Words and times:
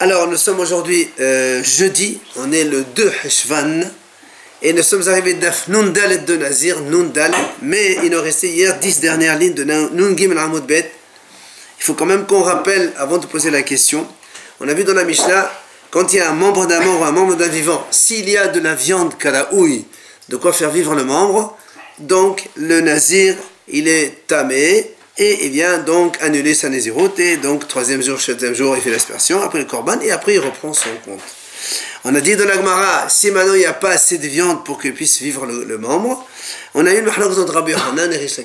Alors, 0.00 0.26
nous 0.26 0.36
sommes 0.36 0.58
aujourd'hui 0.58 1.08
euh, 1.20 1.62
jeudi, 1.62 2.18
on 2.34 2.50
est 2.50 2.64
le 2.64 2.82
2 2.96 3.12
Heshvan, 3.24 3.82
et 4.60 4.72
nous 4.72 4.82
sommes 4.82 5.08
arrivés 5.08 5.34
d'Af 5.34 5.68
Nun 5.68 5.86
Dalet 5.92 6.18
de 6.18 6.36
Nazir, 6.36 6.80
Nun 6.80 7.04
Dalet, 7.04 7.36
mais 7.62 7.98
il 8.02 8.10
nous 8.10 8.20
restait 8.20 8.48
hier 8.48 8.76
10 8.76 8.98
dernières 8.98 9.38
lignes 9.38 9.54
de 9.54 9.62
Nun 9.62 10.16
Gimel 10.16 10.38
Hamoud 10.38 10.66
Bet. 10.66 10.90
Il 11.78 11.84
faut 11.84 11.94
quand 11.94 12.06
même 12.06 12.26
qu'on 12.26 12.42
rappelle, 12.42 12.92
avant 12.96 13.18
de 13.18 13.26
poser 13.26 13.52
la 13.52 13.62
question, 13.62 14.04
on 14.60 14.66
a 14.66 14.74
vu 14.74 14.82
dans 14.82 14.94
la 14.94 15.04
Mishnah, 15.04 15.48
quand 15.92 16.12
il 16.12 16.16
y 16.16 16.20
a 16.20 16.28
un 16.28 16.34
membre 16.34 16.66
d'un 16.66 16.80
mort 16.80 17.00
ou 17.00 17.04
un 17.04 17.12
membre 17.12 17.36
d'un 17.36 17.46
vivant, 17.46 17.86
s'il 17.92 18.28
y 18.28 18.36
a 18.36 18.48
de 18.48 18.58
la 18.58 18.74
viande 18.74 19.16
kalaouï, 19.16 19.84
de 20.28 20.36
quoi 20.36 20.52
faire 20.52 20.70
vivre 20.70 20.96
le 20.96 21.04
membre, 21.04 21.56
donc 22.00 22.48
le 22.56 22.80
Nazir, 22.80 23.36
il 23.68 23.86
est 23.86 24.26
tamé, 24.26 24.90
et 25.16 25.46
il 25.46 25.52
vient 25.52 25.78
donc 25.78 26.20
annuler 26.20 26.54
sa 26.54 26.68
nésiroté. 26.68 27.36
Donc, 27.36 27.68
troisième 27.68 28.02
jour, 28.02 28.20
septième 28.20 28.54
jour, 28.54 28.76
il 28.76 28.82
fait 28.82 28.90
l'aspersion, 28.90 29.42
après 29.42 29.60
le 29.60 29.64
korban, 29.64 30.00
et 30.00 30.10
après 30.10 30.34
il 30.34 30.40
reprend 30.40 30.72
son 30.72 30.90
compte. 31.04 31.20
On 32.04 32.14
a 32.14 32.20
dit 32.20 32.36
dans 32.36 32.44
l'Agmara, 32.44 33.08
si 33.08 33.30
maintenant 33.30 33.54
il 33.54 33.60
n'y 33.60 33.64
a 33.66 33.72
pas 33.72 33.90
assez 33.90 34.18
de 34.18 34.26
viande 34.26 34.64
pour 34.64 34.80
qu'il 34.80 34.92
puisse 34.92 35.20
vivre 35.20 35.46
le, 35.46 35.78
membre, 35.78 36.26
on 36.74 36.84
a 36.84 36.92
eu 36.92 36.98
une 36.98 37.06
mahlak 37.06 37.38
entre 37.38 37.54
Rabbi 37.54 37.72
Hanan 37.72 38.12
et 38.12 38.16
Rish 38.16 38.40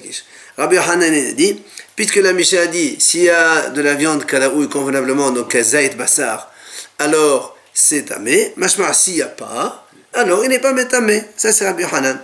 Rabbi 0.58 0.78
Hanan 0.78 1.14
a 1.14 1.32
dit, 1.34 1.62
puisque 1.96 2.18
la 2.18 2.32
Mishnah 2.32 2.62
a 2.62 2.68
dit, 2.68 2.96
s'il 3.00 3.24
y 3.24 3.30
a 3.30 3.70
de 3.70 3.82
la 3.82 3.96
viande 3.96 4.26
kalaoui 4.26 4.70
convenablement, 4.70 5.32
donc 5.32 5.52
kazaït 5.52 5.98
bassar, 5.98 6.52
alors 7.00 7.58
c'est 7.74 8.04
tamé. 8.04 8.54
Mashma, 8.56 8.94
s'il 8.94 9.16
n'y 9.16 9.22
a 9.22 9.28
pas, 9.28 9.86
alors 10.14 10.44
il 10.44 10.50
n'est 10.50 10.60
pas 10.60 10.74
métamé. 10.74 11.24
Ça 11.36 11.52
c'est 11.52 11.68
Rabbi 11.68 11.84
Hanan. 11.84 12.18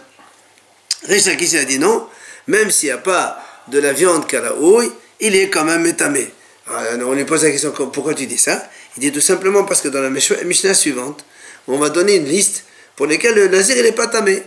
Rish 1.09 1.27
a 1.27 1.63
dit 1.66 1.79
non, 1.79 2.07
même 2.47 2.71
s'il 2.71 2.89
n'y 2.89 2.93
a 2.93 2.97
pas 2.97 3.43
de 3.67 3.80
la 3.80 3.94
viande 3.94 4.27
kalaoui, 4.27 4.91
il 5.19 5.35
est 5.35 5.49
quand 5.49 5.63
même 5.63 5.85
étamé. 5.85 6.30
on 6.67 7.13
lui 7.13 7.25
pose 7.25 7.44
la 7.44 7.52
question 7.52 7.72
pourquoi 7.72 8.13
tu 8.13 8.25
dis 8.25 8.38
ça? 8.38 8.69
Il 8.97 9.02
dit 9.02 9.11
tout 9.11 9.22
simplement 9.22 9.63
parce 9.63 9.81
que 9.81 9.88
dans 9.88 10.02
la 10.02 10.09
Mishnah 10.09 10.73
suivante, 10.73 11.25
on 11.67 11.77
va 11.77 11.89
donner 11.89 12.16
une 12.16 12.25
liste 12.25 12.66
pour 12.95 13.07
lesquelles 13.07 13.35
le 13.35 13.47
nazir 13.47 13.81
n'est 13.81 13.91
pas 13.91 14.07
tamé. 14.07 14.44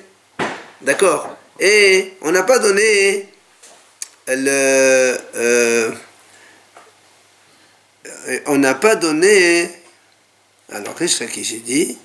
D'accord? 0.81 1.37
Et 1.61 2.15
on 2.23 2.31
n'a 2.31 2.45
pas 2.45 2.59
donné 2.59 3.29
le. 4.29 5.17
Euh, 5.37 5.91
on 8.47 8.59
n'a 8.59 8.75
pas 8.75 8.95
donné. 8.95 9.71
Alors, 10.71 10.95
qu'est-ce 10.95 11.25
que 11.25 11.43
j'ai 11.43 11.59
dit? 11.59 11.99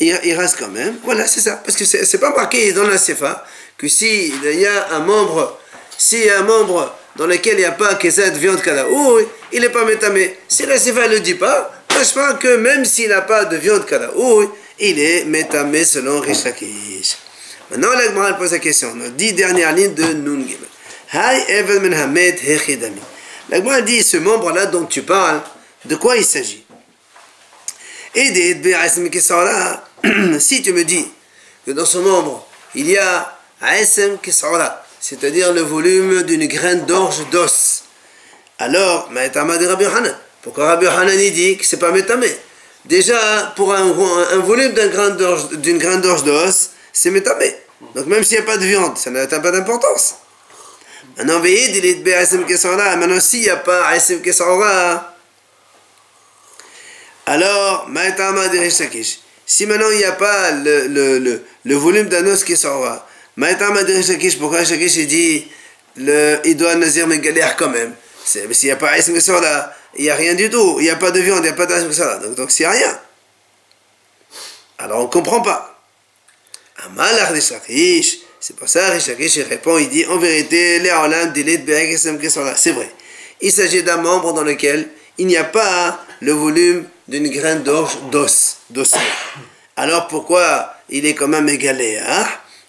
Il, 0.00 0.18
il, 0.24 0.34
reste 0.34 0.56
quand 0.58 0.68
même. 0.68 0.96
Voilà, 1.04 1.26
c'est 1.26 1.40
ça. 1.40 1.56
Parce 1.64 1.76
que 1.76 1.84
c'est 1.84 2.18
pas 2.18 2.34
marqué 2.34 2.72
dans 2.72 2.84
la 2.84 2.98
CFA 2.98 3.46
que 3.76 3.86
s'il 3.88 4.42
y 4.42 4.66
a 4.66 4.94
un 4.94 5.00
membre 5.00 5.58
s'il 5.98 6.24
y 6.24 6.30
a 6.30 6.40
un 6.40 6.42
membre 6.42 6.94
dans 7.16 7.26
lequel 7.26 7.54
il 7.54 7.58
n'y 7.58 7.64
a 7.64 7.72
pas 7.72 7.94
kezet 7.94 8.30
viande 8.30 8.60
kalaoui, 8.60 9.26
il 9.52 9.60
n'est 9.60 9.68
pas 9.68 9.84
métamé. 9.84 10.36
Si 10.48 10.66
la 10.66 10.78
sifa 10.78 11.06
ne 11.08 11.14
le 11.14 11.20
dit 11.20 11.34
pas, 11.34 11.70
je 11.90 12.14
pas 12.14 12.34
que 12.34 12.56
même 12.56 12.84
s'il 12.84 13.08
n'a 13.08 13.22
pas 13.22 13.44
de 13.44 13.56
viande 13.56 13.86
kalaoui, 13.86 14.48
il 14.78 14.98
est 14.98 15.24
métamé 15.24 15.84
selon 15.84 16.20
Rishakish. 16.20 17.16
Maintenant, 17.70 17.90
la 17.92 18.34
pose 18.34 18.52
la 18.52 18.58
question, 18.58 18.94
nos 18.94 19.08
dix 19.08 19.32
dernières 19.32 19.72
lignes 19.72 19.94
de 19.94 20.04
Nun 20.04 20.46
Gimel. 20.46 20.68
Hay 21.12 21.44
Evel 21.48 21.80
Menhamed 21.80 22.38
Hechidami. 22.44 23.00
La 23.48 23.80
dit, 23.82 24.02
ce 24.02 24.16
membre-là 24.16 24.66
dont 24.66 24.84
tu 24.84 25.02
parles, 25.02 25.40
de 25.84 25.96
quoi 25.96 26.16
il 26.16 26.24
s'agit? 26.24 26.64
Et 28.14 28.32
si 30.38 30.62
tu 30.62 30.72
me 30.72 30.84
dis 30.84 31.06
que 31.66 31.72
dans 31.72 31.86
ce 31.86 31.98
membre, 31.98 32.46
il 32.74 32.90
y 32.90 32.98
a 32.98 33.38
Aesem 33.62 34.18
Kisara, 34.18 34.83
c'est-à-dire 35.04 35.52
le 35.52 35.60
volume 35.60 36.22
d'une 36.22 36.46
graine 36.46 36.86
d'orge 36.86 37.28
d'os. 37.30 37.84
Alors, 38.58 39.10
Maïtama 39.10 39.58
de 39.58 39.66
Rabbi 39.66 39.84
Hanan. 39.84 40.16
Pourquoi 40.40 40.64
Rabbi 40.64 40.86
Hanan 40.86 41.14
dit 41.14 41.58
que 41.58 41.66
c'est 41.66 41.76
pas 41.76 41.92
métamé 41.92 42.34
Déjà, 42.86 43.52
pour 43.54 43.74
un, 43.74 43.92
volume 44.38 44.72
d'une 44.72 45.76
graine 45.76 46.00
d'orge 46.00 46.24
d'os, 46.24 46.70
c'est 46.90 47.10
métamé. 47.10 47.54
Donc 47.94 48.06
même 48.06 48.24
s'il 48.24 48.38
n'y 48.38 48.44
a 48.44 48.46
pas 48.46 48.56
de 48.56 48.64
viande, 48.64 48.96
ça 48.96 49.10
n'a 49.10 49.26
pas 49.26 49.50
d'importance. 49.50 50.14
Maintenant, 51.18 51.38
maintenant 51.38 53.20
s'il 53.20 53.40
n'y 53.40 53.50
a 53.50 53.56
pas 53.56 53.88
Asim 53.88 54.22
Kesara, 54.22 55.14
alors, 57.26 57.88
Maïtama 57.88 58.48
de 58.48 58.58
Si 59.44 59.66
maintenant 59.66 59.90
il 59.90 59.98
n'y 59.98 60.04
a 60.04 60.12
pas 60.12 60.50
le, 60.50 60.86
le, 60.86 61.42
le, 61.62 61.74
volume 61.74 62.08
d'un 62.08 62.26
os 62.26 62.42
sort 62.54 63.04
Maintenant, 63.36 63.74
pourquoi 64.38 64.64
Shakish 64.64 64.96
il 64.96 65.06
dit 65.06 65.48
le, 65.96 66.40
il 66.44 66.56
doit 66.56 66.74
nazir 66.74 67.06
mais 67.06 67.18
galère 67.18 67.56
quand 67.56 67.68
même 67.68 67.94
S'il 68.24 68.48
n'y 68.64 68.70
a 68.70 68.76
pas 68.76 68.96
Ism 68.98 69.14
là, 69.40 69.74
il 69.96 70.04
n'y 70.04 70.10
a 70.10 70.14
rien 70.14 70.34
du 70.34 70.50
tout. 70.50 70.76
Il 70.78 70.84
n'y 70.84 70.90
a 70.90 70.96
pas 70.96 71.10
de 71.10 71.20
viande, 71.20 71.40
il 71.40 71.42
n'y 71.42 71.48
a 71.48 71.52
pas 71.52 71.66
d'Ism 71.66 72.20
Donc, 72.22 72.34
donc 72.34 72.50
c'est 72.50 72.66
rien. 72.66 72.98
Alors 74.78 75.00
on 75.00 75.04
ne 75.04 75.08
comprend 75.08 75.40
pas. 75.40 75.80
Amal 76.84 77.34
de 77.34 77.40
Shakish, 77.40 78.18
c'est 78.40 78.56
pour 78.56 78.68
ça 78.68 78.90
que 78.90 78.98
Shakish 79.00 79.38
répond 79.48 79.78
il 79.78 79.88
dit 79.88 80.04
en 80.06 80.18
vérité, 80.18 80.82
c'est 82.56 82.72
vrai. 82.72 82.90
Il 83.40 83.52
s'agit 83.52 83.82
d'un 83.82 83.98
membre 83.98 84.32
dans 84.32 84.42
lequel 84.42 84.88
il 85.18 85.26
n'y 85.26 85.36
a 85.36 85.44
pas 85.44 86.04
le 86.20 86.32
volume 86.32 86.84
d'une 87.06 87.28
graine 87.28 87.62
d'os, 87.62 87.98
d'os. 88.10 88.94
Alors 89.76 90.08
pourquoi 90.08 90.74
il 90.88 91.06
est 91.06 91.14
quand 91.14 91.28
même 91.28 91.48
égalé 91.48 91.98
hein? 91.98 92.26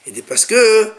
Il 0.07 0.13
dit 0.13 0.21
parce 0.21 0.45
que, 0.45 0.89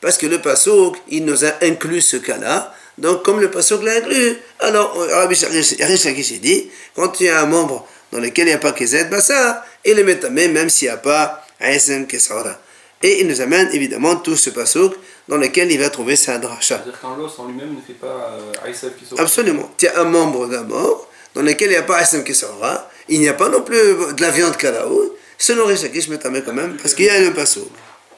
parce 0.00 0.18
que 0.18 0.26
le 0.26 0.38
Passouk, 0.40 0.96
il 1.08 1.24
nous 1.24 1.44
a 1.44 1.52
inclus 1.62 2.02
ce 2.02 2.16
cas-là. 2.16 2.74
Donc, 2.98 3.22
comme 3.24 3.40
le 3.40 3.50
Passouk 3.50 3.82
l'a 3.82 3.96
inclus, 3.96 4.36
alors, 4.60 4.94
Rabbi 4.96 5.34
Shakish 5.34 6.40
dit, 6.40 6.70
quand 6.94 7.20
il 7.20 7.26
y 7.26 7.28
a 7.30 7.40
un 7.40 7.46
membre 7.46 7.86
dans 8.10 8.18
lequel 8.18 8.46
il 8.46 8.50
n'y 8.50 8.54
a 8.54 8.58
pas 8.58 8.72
Kezet 8.72 9.06
Bassa, 9.06 9.64
il 9.84 9.96
le 9.96 10.04
met 10.04 10.48
même 10.48 10.68
s'il 10.68 10.88
n'y 10.88 10.94
a 10.94 10.98
pas 10.98 11.44
Aesem 11.60 12.06
Kesara. 12.06 12.58
Et 13.02 13.20
il 13.20 13.26
nous 13.26 13.40
amène 13.40 13.68
évidemment 13.72 14.16
tout 14.16 14.36
ce 14.36 14.50
Passouk 14.50 14.94
dans 15.28 15.36
lequel 15.36 15.72
il 15.72 15.78
va 15.78 15.88
trouver 15.90 16.16
sa 16.16 16.38
dracha. 16.38 16.76
C'est-à-dire 16.76 17.00
qu'un 17.00 17.16
l'os 17.16 17.38
en 17.38 17.46
lui-même 17.46 17.74
ne 17.74 17.80
fait 17.80 17.98
pas 17.98 18.38
Aesem 18.66 18.90
Kesara 18.98 19.22
Absolument. 19.22 19.70
Tu 19.76 19.86
as 19.88 20.00
un 20.00 20.04
membre 20.04 20.46
mort 20.68 21.08
dans 21.34 21.42
lequel 21.42 21.70
il 21.70 21.72
n'y 21.72 21.76
a 21.76 21.82
pas 21.82 22.02
Aesem 22.02 22.22
Kesara, 22.22 22.90
il 23.08 23.20
n'y 23.20 23.28
a 23.28 23.34
pas 23.34 23.48
non 23.48 23.62
plus 23.62 23.76
de 23.76 24.20
la 24.20 24.30
viande 24.30 24.56
Kalaout, 24.56 25.11
Selon 25.42 25.66
Rishakish, 25.66 26.06
mais 26.06 26.20
quand 26.20 26.52
même, 26.52 26.76
parce 26.76 26.94
qu'il 26.94 27.06
y 27.06 27.10
a 27.10 27.18
le 27.18 27.34
passo. 27.34 27.68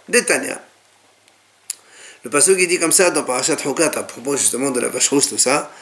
Détania. 0.06 0.60
Le 2.22 2.28
passo 2.28 2.54
qui 2.54 2.66
dit 2.66 2.78
comme 2.78 2.92
ça 2.92 3.10
dans 3.10 3.22
Parashat 3.22 3.56
Hukat, 3.64 3.92
à 3.96 4.02
propos 4.02 4.36
justement 4.36 4.70
de 4.70 4.78
la 4.78 4.88
vache 4.88 5.08
rousse, 5.08 5.30
tout 5.30 5.38
ça. 5.38 5.72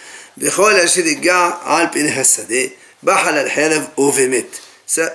Ça, 4.87 5.13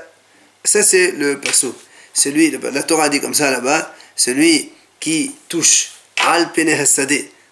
ça 0.65 0.83
c'est 0.83 1.11
le 1.11 1.39
passo. 1.39 1.73
Celui, 2.13 2.51
la 2.51 2.83
Torah 2.83 3.07
dit 3.07 3.21
comme 3.21 3.33
ça 3.33 3.49
là-bas, 3.49 3.95
celui 4.13 4.73
qui 4.99 5.33
touche 5.47 5.91
al 6.25 6.51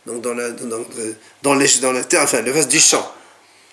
donc 0.06 0.22
dans 0.22 0.34
la, 0.34 0.50
dans, 0.50 0.86
dans, 1.44 1.56
les, 1.56 1.70
dans 1.80 1.94
la 1.94 2.04
terre, 2.04 2.24
enfin 2.24 2.42
le 2.42 2.52
vase 2.52 2.68
du 2.68 2.82
champ. 2.82 3.10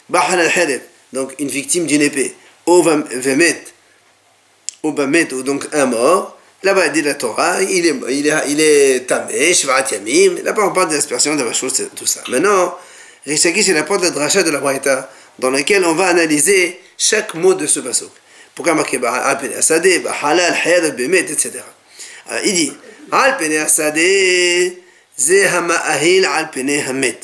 Bahal 0.08 0.38
al 0.40 0.80
donc 1.12 1.34
une 1.40 1.48
victime 1.48 1.86
d'une 1.86 2.02
épée. 2.02 2.36
Ovemet, 2.66 3.64
Obamet, 4.82 5.26
donc 5.26 5.66
un 5.72 5.86
mort, 5.86 6.38
là-bas 6.62 6.86
il 6.86 6.92
dit 6.92 7.02
la 7.02 7.14
Torah, 7.14 7.62
il 7.62 7.86
est, 7.86 7.94
il 8.10 8.26
est, 8.26 8.34
il 8.48 8.60
est 8.60 9.06
tamé, 9.06 9.54
Shvaat 9.54 9.86
Yamim, 9.92 10.42
là-bas 10.42 10.62
on 10.66 10.72
parle 10.72 10.90
de 10.90 10.94
l'aspersion, 10.94 11.36
de 11.36 11.42
la 11.42 11.52
chose, 11.52 11.88
tout 11.94 12.06
ça. 12.06 12.20
Maintenant, 12.28 12.76
Rishaki 13.26 13.62
c'est 13.62 13.72
la 13.72 13.84
porte 13.84 14.00
de 14.00 14.06
la 14.06 14.10
dracha 14.10 14.42
de 14.42 14.50
la 14.50 14.58
Braïta, 14.58 15.10
dans 15.38 15.50
laquelle 15.50 15.84
on 15.84 15.94
va 15.94 16.08
analyser 16.08 16.80
chaque 16.98 17.34
mot 17.34 17.54
de 17.54 17.66
ce 17.66 17.80
pasuk. 17.80 18.10
Pourquoi 18.54 18.74
marquer 18.74 19.00
Al 19.04 19.38
Pene 19.38 19.54
Asadeh, 19.54 20.02
Halal, 20.22 20.54
Hayad, 20.64 20.96
Bemet, 20.96 21.20
etc. 21.20 21.52
Il 22.44 22.52
dit 22.52 22.72
Al 23.10 23.36
Pene 23.38 23.56
Asadeh, 23.56 24.78
Ze 25.18 25.46
Hama'ahil 25.46 26.24
Al 26.26 26.50
Pene 26.50 26.82
Hamet. 26.86 27.18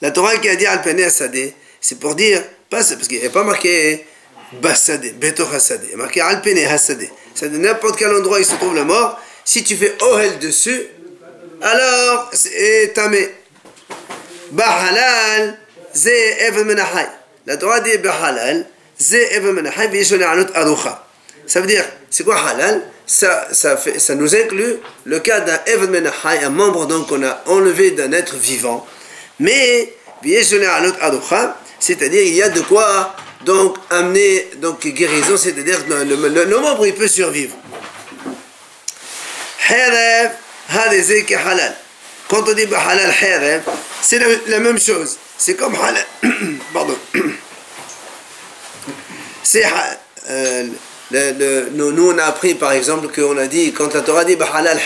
La 0.00 0.10
Torah 0.10 0.36
qui 0.38 0.48
a 0.48 0.56
dit 0.56 0.66
Al 0.66 0.82
Pene 0.82 1.02
Asadeh, 1.02 1.54
c'est 1.80 2.00
pour 2.00 2.14
dire, 2.14 2.42
parce 2.68 2.94
qu'il 3.06 3.20
n'y 3.20 3.26
a 3.26 3.30
pas 3.30 3.44
marqué 3.44 4.04
Bassade, 4.52 5.14
Beto 5.18 5.44
a 5.44 5.96
marqué 5.96 6.20
Alpene 6.20 6.64
Hassade. 6.66 7.08
C'est 7.34 7.50
n'importe 7.52 7.98
quel 7.98 8.14
endroit 8.14 8.38
où 8.38 8.40
il 8.40 8.44
se 8.44 8.54
trouve 8.56 8.74
la 8.74 8.84
mort. 8.84 9.20
Si 9.44 9.62
tu 9.62 9.76
fais 9.76 9.96
Ohel 10.02 10.38
dessus, 10.38 10.86
alors 11.62 12.30
c'est 12.32 12.92
tamé. 12.94 13.30
Bahalal, 14.50 15.58
Ze 15.94 16.08
Even 16.40 16.66
Menahai. 16.66 17.06
La 17.46 17.56
Torah 17.56 17.80
dit 17.80 17.98
Bahalal, 17.98 18.66
Ze 19.00 19.16
Even 19.32 19.52
Menahai, 19.52 19.88
Vishone 19.88 20.22
Anut 20.22 20.48
Arucha. 20.54 21.06
Ça 21.46 21.60
veut 21.60 21.66
dire, 21.66 21.84
c'est 22.10 22.22
quoi 22.24 22.36
halal? 22.36 22.82
Ça, 23.06 23.48
ça, 23.50 23.76
fait, 23.76 23.98
ça 23.98 24.14
nous 24.14 24.36
inclut 24.36 24.76
le 25.04 25.18
cas 25.18 25.40
d'un 25.40 25.58
Menahai, 25.88 26.44
un 26.44 26.50
membre 26.50 26.86
donc 26.86 27.08
qu'on 27.08 27.24
a 27.24 27.42
enlevé 27.46 27.90
d'un 27.90 28.12
être 28.12 28.36
vivant. 28.36 28.86
Mais, 29.40 29.92
Vishone 30.22 30.64
Anut 30.64 30.94
Arucha, 31.00 31.56
c'est-à-dire 31.80 32.22
il 32.22 32.34
y 32.34 32.42
a 32.42 32.50
de 32.50 32.60
quoi 32.60 33.16
donc 33.44 33.76
amener 33.90 34.50
donc 34.56 34.86
guérison, 34.86 35.36
c'est-à-dire 35.36 35.78
le, 35.88 36.44
le, 36.44 36.58
membre 36.58 36.86
il 36.86 36.94
peut 36.94 37.08
survivre. 37.08 37.56
Quand 42.28 42.48
on 42.48 42.52
dit 42.52 42.66
halal 42.72 43.62
C'est 44.02 44.18
la, 44.46 44.58
même 44.60 44.78
chose. 44.78 45.16
C'est 45.38 45.54
comme 45.54 45.74
halal. 45.74 46.06
Pardon. 46.72 46.96
C'est 49.42 49.64
euh, 50.28 50.66
nous, 51.72 52.10
on 52.10 52.18
a 52.18 52.24
appris 52.24 52.54
par 52.54 52.72
exemple 52.72 53.08
qu'on 53.08 53.36
a 53.36 53.46
dit, 53.46 53.72
quand 53.72 53.92
la 53.94 54.02
Torah 54.02 54.24
dit 54.24 54.36
bah, 54.36 54.48
halal 54.54 54.78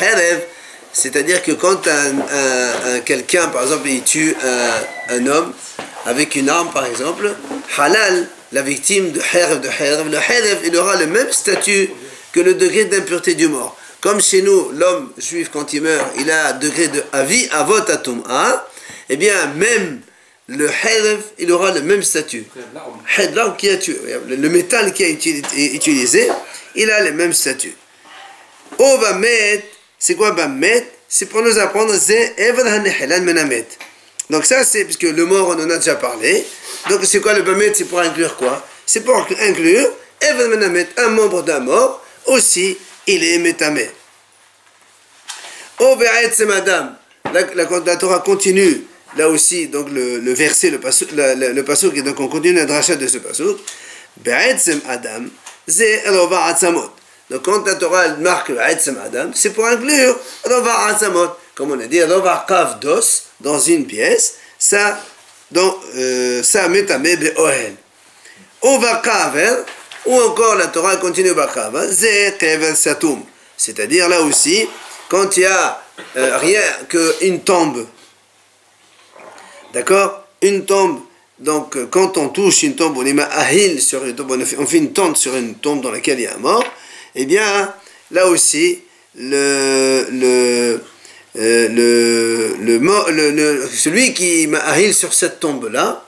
c'est-à-dire 0.95 1.43
que 1.43 1.53
quand 1.53 1.89
un, 1.89 3.01
quelqu'un, 3.01 3.49
par 3.49 3.65
exemple, 3.65 3.89
il 3.89 4.03
tue 4.03 4.35
un, 5.11 5.27
homme 5.27 5.53
avec 6.07 6.37
une 6.37 6.49
arme, 6.49 6.71
par 6.73 6.87
exemple, 6.87 7.35
halal, 7.77 8.29
la 8.53 8.63
victime 8.63 9.11
de 9.13 9.21
harev, 9.21 9.61
de 9.61 10.11
le 10.11 10.17
harev, 10.17 10.59
il 10.65 10.77
aura 10.77 10.97
le 10.97 11.07
même 11.07 11.31
statut 11.33 11.91
que 12.33 12.41
le 12.41 12.55
degré 12.55 12.85
d'impureté 12.85 13.35
du 13.35 13.49
mort. 13.49 13.77
Comme 14.01 14.21
chez 14.21 14.43
nous, 14.43 14.71
l'homme 14.73 15.13
juif, 15.19 15.51
quand 15.53 15.73
il 15.73 15.83
meurt, 15.83 16.07
il 16.19 16.31
a 16.31 16.49
un 16.49 16.53
degré 16.59 16.89
de 16.89 17.03
avis, 17.13 17.49
avot 17.53 17.91
atum 17.91 18.23
a, 18.29 18.69
eh 19.09 19.17
bien, 19.17 19.47
même 19.57 20.01
le 20.47 20.69
harev, 20.69 21.21
il 21.39 21.51
aura 21.51 21.73
le 21.73 21.83
même 21.83 22.03
statut. 22.03 22.45
Qui 23.59 23.69
a 23.71 23.77
tué, 23.79 23.97
le 24.29 24.49
métal 24.49 24.93
qui 24.93 25.05
a 25.05 25.09
utilisé, 25.09 26.29
il 26.75 26.91
a 26.91 27.03
le 27.03 27.13
même 27.13 27.33
statut. 27.33 27.75
On 28.79 28.99
va 28.99 29.15
mettre, 29.15 29.65
c'est 29.99 30.17
quoi 30.17 30.33
mettre? 30.49 30.89
C'est 31.09 31.27
pour 31.27 31.43
nous 31.43 31.59
apprendre, 31.59 31.95
c'est 31.95 32.35
Donc 34.31 34.45
ça, 34.45 34.65
c'est, 34.65 34.85
puisque 34.85 35.03
le 35.03 35.25
mort, 35.27 35.49
on 35.49 35.65
en 35.65 35.71
a 35.71 35.77
déjà 35.77 35.95
parlé. 35.95 36.45
Donc 36.89 37.01
c'est 37.05 37.21
quoi 37.21 37.33
le 37.35 37.43
bamet? 37.43 37.73
C'est 37.75 37.85
pour 37.85 38.01
inclure 38.01 38.37
quoi? 38.37 38.65
C'est 38.87 39.01
pour 39.01 39.17
inclure 39.41 39.91
un 40.97 41.09
membre 41.09 41.43
d'un 41.43 41.61
mort, 41.61 42.05
aussi, 42.27 42.79
il 43.07 43.23
est 43.23 43.39
métamé. 43.39 43.91
Oh, 45.81 45.99
c'est 46.33 46.47
madame. 46.47 46.97
La, 47.33 47.43
la, 47.55 47.69
la 47.85 47.97
Torah 47.97 48.21
continue 48.21 48.87
là 49.17 49.29
aussi, 49.29 49.69
donc 49.69 49.89
le, 49.91 50.33
verset, 50.33 50.71
le 50.71 50.81
pasouk, 50.81 51.11
le, 51.13 51.35
le, 51.35 51.97
et 51.97 52.03
donc 52.03 52.21
on 52.21 52.29
continue 52.29 52.55
la 52.55 52.65
dracha 52.65 52.97
de 52.97 53.07
ce 53.07 53.19
pasouk. 53.19 53.59
Be'etzem 54.17 54.81
Adam, 54.89 55.25
c'est 55.67 56.09
Rova 56.09 56.45
Atzamot. 56.45 56.91
Donc 57.31 57.43
quand 57.43 57.67
la 57.67 57.75
Torah 57.75 58.09
marque 58.17 58.53
Be'etzem 58.53 58.99
Adam, 59.05 59.31
c'est 59.35 59.51
pour 59.51 59.67
inclure 59.67 60.19
Rova 60.45 60.87
Atzamot. 60.87 61.31
Comme 61.55 61.73
on 61.73 61.81
a 61.81 61.87
dit, 61.87 62.03
Rova 62.03 62.45
Kav 62.49 62.79
Dos, 62.81 63.23
dans 63.41 63.59
une 63.59 63.87
pièce, 63.87 64.35
ça, 64.59 65.01
donc, 65.51 65.77
euh, 65.97 66.43
ça 66.43 66.69
metame 66.69 67.03
Be'ohel. 67.03 67.75
Ova 68.63 68.97
Kaver, 69.05 69.57
ou 70.07 70.21
encore 70.21 70.57
la 70.57 70.69
Torah 70.69 70.97
continue 70.97 71.35
Bakaver, 71.35 71.93
c'est 71.93 72.37
Kevel 72.39 72.77
Satum. 72.77 73.23
C'est-à-dire 73.57 74.09
là 74.09 74.23
aussi, 74.23 74.67
quand 75.09 75.37
il 75.37 75.43
y 75.43 75.47
a 75.47 75.83
euh, 76.17 76.39
rien 76.39 76.63
qu'une 76.89 77.41
tombe, 77.41 77.87
D'accord? 79.75 80.23
Une 80.41 80.65
tombe, 80.65 81.01
donc 81.41 81.77
euh, 81.77 81.87
quand 81.91 82.17
on 82.17 82.29
touche 82.29 82.63
une 82.63 82.77
tombe, 82.77 82.97
on 82.97 83.81
sur 83.81 84.05
une 84.05 84.15
tombe, 84.15 84.31
on 84.59 84.67
fait 84.67 84.77
une 84.77 84.93
tente 84.93 85.17
sur 85.17 85.35
une 85.35 85.57
tombe 85.57 85.81
dans 85.83 85.91
laquelle 85.91 86.21
il 86.21 86.23
y 86.23 86.27
a 86.29 86.35
un 86.35 86.39
mort, 86.39 86.65
eh 87.17 87.27
bien, 87.27 87.75
là 88.13 88.29
aussi, 88.29 88.83
le, 89.17 90.07
le, 90.13 90.81
le, 91.35 92.57
le, 92.61 93.31
le, 93.31 93.69
celui 93.69 94.15
qui 94.15 94.49
ahil 94.55 94.95
sur 94.95 95.13
cette 95.13 95.41
tombe-là, 95.41 96.05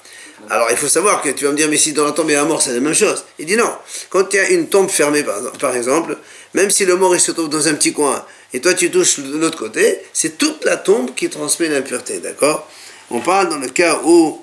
alors 0.48 0.68
il 0.70 0.76
faut 0.76 0.88
savoir 0.88 1.22
que 1.22 1.30
tu 1.30 1.44
vas 1.44 1.50
me 1.50 1.56
dire, 1.56 1.68
mais 1.68 1.76
si 1.76 1.92
dans 1.92 2.04
la 2.04 2.12
tombe 2.12 2.30
il 2.30 2.34
y 2.34 2.36
a 2.36 2.42
un 2.42 2.44
mort, 2.44 2.62
c'est 2.62 2.72
la 2.72 2.80
même 2.80 2.94
chose. 2.94 3.24
Il 3.38 3.46
dit 3.46 3.56
non, 3.56 3.72
quand 4.10 4.32
il 4.32 4.36
y 4.36 4.40
a 4.40 4.48
une 4.50 4.68
tombe 4.68 4.88
fermée 4.88 5.24
par, 5.58 5.74
exemple, 5.74 6.16
même 6.54 6.70
si 6.70 6.84
le 6.84 6.96
mort 6.96 7.14
il 7.14 7.20
se 7.20 7.32
trouve 7.32 7.48
dans 7.48 7.66
un 7.66 7.74
petit 7.74 7.92
coin, 7.92 8.24
et 8.52 8.60
toi 8.60 8.74
tu 8.74 8.90
touches 8.90 9.18
de 9.18 9.38
l'autre 9.38 9.58
côté, 9.58 10.00
c'est 10.12 10.38
toute 10.38 10.64
la 10.64 10.76
tombe 10.76 11.14
qui 11.14 11.28
transmet 11.28 11.68
l'impureté, 11.68 12.18
d'accord? 12.18 12.68
On 13.10 13.20
parle 13.20 13.48
dans 13.48 13.58
le 13.58 13.68
cas 13.68 14.00
où, 14.04 14.42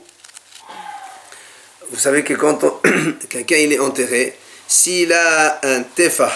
vous 1.92 2.00
savez 2.00 2.24
que 2.24 2.34
quand 2.34 2.60
quelqu'un 3.30 3.58
il 3.58 3.72
est 3.72 3.80
enterré, 3.80 4.36
s'il 4.68 5.14
a 5.14 5.60
un 5.64 5.84
tefa 5.84 6.32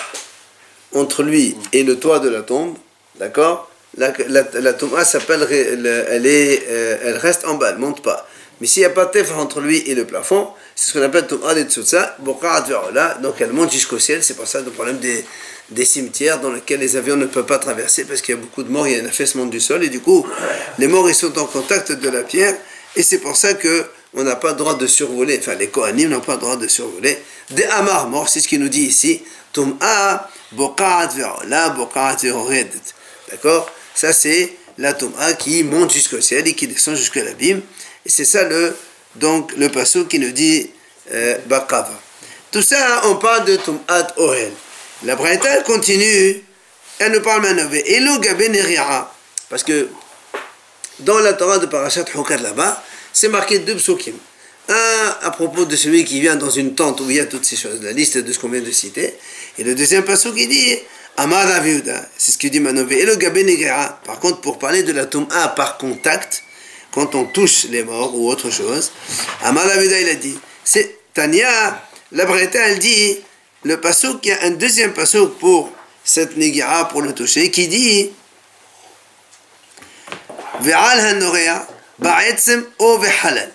entre 0.93 1.23
lui 1.23 1.55
et 1.73 1.83
le 1.83 1.99
toit 1.99 2.19
de 2.19 2.29
la 2.29 2.41
tombe, 2.41 2.77
d'accord? 3.15 3.66
La, 3.97 4.13
la, 4.27 4.73
tombe 4.73 5.01
s'appelle, 5.03 5.47
elle, 5.49 6.25
est, 6.25 6.63
euh, 6.69 6.97
elle 7.03 7.17
reste 7.17 7.45
en 7.45 7.55
bas, 7.55 7.69
elle 7.69 7.75
ne 7.75 7.81
monte 7.81 8.03
pas. 8.03 8.27
Mais 8.59 8.67
s'il 8.67 8.81
n'y 8.81 8.85
a 8.85 8.91
pas 8.91 9.05
de 9.05 9.11
tefa 9.11 9.35
entre 9.35 9.59
lui 9.59 9.77
et 9.85 9.95
le 9.95 10.05
plafond, 10.05 10.49
c'est 10.75 10.89
ce 10.89 10.93
qu'on 10.93 11.03
appelle 11.03 11.27
tomba 11.27 11.53
de 11.53 11.63
tsutsa, 11.63 12.17
donc 12.19 13.35
elle 13.39 13.51
monte 13.51 13.71
jusqu'au 13.71 13.99
ciel, 13.99 14.23
c'est 14.23 14.35
pour 14.35 14.47
ça 14.47 14.61
le 14.61 14.71
problème 14.71 14.97
des, 14.97 15.25
des 15.69 15.85
cimetières 15.85 16.39
dans 16.39 16.51
lesquels 16.51 16.79
les 16.79 16.95
avions 16.95 17.17
ne 17.17 17.25
peuvent 17.25 17.45
pas 17.45 17.59
traverser 17.59 18.05
parce 18.05 18.21
qu'il 18.21 18.35
y 18.35 18.37
a 18.37 18.41
beaucoup 18.41 18.63
de 18.63 18.69
morts, 18.69 18.87
il 18.87 18.97
y 18.97 18.99
a 18.99 19.03
un 19.03 19.07
affaissement 19.07 19.45
du 19.45 19.59
sol. 19.59 19.83
Et 19.83 19.89
du 19.89 19.99
coup 19.99 20.25
les 20.79 20.87
morts 20.87 21.09
ils 21.09 21.15
sont 21.15 21.37
en 21.37 21.45
contact 21.45 21.91
de 21.91 22.09
la 22.09 22.23
pierre. 22.23 22.55
Et 22.95 23.03
c'est 23.03 23.19
pour 23.19 23.35
ça 23.35 23.53
que 23.53 23.85
on 24.13 24.23
n'a 24.23 24.35
pas 24.35 24.51
le 24.51 24.57
droit 24.57 24.75
de 24.75 24.87
survoler, 24.87 25.37
enfin 25.39 25.55
les 25.55 25.67
Kohanim 25.67 26.09
n'ont 26.09 26.21
pas 26.21 26.35
le 26.35 26.39
droit 26.39 26.55
de 26.55 26.67
survoler. 26.67 27.17
Des 27.51 27.65
Amar 27.65 28.09
morts, 28.09 28.29
c'est 28.29 28.39
ce 28.39 28.47
qu'il 28.47 28.59
nous 28.59 28.69
dit 28.69 28.85
ici, 28.85 29.21
la 29.55 30.29
D'accord? 33.29 33.69
Ça 33.97 34.13
c'est 34.13 34.53
la 34.77 34.93
Tum'a 34.93 35.33
qui 35.33 35.63
monte 35.63 35.91
jusqu'au 35.91 36.21
ciel 36.21 36.47
et 36.47 36.53
qui 36.53 36.67
descend 36.67 36.95
jusqu'à 36.95 37.23
l'abîme 37.23 37.63
et 38.05 38.09
c'est 38.09 38.25
ça 38.25 38.43
le 38.43 38.75
donc 39.15 39.53
le 39.57 39.69
passage 39.69 40.07
qui 40.07 40.19
nous 40.19 40.31
dit 40.31 40.69
euh, 41.11 41.35
Bakava. 41.47 41.99
Tout 42.51 42.61
ça 42.61 43.01
on 43.05 43.15
parle 43.15 43.45
de 43.45 43.55
Tum'at 43.55 44.13
Ohel. 44.17 44.51
La 45.03 45.15
Braïta 45.15 45.63
continue, 45.63 46.43
elle 46.99 47.11
nous 47.11 47.21
parle 47.21 47.41
maintenant 47.41 47.67
Elo 47.71 48.21
Parce 49.49 49.63
que 49.63 49.89
dans 50.99 51.17
la 51.17 51.33
Torah 51.33 51.57
de 51.57 51.65
Parashat 51.65 52.05
Hukar 52.13 52.39
là-bas, 52.39 52.83
c'est 53.11 53.29
marqué 53.29 53.57
deux 53.57 53.77
psukim. 53.77 54.13
Un 54.69 55.17
à 55.23 55.31
propos 55.31 55.65
de 55.65 55.75
celui 55.75 56.05
qui 56.05 56.21
vient 56.21 56.35
dans 56.35 56.51
une 56.51 56.75
tente 56.75 57.01
où 57.01 57.09
il 57.09 57.15
y 57.15 57.19
a 57.19 57.25
toutes 57.25 57.45
ces 57.45 57.55
choses, 57.55 57.81
la 57.81 57.93
liste 57.93 58.19
de 58.19 58.31
ce 58.31 58.37
qu'on 58.37 58.49
vient 58.49 58.61
de 58.61 58.69
citer. 58.69 59.15
Et 59.57 59.63
le 59.63 59.73
deuxième 59.73 60.03
passage 60.05 60.35
qui 60.35 60.45
dit 60.45 60.77
Amar 61.19 61.47
c'est 62.17 62.31
ce 62.31 62.37
qu'il 62.37 62.51
dit 62.51 62.59
Manové. 62.59 63.01
Elo 63.01 63.15
Par 64.05 64.19
contre, 64.19 64.39
pour 64.41 64.59
parler 64.59 64.83
de 64.83 64.93
la 64.93 65.07
A 65.31 65.47
par 65.49 65.77
contact, 65.77 66.43
quand 66.91 67.15
on 67.15 67.25
touche 67.25 67.65
les 67.65 67.83
morts 67.83 68.15
ou 68.15 68.29
autre 68.29 68.51
chose, 68.51 68.91
Amar 69.43 69.65
il 69.75 70.09
a 70.09 70.15
dit 70.15 70.37
c'est 70.63 70.97
Tania, 71.15 71.81
la 72.11 72.25
Braïta, 72.25 72.59
elle 72.59 72.77
dit 72.77 73.17
le 73.63 73.81
pasouk, 73.81 74.19
il 74.25 74.29
y 74.29 74.31
a 74.31 74.43
un 74.43 74.51
deuxième 74.51 74.93
pasouk 74.93 75.39
pour 75.39 75.71
cette 76.03 76.37
négira, 76.37 76.87
pour 76.87 77.01
le 77.01 77.13
toucher, 77.13 77.49
qui 77.49 77.67
dit 77.67 78.11
Ve'al 80.61 80.99
hanorea 80.99 81.67
ba'etzem 81.97 82.63
o 82.77 82.99
ve'halal. 82.99 83.51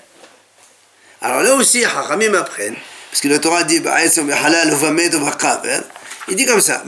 Alors 1.20 1.42
là 1.42 1.54
aussi, 1.54 1.84
Hachamim 1.84 2.34
apprennent, 2.34 2.76
parce 3.10 3.20
que 3.20 3.28
le 3.28 3.40
Torah 3.40 3.62
dit 3.62 3.78
ba'etzem 3.78 4.26
ve'halal 4.26 4.72
ou 4.72 4.76
va'med 4.76 5.14
ou 5.14 5.24
va'kaber, 5.24 5.80
il 6.28 6.36
dit 6.36 6.46
comme 6.46 6.60
ça, 6.60 6.82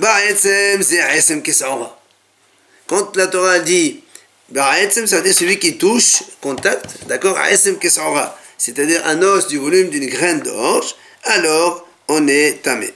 Quand 2.87 3.17
la 3.17 3.27
Torah 3.27 3.59
dit, 3.59 4.05
Ba'etzem, 4.51 5.07
ça 5.07 5.17
veut 5.17 5.23
dire 5.23 5.35
celui 5.35 5.59
qui 5.59 5.79
touche, 5.79 6.23
contact, 6.41 7.07
d'accord, 7.07 7.39
Aesem 7.41 7.79
Kesora, 7.79 8.39
c'est-à-dire 8.59 9.07
un 9.07 9.21
os 9.23 9.49
du 9.49 9.59
volume 9.59 9.89
d'une 9.89 10.07
graine 10.07 10.41
d'orge, 10.41 10.95
alors 11.25 11.89
on 12.09 12.29
est 12.29 12.63
tamé. 12.63 12.93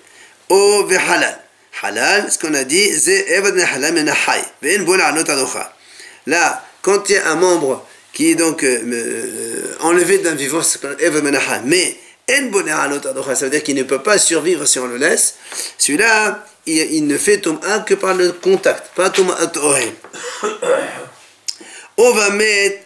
Oh, 0.50 0.87
o 0.87 0.92
halal. 0.92 1.38
Halal, 1.83 2.30
ce 2.30 2.38
qu'on 2.38 2.54
a 2.54 2.64
dit, 2.64 2.90
Là, 6.26 6.64
quand 6.83 7.09
il 7.09 7.12
y 7.12 7.16
a 7.16 7.30
un 7.30 7.37
membre 7.37 7.87
qui 8.12 8.30
est 8.30 8.35
donc 8.35 8.62
euh, 8.64 8.80
euh 8.85 9.76
enlevé 9.80 10.18
d'un 10.18 10.35
vivant, 10.35 10.62
c'est 10.62 10.80
Evad 11.00 11.25
Mais 11.64 11.97
ça 12.28 13.44
veut 13.44 13.50
dire 13.50 13.62
qu'il 13.62 13.76
ne 13.76 13.82
peut 13.85 14.02
pas 14.02 14.18
survivre 14.18 14.66
si 14.66 14.78
on 14.78 14.87
le 14.87 14.99
laisse. 14.99 15.37
Celui-là, 15.78 16.44
il, 16.66 16.76
il, 16.76 17.06
ne 17.06 17.16
fait 17.16 17.38
tom'a 17.38 17.80
que 17.80 17.94
par 17.94 18.14
le 18.14 18.32
contact, 18.32 18.94
pas 18.94 19.08
tom'a 19.11 19.37
ohel. 19.56 19.92
Ovamet, 21.97 22.82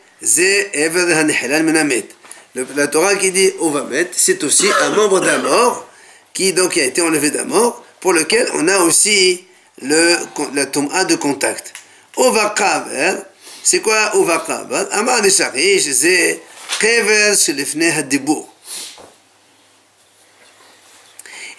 La 2.76 2.86
Torah 2.86 3.16
qui 3.16 3.32
dit 3.32 3.50
Ovamet, 3.60 4.08
c'est 4.12 4.44
aussi 4.44 4.68
un 4.80 4.90
membre 4.90 5.20
d'un 5.20 5.38
mort 5.38 5.88
qui 6.32 6.52
donc 6.52 6.76
a 6.78 6.84
été 6.84 7.02
enlevé 7.02 7.30
d'un 7.30 7.44
mort, 7.44 7.84
pour 8.00 8.12
lequel 8.12 8.48
on 8.54 8.68
a 8.68 8.78
aussi 8.78 9.44
le, 9.80 10.16
la 10.54 10.66
tom'a 10.66 11.04
de 11.04 11.16
contact. 11.16 11.72
Ovakaber, 12.16 13.14
c'est 13.62 13.80
quoi 13.80 14.16
Ovakaber 14.16 14.84
Amar 14.92 15.22
de 15.22 15.28
Sharish, 15.28 15.90
c'est 15.92 16.40
Kever 16.80 17.34
Shelefne 17.36 17.82
Hadibur. 17.82 18.51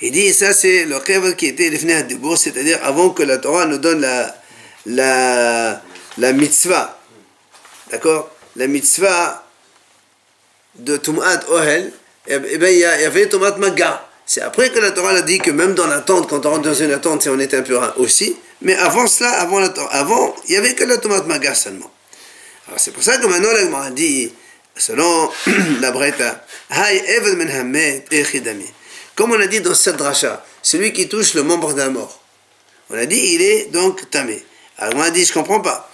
Il 0.06 0.12
dit 0.12 0.34
ça 0.34 0.54
c'est 0.54 0.84
le 0.84 1.00
Kever 1.00 1.34
qui 1.38 1.48
était 1.48 1.70
Lefne 1.70 1.92
Hadibur, 1.92 2.38
c'est-à-dire 2.38 2.78
avant 2.84 3.12
que 3.12 3.24
la 3.24 3.38
Torah 3.38 3.66
nous 3.66 3.78
donne 3.78 4.02
la, 4.02 4.36
la, 4.86 5.82
la 6.18 6.34
mitzvah. 6.34 7.00
D'accord? 7.90 8.30
La 8.58 8.68
mitzvah 8.68 9.48
de 10.76 10.98
Tum'at 10.98 11.46
Ohel, 11.50 11.94
eh 12.28 12.38
bien 12.38 12.68
il 12.68 12.80
y 12.80 12.84
avait 12.84 13.30
Tum'at 13.30 13.56
Maga. 13.56 14.06
C'est 14.26 14.42
après 14.42 14.72
que 14.72 14.80
la 14.80 14.92
Torah 14.92 15.12
a 15.12 15.22
dit 15.22 15.40
que 15.40 15.52
même 15.52 15.74
dans 15.74 15.88
la 15.88 16.02
tente, 16.02 16.28
quand 16.28 16.46
on 16.46 16.52
rentre 16.52 16.64
dans 16.64 16.74
une 16.74 17.00
tente, 17.00 17.26
on 17.28 17.40
est 17.40 17.54
impur 17.54 17.94
aussi. 17.96 18.36
Mais 18.62 18.76
avant 18.76 19.08
cela, 19.08 19.30
avant, 19.40 19.60
la, 19.60 19.72
avant 19.92 20.36
il 20.50 20.52
n'y 20.52 20.58
avait 20.58 20.76
que 20.76 20.84
la 20.84 20.98
tomate 20.98 21.28
maga 21.28 21.56
seulement. 21.56 21.90
Alors 22.68 22.78
c'est 22.78 22.92
pour 22.92 23.04
ça 23.04 23.20
que 23.20 23.28
maintenant 23.28 23.54
l'Agma 23.54 23.90
dit, 23.92 24.34
selon 24.76 25.32
la 25.80 25.92
Breta, 25.92 26.46
comme 29.16 29.32
on 29.32 29.40
a 29.40 29.48
dit 29.48 29.62
dans 29.62 29.74
cette 29.74 29.98
dracha, 29.98 30.44
celui 30.62 30.94
qui 30.94 31.08
touche 31.08 31.34
le 31.34 31.44
membre 31.44 31.74
d'un 31.74 31.90
mort, 31.90 32.22
on 32.90 32.98
a 32.98 33.06
dit 33.06 33.20
il 33.34 33.42
est 33.42 33.66
donc 33.72 34.10
tamé. 34.10 34.44
Alors 34.78 34.96
on 34.96 35.02
a 35.02 35.10
dit 35.10 35.26
je 35.26 35.34
comprends 35.34 35.60
pas. 35.60 35.90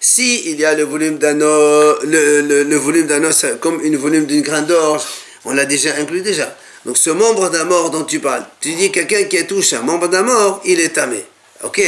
Si 0.00 0.50
il 0.50 0.60
y 0.60 0.64
a 0.64 0.74
le 0.74 0.82
volume 0.84 1.18
d'un 1.18 1.40
os, 1.40 2.02
le, 2.04 2.62
le, 2.62 2.76
volume 2.76 3.06
d'un 3.06 3.24
os 3.24 3.46
comme 3.60 3.80
une 3.82 3.96
volume 3.96 4.26
d'une 4.26 4.42
graine 4.42 4.66
d'orge, 4.66 5.02
on 5.44 5.52
l'a 5.52 5.64
déjà 5.64 5.94
inclus 5.96 6.22
déjà. 6.22 6.56
Donc 6.84 6.98
ce 6.98 7.10
membre 7.10 7.50
d'un 7.50 7.64
mort 7.64 7.90
dont 7.90 8.04
tu 8.04 8.20
parles, 8.20 8.44
tu 8.60 8.74
dis 8.74 8.90
quelqu'un 8.92 9.24
qui 9.24 9.46
touche 9.46 9.72
un 9.72 9.82
membre 9.82 10.08
d'un 10.08 10.22
mort, 10.22 10.60
il 10.64 10.80
est 10.80 10.90
tamé. 10.90 11.24
Ok? 11.62 11.80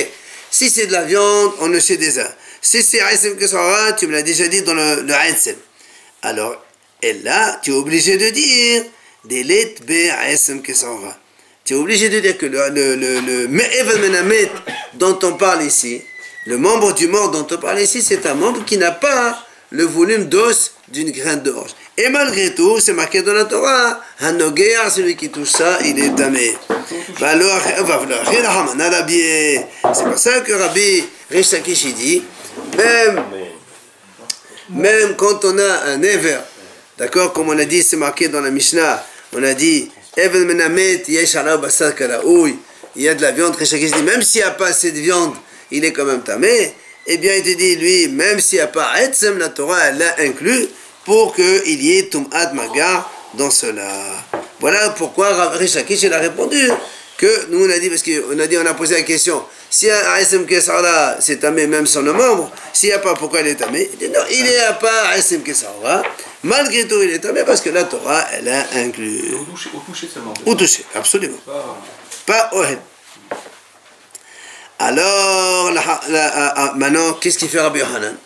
Si 0.51 0.71
c'est 0.71 0.87
de 0.87 0.93
la 0.93 1.05
viande, 1.05 1.53
on 1.61 1.69
le 1.69 1.81
sait 1.81 1.99
déjà. 1.99 2.35
Si 2.69 2.83
c'est 2.83 3.01
Aïsem 3.01 3.37
Kesara, 3.37 3.93
tu 3.93 4.09
me 4.09 4.13
l'as 4.13 4.23
déjà 4.23 4.49
dit 4.49 4.63
dans 4.63 4.75
le, 4.75 5.03
le 5.03 5.15
Alors, 6.23 6.65
et 7.01 7.13
là, 7.13 7.61
tu 7.63 7.71
es 7.71 7.75
obligé 7.75 8.17
de 8.17 8.31
dire 8.31 8.83
Be 9.25 10.11
Aïsem 10.19 10.61
Kesara. 10.63 11.17
Tu 11.65 11.75
es 11.75 11.77
obligé 11.77 12.09
de 12.09 12.19
dire 12.19 12.37
que 12.37 12.47
le, 12.47 12.69
le, 12.71 13.21
le, 13.21 14.49
dont 14.95 15.17
on 15.23 15.35
parle 15.35 15.63
ici, 15.63 16.03
le 16.47 16.59
membre 16.59 16.93
du 16.93 17.07
mort 17.07 17.31
dont 17.31 17.47
on 17.49 17.57
parle 17.57 17.79
ici, 17.81 18.03
c'est 18.03 18.27
un 18.27 18.35
membre 18.35 18.65
qui 18.65 18.79
n'a 18.79 18.91
pas 18.91 19.47
le 19.71 19.85
volume 19.85 20.25
d'os 20.25 20.73
d'une 20.89 21.13
graine 21.13 21.43
d'orge. 21.45 21.71
Et 21.97 22.09
malgré 22.09 22.53
tout, 22.53 22.81
c'est 22.81 22.95
marqué 22.95 23.23
dans 23.23 23.33
la 23.33 23.45
Torah, 23.45 24.01
Hanogea, 24.19 24.91
celui 24.91 25.15
qui 25.15 25.29
touche 25.29 25.51
ça, 25.51 25.79
il 25.85 26.01
est 26.01 26.09
damé. 26.09 26.57
C'est 29.95 30.05
pour 30.05 30.19
ça 30.19 30.41
que 30.41 30.53
Rabbi 30.53 31.05
Rishakishi 31.31 31.93
dit, 31.93 32.23
même, 32.77 33.23
même 34.71 35.17
quand 35.17 35.45
on 35.45 35.59
a 35.59 35.85
un 35.87 36.03
Ever, 36.03 36.39
d'accord, 36.99 37.33
comme 37.33 37.49
on 37.49 37.59
a 37.59 37.65
dit, 37.65 37.83
c'est 37.83 37.97
marqué 37.97 38.29
dans 38.29 38.41
la 38.41 38.51
Mishnah, 38.51 39.05
on 39.33 39.43
a 39.43 39.55
dit, 39.55 39.91
menamet, 40.17 41.03
il 41.07 41.15
y 41.15 43.09
a 43.09 43.15
de 43.15 43.23
la 43.23 43.33
viande, 43.33 43.57
dit, 43.59 44.03
même 44.03 44.23
s'il 44.23 44.41
n'y 44.41 44.47
a 44.47 44.51
pas 44.51 44.69
assez 44.69 44.93
de 44.93 45.01
viande, 45.01 45.35
il 45.71 45.85
est 45.85 45.93
quand 45.93 46.05
même 46.05 46.23
tamé. 46.23 46.73
Eh 47.07 47.19
bien, 47.19 47.35
il 47.35 47.43
te 47.43 47.57
dit, 47.57 47.77
lui, 47.77 48.09
même 48.09 48.41
s'il 48.41 48.59
n'y 48.59 48.63
a 48.63 48.67
pas 48.67 49.01
Etzem, 49.01 49.39
la 49.39 49.51
Torah, 49.51 49.79
elle 49.89 49.99
l'a 49.99 50.17
inclus 50.21 50.67
pour 51.05 51.35
qu'il 51.35 51.83
y 51.85 51.99
ait 51.99 52.09
Tum'ad 52.09 52.53
Magar 52.55 53.11
dans 53.35 53.51
cela. 53.51 53.93
Voilà 54.59 54.91
pourquoi 54.91 55.51
Rishakish 55.51 56.03
il 56.03 56.13
a 56.13 56.19
répondu 56.19 56.69
que 57.19 57.47
nous 57.51 57.65
on 57.67 57.71
a 57.71 57.79
dit, 57.79 57.89
parce 57.89 58.03
qu'on 58.03 58.39
a 58.39 58.47
dit, 58.47 58.59
on 58.59 58.67
a 58.67 58.75
posé 58.75 58.95
la 58.95 59.03
question, 59.03 59.43
si 59.71 59.91
Aïsem 59.91 60.47
Kesara 60.47 61.17
c'est 61.21 61.39
tamé 61.41 61.67
même 61.67 61.87
sans 61.87 62.03
le 62.03 62.13
membre, 62.13 62.51
s'il 62.73 62.91
n'y 62.91 62.95
a 62.95 62.99
pas, 62.99 63.15
pourquoi 63.15 63.41
il 63.41 63.49
est 63.49 63.55
tamé? 63.57 63.89
Il 63.93 63.99
dit 63.99 64.09
non, 64.09 64.21
il 64.31 64.45
n'y 64.45 64.57
a 64.57 64.73
pas 64.75 65.09
Aïsem 65.09 65.43
Kesara, 65.43 66.03
malgré 66.43 66.87
tout 66.87 67.03
il 67.03 67.11
est 67.11 67.19
tamé 67.19 67.43
parce 67.45 67.61
que 67.61 67.71
la 67.71 67.85
Torah 67.85 68.25
elle 68.33 68.49
a 68.49 68.67
inclus. 68.77 69.35
Au 69.35 69.45
toucher, 69.45 69.71
au 69.75 69.79
toucher 69.81 70.09
seulement. 70.13 70.35
Au 70.45 70.55
toucher, 70.55 70.85
absolument. 70.95 71.39
Pas, 72.27 72.51
au 72.53 72.63
Alors, 74.79 75.73
maintenant, 76.77 77.15
qu'est-ce 77.15 77.39
qu'il 77.39 77.49
fait 77.49 77.61
Rabbi 77.61 77.79
Yohanan? 77.79 78.17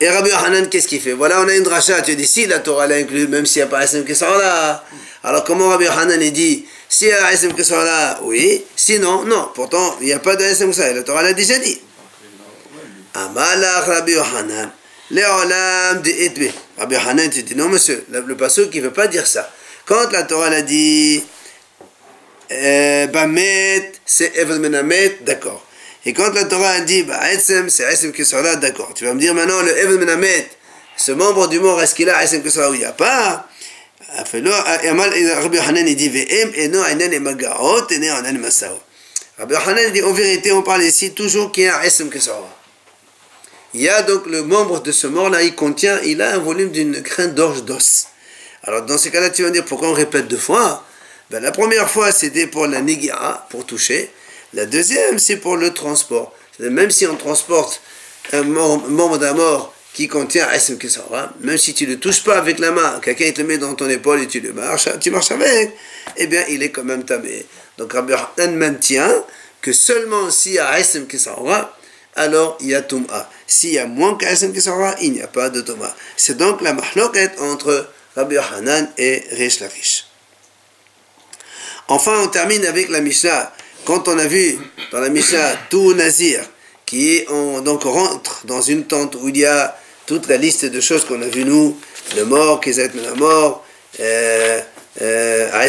Et 0.00 0.08
Rabbi 0.08 0.30
Hanan, 0.30 0.68
qu'est-ce 0.68 0.88
qu'il 0.88 1.00
fait? 1.00 1.12
Voilà, 1.12 1.40
on 1.42 1.48
a 1.48 1.54
une 1.54 1.62
dracha, 1.62 2.00
tu 2.00 2.16
dis, 2.16 2.26
si 2.26 2.46
la 2.46 2.60
Torah 2.60 2.86
l'inclut, 2.86 3.28
même 3.28 3.44
s'il 3.44 3.60
n'y 3.60 3.64
a 3.64 3.66
pas 3.66 3.80
Hashem 3.80 4.04
là. 4.06 4.84
Alors 5.22 5.44
comment 5.44 5.68
Rabbi 5.68 5.86
Hanan 5.86 6.22
il 6.22 6.32
dit, 6.32 6.66
s'il 6.90 7.06
y 7.06 7.12
a 7.12 7.26
Hashem 7.26 7.52
là, 7.56 8.18
oui, 8.24 8.64
sinon, 8.74 9.24
non. 9.24 9.48
Pourtant, 9.54 9.96
il 10.00 10.06
n'y 10.06 10.12
a 10.12 10.18
pas 10.18 10.34
de 10.34 10.42
Hashem 10.42 10.72
la 10.76 11.02
Torah 11.04 11.22
l'a 11.22 11.32
déjà 11.32 11.56
dit. 11.58 11.80
Amalach 13.14 13.86
Rabbi 13.86 14.14
Hanan, 14.16 14.72
Léolam 15.12 16.02
de 16.02 16.10
Etbe. 16.10 16.52
Rabbi 16.76 16.96
Hanan, 16.96 17.30
tu 17.30 17.44
dis, 17.44 17.54
non 17.54 17.68
monsieur, 17.68 18.04
le 18.10 18.36
passage 18.36 18.70
qui 18.70 18.78
ne 18.78 18.86
veut 18.86 18.92
pas 18.92 19.06
dire 19.06 19.24
ça. 19.24 19.48
Quand 19.86 20.10
la 20.10 20.24
Torah 20.24 20.50
l'a 20.50 20.62
dit, 20.62 21.24
euh, 22.50 23.06
Bamet, 23.06 23.92
c'est 24.04 24.36
Eved 24.36 24.58
Menamet, 24.60 25.18
d'accord. 25.20 25.64
Et 26.04 26.12
quand 26.12 26.34
la 26.34 26.44
Torah 26.44 26.70
a 26.70 26.80
dit, 26.80 27.04
bah, 27.04 27.20
c'est 27.38 27.84
Etzem 27.84 28.12
qui 28.12 28.24
sera 28.24 28.42
là, 28.42 28.56
d'accord. 28.56 28.92
Tu 28.94 29.04
vas 29.04 29.14
me 29.14 29.20
dire 29.20 29.32
maintenant, 29.32 29.62
le 29.62 29.78
Even 29.78 29.98
Menamet, 29.98 30.50
ce 30.96 31.12
membre 31.12 31.46
du 31.46 31.60
mort, 31.60 31.80
est-ce 31.80 31.94
qu'il 31.94 32.10
a 32.10 32.24
Etzem 32.24 32.42
qui 32.42 32.50
sera 32.50 32.68
où 32.68 32.74
il 32.74 32.80
n'y 32.80 32.84
a 32.84 32.92
pas? 32.92 33.46
Rabbi 39.38 39.54
Hanan 39.54 39.82
il 39.86 39.92
dit, 39.92 40.02
en 40.02 40.12
vérité, 40.12 40.52
on 40.52 40.62
parle 40.62 40.82
ici 40.82 41.12
toujours 41.12 41.52
qu'il 41.52 41.64
y 41.64 41.68
a 41.68 41.88
sera. 41.88 42.56
Il 43.72 43.80
y 43.80 43.88
a 43.88 44.02
donc 44.02 44.26
le 44.26 44.42
membre 44.42 44.82
de 44.82 44.90
ce 44.90 45.06
mort-là, 45.06 45.42
il 45.42 45.54
contient, 45.54 46.00
il 46.02 46.20
a 46.22 46.34
un 46.34 46.38
volume 46.38 46.70
d'une 46.70 47.00
graine 47.00 47.34
d'orge 47.34 47.62
d'os. 47.64 48.08
Alors 48.64 48.82
dans 48.82 48.98
ce 48.98 49.08
cas-là, 49.08 49.30
tu 49.30 49.44
vas 49.44 49.50
dire 49.50 49.64
pourquoi 49.64 49.88
on 49.88 49.94
répète 49.94 50.26
deux 50.26 50.36
fois? 50.36 50.84
Ben, 51.30 51.40
La 51.40 51.52
première 51.52 51.88
fois, 51.88 52.10
c'était 52.10 52.48
pour 52.48 52.66
la 52.66 52.82
Negira, 52.82 53.46
pour 53.50 53.64
toucher. 53.64 54.10
La 54.54 54.66
deuxième, 54.66 55.20
c'est 55.20 55.36
pour 55.36 55.56
le 55.56 55.72
transport. 55.72 56.34
Même 56.58 56.90
si 56.90 57.06
on 57.06 57.16
transporte 57.16 57.80
un 58.32 58.42
membre 58.42 59.18
d'un 59.18 59.34
mort 59.34 59.72
qui 59.92 60.08
contient 60.08 60.50
SM 60.50 60.78
même 61.40 61.58
si 61.58 61.74
tu 61.74 61.86
ne 61.86 61.92
le 61.92 61.98
touches 61.98 62.22
pas 62.22 62.38
avec 62.38 62.58
la 62.58 62.70
main, 62.70 63.00
quelqu'un 63.02 63.30
te 63.32 63.40
le 63.40 63.46
met 63.46 63.58
dans 63.58 63.74
ton 63.74 63.88
épaule 63.88 64.22
et 64.22 64.26
tu 64.26 64.40
le 64.40 64.52
marches, 64.52 64.88
tu 65.00 65.10
marches 65.10 65.32
avec, 65.32 65.76
eh 66.16 66.26
bien 66.26 66.44
il 66.48 66.62
est 66.62 66.70
quand 66.70 66.84
même 66.84 67.04
tamé. 67.04 67.44
Donc 67.76 67.92
Rabbi 67.92 68.12
Hanan 68.12 68.56
maintient 68.56 69.24
que 69.60 69.72
seulement 69.72 70.30
s'il 70.30 70.52
y 70.52 70.58
a 70.58 70.78
SM 70.78 71.06
alors 72.16 72.58
il 72.60 72.68
y 72.68 72.74
a 72.74 72.82
Tum'a. 72.82 73.28
S'il 73.46 73.72
y 73.72 73.78
a 73.78 73.86
moins 73.86 74.16
qu'Asm 74.16 74.52
Kisara, 74.52 74.94
il 75.00 75.12
n'y 75.12 75.22
a 75.22 75.26
pas 75.26 75.48
de 75.48 75.60
Tum'a. 75.60 75.94
C'est 76.16 76.36
donc 76.36 76.60
la 76.60 76.72
mahloket 76.72 77.38
entre 77.40 77.88
Rabbi 78.16 78.36
Hanan 78.36 78.88
et 78.98 79.24
Rish 79.32 79.60
Lakish. 79.60 80.06
Enfin, 81.88 82.20
on 82.22 82.28
termine 82.28 82.64
avec 82.66 82.88
la 82.88 83.00
Mishnah 83.00 83.52
quand 83.84 84.08
on 84.08 84.18
a 84.18 84.26
vu 84.26 84.58
dans 84.92 85.00
la 85.00 85.08
Mishnah 85.08 85.56
tout 85.70 85.94
Nazir, 85.94 86.44
qui 86.86 87.24
donc 87.64 87.82
rentre 87.84 88.46
dans 88.46 88.60
une 88.60 88.84
tente 88.86 89.16
où 89.16 89.28
il 89.28 89.38
y 89.38 89.46
a 89.46 89.76
toute 90.10 90.26
la 90.26 90.38
liste 90.38 90.64
de 90.64 90.80
choses 90.80 91.04
qu'on 91.04 91.22
a 91.22 91.28
vu 91.28 91.44
nous, 91.44 91.78
le 92.16 92.24
mort, 92.24 92.60
Kézet 92.60 92.90
la 93.00 93.14
mort, 93.14 93.64
euh, 94.00 94.60
euh, 95.00 95.68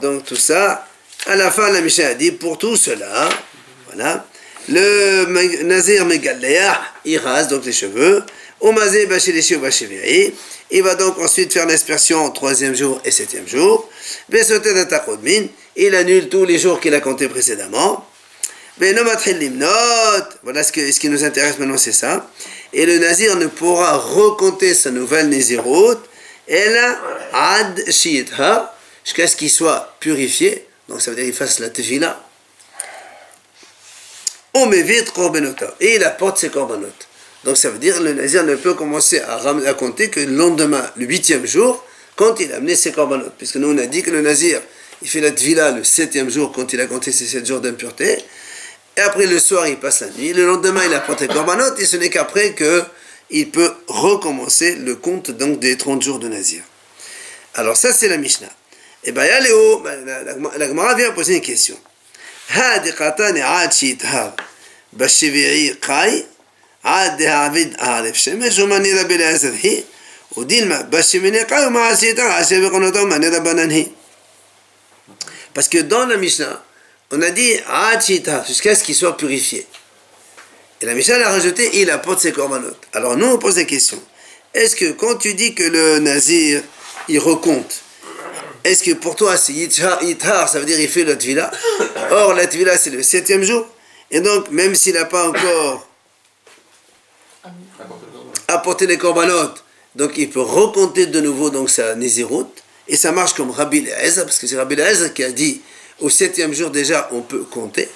donc 0.00 0.24
tout 0.24 0.34
ça, 0.34 0.88
à 1.26 1.36
la 1.36 1.50
fin 1.50 1.70
la 1.70 1.82
Mishnah 1.82 2.06
a 2.06 2.14
dit 2.14 2.32
pour 2.32 2.56
tout 2.56 2.78
cela, 2.78 3.28
voilà, 3.88 4.24
le 4.70 5.62
Nazir 5.64 6.06
Megaléa, 6.06 6.80
il 7.04 7.18
rase 7.18 7.48
donc 7.48 7.66
les 7.66 7.72
cheveux, 7.72 8.22
il 10.70 10.82
va 10.82 10.94
donc 10.94 11.18
ensuite 11.18 11.52
faire 11.52 11.66
l'aspersion 11.66 12.30
troisième 12.30 12.74
jour 12.74 12.98
et 13.04 13.10
septième 13.10 13.46
jour. 13.46 13.90
Il 15.76 15.94
annule 15.94 16.30
tous 16.30 16.46
les 16.46 16.58
jours 16.58 16.80
qu'il 16.80 16.94
a 16.94 17.00
comptés 17.00 17.28
précédemment. 17.28 18.06
Voilà 18.78 20.64
ce, 20.64 20.72
que, 20.72 20.90
ce 20.90 20.98
qui 20.98 21.08
nous 21.08 21.22
intéresse 21.24 21.58
maintenant, 21.58 21.78
c'est 21.78 21.92
ça. 21.92 22.28
Et 22.72 22.86
le 22.86 22.98
nazir 22.98 23.36
ne 23.36 23.46
pourra 23.46 23.96
recompter 23.96 24.74
sa 24.74 24.90
nouvelle 24.90 25.28
nésiroute. 25.28 26.04
Elle 26.48 26.78
ad 27.32 27.84
jusqu'à 27.86 28.68
ce 29.26 29.36
qu'il 29.36 29.50
soit 29.50 29.94
purifié. 30.00 30.66
Donc 30.88 31.00
ça 31.00 31.10
veut 31.10 31.16
dire 31.16 31.24
qu'il 31.24 31.34
fasse 31.34 31.60
la 31.60 31.70
tefila. 31.70 32.20
Et 35.80 35.94
il 35.94 36.04
apporte 36.04 36.38
ses 36.38 36.48
corbanotes. 36.48 37.08
Donc 37.44 37.56
ça 37.56 37.70
veut 37.70 37.78
dire 37.78 37.98
que 37.98 38.02
le 38.02 38.14
nazir 38.14 38.42
ne 38.44 38.56
peut 38.56 38.74
commencer 38.74 39.20
à, 39.20 39.40
à 39.66 39.74
compter 39.74 40.10
que 40.10 40.20
le 40.20 40.34
lendemain, 40.34 40.90
le 40.96 41.06
huitième 41.06 41.46
jour, 41.46 41.84
quand 42.16 42.40
il 42.40 42.52
a 42.52 42.56
amené 42.56 42.74
ses 42.74 42.92
corbanotes. 42.92 43.34
Puisque 43.38 43.56
nous 43.56 43.68
on 43.68 43.78
a 43.78 43.86
dit 43.86 44.02
que 44.02 44.10
le 44.10 44.20
nazir, 44.20 44.60
il 45.02 45.08
fait 45.08 45.20
la 45.20 45.30
tvila 45.30 45.70
le 45.70 45.84
septième 45.84 46.30
jour 46.30 46.52
quand 46.52 46.72
il 46.72 46.80
a 46.80 46.86
compté 46.86 47.12
ses 47.12 47.26
sept 47.26 47.46
jours 47.46 47.60
d'impureté 47.60 48.18
et 48.96 49.00
après 49.00 49.26
le 49.26 49.38
soir, 49.38 49.66
il 49.66 49.78
passe 49.78 50.00
la 50.00 50.08
nuit. 50.10 50.32
Le 50.32 50.46
lendemain, 50.46 50.82
il 50.86 50.94
apporte 50.94 51.20
les 51.20 51.28
corbanotes, 51.28 51.78
et 51.80 51.86
ce 51.86 51.96
n'est 51.96 52.10
qu'après 52.10 52.52
que 52.52 52.84
il 53.30 53.50
peut 53.50 53.74
recommencer 53.88 54.76
le 54.76 54.96
compte 54.96 55.30
donc 55.30 55.58
des 55.58 55.76
30 55.76 56.02
jours 56.02 56.18
de 56.18 56.28
Nazir. 56.28 56.62
Alors 57.54 57.76
ça, 57.76 57.92
c'est 57.92 58.08
la 58.08 58.16
Mishnah. 58.16 58.50
Et 59.04 59.12
bien, 59.12 59.24
là, 59.24 59.40
Léo, 59.40 59.82
la 60.56 60.68
Gemara 60.68 60.94
vient 60.94 61.10
poser 61.12 61.36
une 61.36 61.40
question. 61.40 61.76
Parce 75.54 75.68
que 75.68 75.78
dans 75.78 76.06
la 76.06 76.16
Mishnah, 76.16 76.64
on 77.14 77.22
a 77.22 77.30
dit 77.30 77.52
Achita, 77.68 78.44
jusqu'à 78.46 78.74
ce 78.74 78.84
qu'il 78.84 78.94
soit 78.94 79.16
purifié. 79.16 79.66
Et 80.80 80.86
la 80.86 80.94
Mishnah 80.94 81.26
a 81.26 81.30
rajouté 81.30 81.80
il 81.80 81.90
apporte 81.90 82.20
ses 82.20 82.32
corbanotes. 82.32 82.80
Alors 82.92 83.16
nous 83.16 83.26
on 83.26 83.38
pose 83.38 83.56
la 83.56 83.64
question 83.64 84.02
est-ce 84.54 84.76
que 84.76 84.92
quand 84.92 85.16
tu 85.16 85.34
dis 85.34 85.54
que 85.54 85.64
le 85.64 85.98
nazir 85.98 86.62
il 87.08 87.18
recompte, 87.18 87.82
est-ce 88.62 88.84
que 88.84 88.92
pour 88.92 89.16
toi 89.16 89.36
c'est 89.36 89.52
Yithar, 89.52 90.48
ça 90.48 90.60
veut 90.60 90.64
dire 90.64 90.78
il 90.78 90.88
fait 90.88 91.04
la 91.04 91.16
tvila 91.16 91.50
Or 92.12 92.34
la 92.34 92.46
tvila 92.46 92.78
c'est 92.78 92.90
le 92.90 93.02
septième 93.02 93.42
jour. 93.42 93.66
Et 94.10 94.20
donc 94.20 94.50
même 94.50 94.74
s'il 94.76 94.94
n'a 94.94 95.04
pas 95.04 95.28
encore 95.28 95.88
apporté 98.46 98.86
les 98.86 98.96
corbanotes, 98.96 99.64
donc 99.96 100.12
il 100.16 100.30
peut 100.30 100.40
recompter 100.40 101.06
de 101.06 101.20
nouveau 101.20 101.50
donc 101.50 101.68
sa 101.68 101.96
Nézirut. 101.96 102.46
Et 102.86 102.96
ça 102.96 103.12
marche 103.12 103.32
comme 103.32 103.50
Rabbi 103.50 103.80
Le'ez, 103.80 104.16
parce 104.16 104.38
que 104.38 104.46
c'est 104.46 104.56
Rabbi 104.56 104.76
Le'ez 104.76 105.12
qui 105.14 105.24
a 105.24 105.32
dit 105.32 105.62
au 106.04 106.10
septième 106.10 106.52
jour 106.52 106.70
déjà 106.70 107.08
on 107.12 107.22
peut 107.22 107.44
compter. 107.44 107.88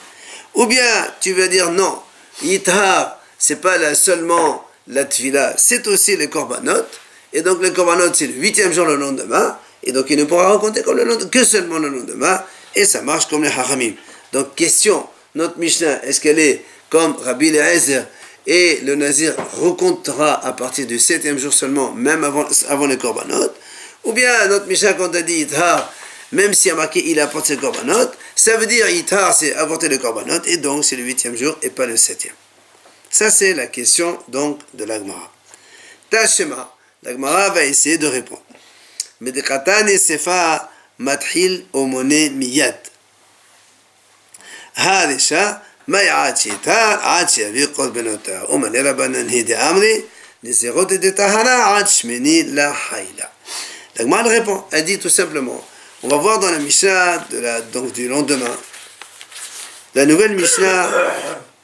Ou 0.55 0.65
bien 0.67 0.83
tu 1.21 1.35
veux 1.35 1.49
dire 1.49 1.71
non, 1.71 1.99
Yithar, 2.43 3.21
c'est 3.39 3.61
pas 3.61 3.77
là 3.77 3.95
seulement 3.95 4.65
la 4.89 5.05
tvila, 5.05 5.55
c'est 5.59 5.87
aussi 5.87 6.17
les 6.17 6.29
corbanotes. 6.29 7.01
Et 7.35 7.43
donc 7.43 7.63
les 7.63 7.73
corbanotes 7.73 8.17
c'est 8.17 8.27
le 8.27 8.33
huitième 8.33 8.73
jour 8.73 8.87
le 8.87 8.97
lendemain. 8.97 9.59
Et 9.83 9.93
donc 9.93 10.07
il 10.09 10.17
ne 10.19 10.25
pourra 10.25 10.49
raconter 10.49 10.83
comme 10.83 10.97
le 10.97 11.17
que 11.27 11.45
seulement 11.45 11.79
le 11.79 11.91
lendemain. 11.91 12.43
Et 12.75 12.87
ça 12.87 13.03
marche 13.03 13.29
comme 13.29 13.45
les 13.45 13.51
haramim. 13.51 13.93
Donc 14.33 14.55
question, 14.55 15.07
notre 15.35 15.59
Mishnah, 15.59 16.03
est-ce 16.05 16.21
qu'elle 16.23 16.39
est 16.39 16.65
comme 16.89 17.15
Rabbi 17.17 17.51
Le'ezer 17.51 18.07
et 18.47 18.81
le 18.85 18.95
Nazir 18.95 19.35
recomptera 19.61 20.47
à 20.47 20.53
partir 20.53 20.87
du 20.87 20.99
septième 20.99 21.39
jour 21.39 21.53
seulement, 21.53 21.93
même 21.93 22.25
avant, 22.25 22.47
avant 22.69 22.87
les 22.87 22.97
corbanotes 22.97 23.55
Ou 24.05 24.13
bien 24.13 24.49
notre 24.49 24.67
Mishnah, 24.67 24.95
quand 24.95 25.15
a 25.15 25.21
dit 25.21 25.47
même 26.33 26.55
s'il 26.55 26.69
y 26.69 26.73
a 26.73 26.75
marqué 26.75 27.09
il 27.11 27.21
apporte 27.21 27.47
ses 27.47 27.57
corbanotes, 27.57 28.17
ça 28.35 28.57
veut 28.57 28.67
dire 28.67 28.89
itar 28.89 29.35
c'est 29.35 29.55
apporter 29.55 29.89
le 29.89 29.99
corbanotes, 29.99 30.47
et 30.47 30.59
donc 30.59 30.85
c'est 30.85 30.97
le 30.97 31.03
huitième 31.03 31.37
jour 31.37 31.57
et 31.63 31.71
pas 31.71 31.87
le 31.87 31.97
septième. 31.97 32.35
Ça 33.11 33.31
c'est 33.31 33.55
la 33.55 33.67
question 33.67 34.19
donc 34.29 34.61
de 34.75 34.85
l'agmara. 34.85 35.33
Tachema, 36.11 36.75
l'agmara 37.03 37.51
va 37.51 37.65
essayer 37.65 37.99
de 37.99 38.07
répondre. 38.07 38.43
Mais 39.21 39.33
de 39.33 39.41
katane 39.41 39.97
sefa 39.99 40.71
mathil 40.99 41.65
omone 41.73 42.31
miyat. 42.31 42.83
Hadesha 44.77 45.63
ما 45.89 46.01
يعاد 46.01 46.37
شتاء 46.37 46.99
عاد 46.99 47.31
شبي 47.31 47.65
قد 47.65 47.93
بنوتا 47.93 48.43
ومن 48.51 48.77
ربنا 48.77 49.23
نهدي 49.23 49.57
أمري 49.57 50.05
نزيغوت 50.45 50.93
دي 50.93 51.15
répond, 53.99 54.65
elle 54.71 54.85
dit 54.85 54.99
tout 54.99 55.09
simplement, 55.09 55.65
on 56.03 56.09
va 56.09 56.17
voir 56.17 56.39
dans 56.39 56.51
la 56.51 56.59
Mishnah 56.59 57.27
de 57.31 57.39
la, 57.39 57.61
donc 57.61 57.93
du 57.93 58.09
lendemain, 58.09 58.57
la 59.95 60.07
nouvelle 60.07 60.35
Mishnah, 60.37 60.91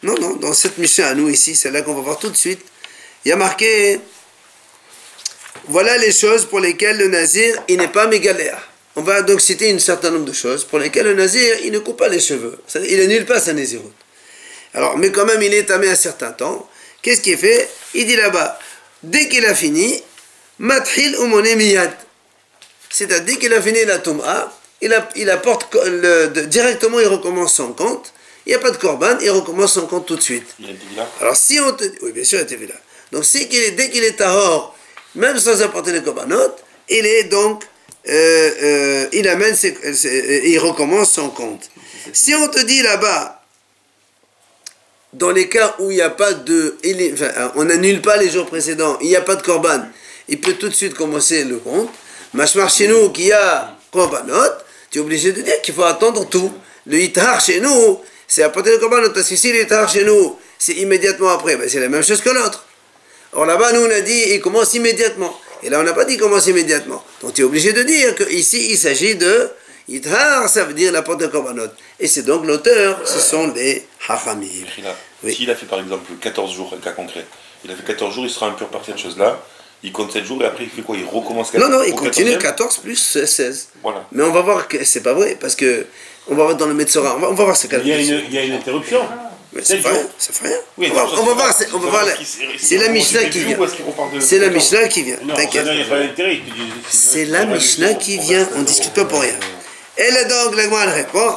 non, 0.03 0.15
non, 0.21 0.37
dans 0.37 0.53
cette 0.53 0.79
Mishnah 0.79 1.09
à 1.09 1.15
nous 1.15 1.29
ici, 1.29 1.55
celle-là 1.55 1.83
qu'on 1.83 1.95
va 1.95 2.03
voir 2.03 2.19
tout 2.19 2.31
de 2.31 2.37
suite, 2.37 2.61
il 3.25 3.29
y 3.29 3.33
a 3.33 3.37
marqué 3.37 4.01
voilà 5.69 5.97
les 5.99 6.13
choses 6.13 6.45
pour 6.45 6.61
lesquelles 6.61 6.99
le 6.99 7.09
nazir, 7.09 7.55
il 7.69 7.79
n'est 7.79 7.89
pas 7.89 8.07
mégaléa. 8.07 8.59
On 8.97 9.03
va 9.03 9.23
donc 9.23 9.41
citer 9.41 9.73
un 9.73 9.79
certain 9.79 10.11
nombre 10.11 10.27
de 10.27 10.33
choses 10.33 10.65
pour 10.65 10.79
lesquelles 10.79 11.07
le 11.07 11.15
nazir, 11.15 11.57
il 11.65 11.73
ne 11.73 11.79
coupe 11.79 11.99
pas 11.99 12.09
les 12.09 12.21
cheveux. 12.21 12.59
Il 12.87 13.01
annule 13.01 13.25
pas 13.25 13.41
sa 13.41 13.53
naziroute. 13.53 13.93
Alors, 14.75 14.99
mais 14.99 15.11
quand 15.11 15.25
même, 15.25 15.43
il 15.43 15.55
est 15.55 15.65
tamé 15.65 15.89
un 15.89 15.95
certain 15.95 16.33
temps. 16.33 16.69
Qu'est-ce 17.03 17.21
qu'il 17.21 17.39
fait? 17.39 17.69
Il 17.95 18.07
dit 18.07 18.17
là-bas, 18.17 18.59
dès 19.03 19.29
qu'il 19.29 19.45
a 19.47 19.55
fini, 19.55 20.03
mathil 20.59 21.15
umone 21.15 21.55
miyad. 21.57 21.93
C'est-à-dire, 22.95 23.25
dès 23.25 23.37
qu'il 23.39 23.53
a 23.53 23.61
fini 23.61 23.85
la 23.85 23.99
tom'a, 23.99 24.53
il, 24.81 24.97
il 25.17 25.29
apporte 25.29 25.75
le, 25.75 26.29
directement, 26.47 27.01
il 27.01 27.09
recommence 27.09 27.55
son 27.55 27.73
compte. 27.73 28.13
Il 28.47 28.51
n'y 28.51 28.55
a 28.55 28.61
pas 28.61 28.71
de 28.71 28.77
korban, 28.77 29.19
il 29.21 29.31
recommence 29.31 29.73
son 29.73 29.89
compte 29.89 30.07
tout 30.07 30.15
de 30.15 30.21
suite. 30.21 30.47
Il 30.61 30.71
est 30.71 30.77
là 30.97 31.09
Alors, 31.21 31.35
si 31.35 31.59
on 31.59 31.73
te 31.73 31.83
Oui, 32.03 32.13
bien 32.13 32.23
sûr, 32.23 32.39
il 32.39 32.43
était 32.43 32.57
là. 32.67 32.79
Donc, 33.11 33.25
si, 33.25 33.47
dès 33.47 33.91
qu'il 33.91 34.05
est 34.05 34.13
tahor, 34.13 34.77
même 35.17 35.37
sans 35.41 35.61
apporter 35.63 35.91
les 35.91 36.03
korbanot, 36.05 36.55
il 36.89 37.05
est 37.05 37.25
donc, 37.25 37.65
euh, 38.09 38.51
euh, 38.63 39.07
il 39.13 39.27
amène, 39.27 39.57
ses, 39.57 39.77
il 40.45 40.59
recommence 40.61 41.11
son 41.11 41.31
compte. 41.31 41.69
Si 42.13 42.33
on 42.33 42.47
te 42.47 42.61
dit 42.61 42.81
là-bas, 42.83 43.43
dans 45.15 45.33
les 45.33 45.49
cas 45.49 45.75
où 45.81 45.91
il 45.91 45.97
n'y 45.97 46.01
a 46.01 46.11
pas 46.11 46.33
de, 46.33 46.77
enfin, 47.13 47.53
on 47.57 47.65
n'annule 47.65 48.03
pas 48.03 48.19
les 48.19 48.31
jours 48.31 48.47
précédents, 48.47 48.99
il 49.01 49.09
n'y 49.09 49.17
a 49.17 49.21
pas 49.21 49.35
de 49.35 49.43
korban, 49.43 49.85
il 50.29 50.41
peut 50.41 50.55
tout 50.55 50.69
de 50.69 50.75
suite 50.75 50.95
commencer 50.95 51.43
le 51.43 51.57
compte. 51.57 51.91
Machmar 52.35 52.69
chez 52.69 52.89
nous, 52.89 53.11
qui 53.11 53.33
a 53.33 53.77
korbanot, 53.93 54.35
tu 54.91 54.99
es 54.99 55.01
obligé 55.01 55.33
de 55.33 55.41
dire 55.41 55.63
qu'il 55.63 55.73
faut 55.73 55.85
attendre 55.85 56.29
tout. 56.29 56.53
Le 56.87 57.01
hitar 57.01 57.41
chez 57.41 57.61
nous, 57.61 58.01
c'est 58.27 58.43
apporter 58.43 58.73
le 58.73 58.79
korbanot, 58.79 59.11
parce 59.11 59.29
que 59.29 59.37
si 59.37 59.53
le 59.53 59.63
hitar 59.63 59.89
chez 59.89 60.05
nous, 60.05 60.37
c'est 60.59 60.75
immédiatement 60.75 61.31
après, 61.31 61.57
ben 61.57 61.69
c'est 61.69 61.81
la 61.81 61.89
même 61.89 62.03
chose 62.03 62.21
que 62.21 62.31
l'autre. 62.31 62.67
Or 63.33 63.47
là-bas, 63.47 63.73
nous 63.73 63.83
on 63.83 63.91
a 63.91 64.01
dit 64.01 64.25
il 64.33 64.41
commence 64.41 64.75
immédiatement. 64.75 65.39
Et 65.63 65.71
là 65.71 65.81
on 65.81 65.85
n'a 65.85 65.93
pas 65.93 66.05
dit 66.05 66.17
commence 66.17 66.47
immédiatement. 66.47 67.05
Donc 67.23 67.35
tu 67.35 67.43
es 67.43 67.45
obligé 67.45 67.73
de 67.73 67.83
dire 67.83 68.15
qu'ici 68.15 68.71
il 68.71 68.79
s'agit 68.79 69.15
de 69.15 69.51
Yithar, 69.89 70.49
ça 70.49 70.65
veut 70.65 70.75
dire 70.75 70.93
la 70.93 71.03
porte 71.03 71.21
de 71.21 71.27
Korbanot. 71.27 71.69
Et 72.01 72.09
c'est 72.09 72.23
donc 72.23 72.47
l'auteur, 72.47 73.01
ce 73.05 73.21
sont 73.21 73.53
les 73.55 73.87
Hachamim. 74.09 74.47
S'il 75.29 75.51
a 75.51 75.55
fait 75.55 75.67
par 75.67 75.81
exemple 75.81 76.11
14 76.21 76.55
jours, 76.55 76.75
un 76.77 76.81
cas 76.81 76.93
concret, 76.93 77.25
il 77.65 77.71
a 77.71 77.77
fait 77.77 77.85
14 77.85 78.15
jours, 78.15 78.25
il 78.25 78.31
sera 78.31 78.47
impur 78.47 78.69
par 78.69 78.85
cette 78.85 78.99
chose-là, 78.99 79.41
il 79.85 79.93
compte 79.93 80.13
7 80.13 80.25
jours 80.25 80.43
et 80.43 80.47
après 80.47 80.65
il 80.65 80.71
fait 80.71 80.83
quoi? 80.83 80.97
Il 80.97 81.05
recommence 81.05 81.51
14 81.51 81.71
Non, 81.71 81.79
non, 81.79 81.85
il 81.85 81.95
continue 81.95 82.37
14 82.39 82.79
plus 82.79 82.97
16. 82.97 83.69
Voilà. 83.83 84.07
Mais 84.13 84.23
on 84.25 84.33
va 84.33 84.41
voir 84.41 84.67
que 84.67 84.83
c'est 84.83 85.03
pas 85.03 85.13
vrai, 85.13 85.37
parce 85.39 85.55
que 85.55 85.87
on 86.27 86.35
va 86.35 86.45
voir 86.45 86.57
dans 86.57 86.67
le 86.67 86.73
Metzora, 86.75 87.15
on 87.17 87.21
va, 87.21 87.29
on 87.31 87.35
va 87.35 87.45
voir 87.45 87.57
ce 87.57 87.67
cas 87.67 87.79
il, 87.85 87.89
il 87.89 88.33
y 88.35 88.39
a 88.39 88.45
une 88.45 88.55
interruption. 88.55 89.01
Ça 89.63 89.77
fait 89.77 89.89
rien, 89.89 90.09
ça 90.19 90.33
fait 90.33 90.49
rien. 90.49 90.57
Oui, 90.79 90.89
on, 90.91 90.95
va, 90.97 91.03
on, 91.05 91.23
va, 91.23 91.35
voir, 91.35 91.55
on 91.75 91.79
va 91.79 91.91
voir. 91.91 92.05
C'est 92.59 92.79
la 92.79 92.89
Mishnah 92.89 93.25
qui 93.27 93.41
vient. 93.41 93.59
C'est 94.19 94.39
la 94.41 94.49
Mishnah 94.49 94.89
qui 94.89 95.03
vient. 95.03 95.17
T'inquiète. 95.37 95.67
C'est 96.91 97.27
la 97.27 97.45
Mishnah 97.45 97.95
qui 97.95 98.19
vient. 98.19 98.49
On 98.57 98.61
ne 98.61 98.65
discute 98.65 98.95
pas 98.95 99.05
pour 99.05 99.21
rien. 99.21 99.39
Et 99.97 100.11
là 100.11 100.25
donc, 100.25 100.57
la 100.57 100.65
Gemara 100.65 100.87
répond. 100.87 101.37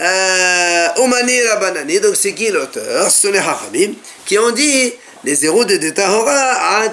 Euh, 0.00 0.88
Omani 0.96 1.40
Rabanani, 1.42 2.00
donc 2.00 2.16
c'est 2.16 2.34
qui 2.34 2.48
l'auteur? 2.48 3.08
Ce 3.08 3.28
sont 3.28 3.32
les 3.32 3.38
Hachamim 3.38 3.92
qui 4.26 4.36
ont 4.40 4.50
dit 4.50 4.92
zéros 5.26 5.64
de 5.64 5.90
Tahora 5.90 6.80
ad 6.80 6.92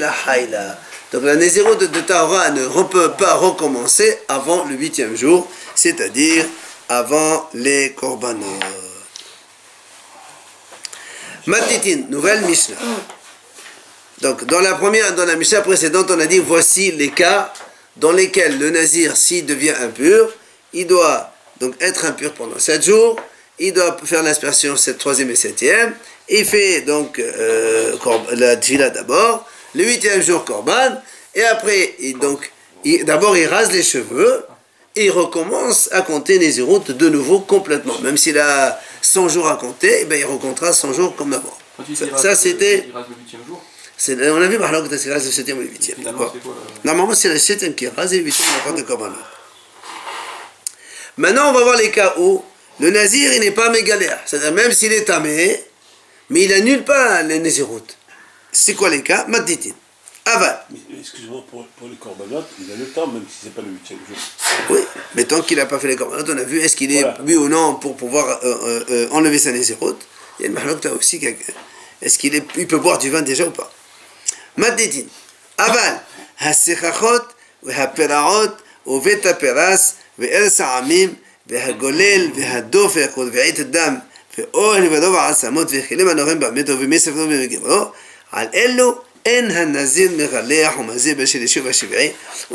la 0.00 0.14
Haïla. 0.26 0.78
Donc 1.12 1.22
la 1.22 1.36
Nézéro 1.36 1.74
de 1.74 1.86
Tahora 1.86 2.50
ne 2.50 2.66
peut 2.84 3.12
pas 3.12 3.34
recommencer 3.34 4.18
avant 4.28 4.64
le 4.64 4.74
huitième 4.74 5.16
jour, 5.16 5.48
c'est-à-dire 5.74 6.44
avant 6.88 7.48
les 7.54 7.92
Korbanot. 7.92 8.44
Matitin, 11.46 12.06
nouvelle 12.10 12.42
Mishnah. 12.42 12.76
Donc, 14.20 14.44
dans 14.46 14.60
la 14.60 14.74
première, 14.74 15.14
dans 15.14 15.26
la 15.26 15.36
Mishnah 15.36 15.60
précédente, 15.60 16.10
on 16.10 16.18
a 16.18 16.26
dit 16.26 16.38
voici 16.38 16.90
les 16.92 17.10
cas 17.10 17.52
dans 17.96 18.12
lesquels 18.12 18.58
le 18.58 18.70
nazir, 18.70 19.16
s'il 19.16 19.46
devient 19.46 19.74
impur, 19.80 20.32
il 20.72 20.86
doit 20.86 21.32
donc 21.60 21.74
être 21.80 22.04
impur 22.04 22.32
pendant 22.34 22.58
7 22.58 22.84
jours, 22.84 23.16
il 23.58 23.72
doit 23.72 23.96
faire 24.04 24.22
l'aspersion 24.22 24.76
7, 24.76 25.02
3e 25.02 25.30
et 25.30 25.34
7e, 25.34 25.92
il 26.28 26.44
fait 26.44 26.82
donc 26.82 27.18
euh, 27.18 27.96
la 28.32 28.56
tfila 28.56 28.90
d'abord, 28.90 29.48
le 29.74 29.84
8e 29.84 30.22
jour 30.22 30.44
korban, 30.44 31.00
et 31.34 31.44
après, 31.44 31.94
donc, 32.20 32.50
d'abord 33.04 33.36
il 33.36 33.46
rase 33.46 33.72
les 33.72 33.82
cheveux, 33.82 34.44
et 34.96 35.06
il 35.06 35.10
recommence 35.10 35.90
à 35.92 36.00
compter 36.00 36.38
les 36.38 36.60
routes 36.62 36.90
de 36.90 37.08
nouveau 37.08 37.40
complètement. 37.40 37.98
Même 38.00 38.16
s'il 38.16 38.38
a 38.38 38.80
100 39.02 39.28
jours 39.28 39.48
à 39.48 39.56
compter, 39.56 39.98
eh 40.00 40.04
ben, 40.06 40.18
il 40.18 40.24
recomptera 40.24 40.72
100 40.72 40.94
jours 40.94 41.14
comme 41.14 41.34
avant. 41.34 41.56
Ça, 42.16 42.34
c'était. 42.34 42.88
On 44.08 44.42
a 44.42 44.46
vu 44.46 44.58
par 44.58 44.72
là 44.72 44.80
que 44.80 44.96
c'est 44.96 45.08
le 45.10 45.20
7 45.20 45.48
ou 45.52 45.60
le 45.60 45.66
8 45.66 45.96
Normalement, 46.84 47.14
c'est 47.14 47.28
le 47.28 47.38
7 47.38 47.76
qui 47.76 47.88
rase 47.88 48.14
et 48.14 48.18
le 48.18 48.24
8 48.24 48.34
n'a 48.40 48.70
pas 48.72 48.76
de 48.76 48.82
korban. 48.82 49.10
Maintenant, 51.18 51.50
on 51.50 51.52
va 51.52 51.62
voir 51.62 51.76
les 51.76 51.90
cas 51.90 52.14
où 52.18 52.42
le 52.80 52.90
nazir, 52.90 53.32
il 53.34 53.40
n'est 53.40 53.52
pas 53.52 53.70
mégalère. 53.70 54.18
C'est-à-dire, 54.26 54.52
même 54.52 54.72
s'il 54.72 54.92
est 54.92 55.04
tamé, 55.04 55.62
mais 56.30 56.44
il 56.44 56.52
annule 56.52 56.84
pas 56.84 57.22
les 57.22 57.38
Nézirut. 57.38 57.82
C'est 58.52 58.74
quoi 58.74 58.90
les 58.90 59.02
cas? 59.02 59.26
Madditin. 59.28 59.74
Ah 60.28 60.38
ben. 60.38 60.44
Aval. 60.44 60.60
Excuse-moi, 60.98 61.44
pour, 61.50 61.66
les 61.88 61.96
corbanotes, 61.96 62.48
il 62.60 62.72
a 62.72 62.76
le 62.76 62.86
temps, 62.86 63.06
même 63.06 63.24
si 63.28 63.44
c'est 63.44 63.54
pas 63.54 63.62
le 63.62 63.68
huitième 63.68 64.00
jour. 64.08 64.16
Oui, 64.70 64.80
mais 65.14 65.24
tant 65.24 65.40
qu'il 65.40 65.56
n'a 65.58 65.66
pas 65.66 65.78
fait 65.78 65.86
les 65.86 65.94
corbanotes, 65.94 66.28
on 66.28 66.36
a 66.38 66.42
vu 66.42 66.60
est-ce 66.60 66.74
qu'il 66.74 66.90
est, 66.90 67.04
-ce 67.04 67.36
ou 67.36 67.48
non 67.48 67.76
pour 67.76 67.96
pouvoir 67.96 68.26
euh, 68.28 68.38
euh, 68.44 68.84
euh, 68.90 69.08
enlever 69.12 69.38
sa 69.38 69.52
Nézirut. 69.52 69.98
Il 70.38 70.42
y 70.42 70.44
a 70.46 70.48
le 70.48 70.54
Mahlokta 70.54 70.92
aussi. 70.94 71.20
Est-ce 72.02 72.18
qu'il 72.18 72.34
est, 72.34 72.44
il 72.56 72.66
peut 72.66 72.78
boire 72.78 72.98
du 72.98 73.08
vin 73.08 73.22
déjà 73.22 73.44
ou 73.46 73.52
pas? 73.52 73.70
Madditin. 74.56 75.06
Aval. 75.58 75.76
Ah 75.76 75.76
ben. 75.76 76.00
Hasechachot, 76.48 77.26
vehaperaot, 77.62 78.54
uvetaperas, 78.86 79.94
ve'el 80.18 80.50
sa'amim, 80.50 81.10
ve'hagolel, 81.46 82.32
ve'hadof, 82.32 82.96
ve'ha'it 82.96 83.70
dam 83.70 84.02
ואוהל 84.37 84.87
ורוב 84.91 85.15
העצמות 85.15 85.67
וכלים 85.71 86.07
הנורים 86.07 86.39
במטר 86.39 86.77
ומסף 86.79 87.11
לא 87.15 87.25
במגברו 87.25 87.91
על 88.31 88.47
אלו 88.53 89.01
on 89.25 89.29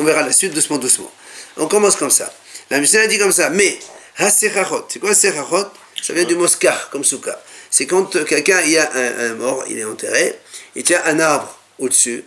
verra 0.04 0.22
la 0.22 0.32
suite 0.32 0.52
doucement, 0.52 0.78
doucement. 0.78 1.10
On 1.56 1.68
commence 1.68 1.96
comme 1.96 2.10
ça. 2.10 2.32
La 2.70 2.80
Mishnah 2.80 3.06
dit 3.06 3.18
comme 3.18 3.32
ça, 3.32 3.50
mais, 3.50 3.78
c'est 4.18 4.50
quoi 4.98 5.14
sechachot 5.14 5.66
Ça 6.02 6.12
vient 6.12 6.24
du 6.24 6.34
moskar, 6.34 6.90
comme 6.90 7.04
souka. 7.04 7.40
C'est 7.70 7.86
quand 7.86 8.24
quelqu'un, 8.24 8.60
il 8.62 8.72
y 8.72 8.78
a 8.78 8.90
un, 8.94 9.34
mort, 9.34 9.64
il 9.68 9.78
est 9.78 9.84
enterré, 9.84 10.34
il 10.74 10.82
tient 10.82 11.02
un 11.04 11.20
arbre 11.20 11.56
au-dessus. 11.78 12.24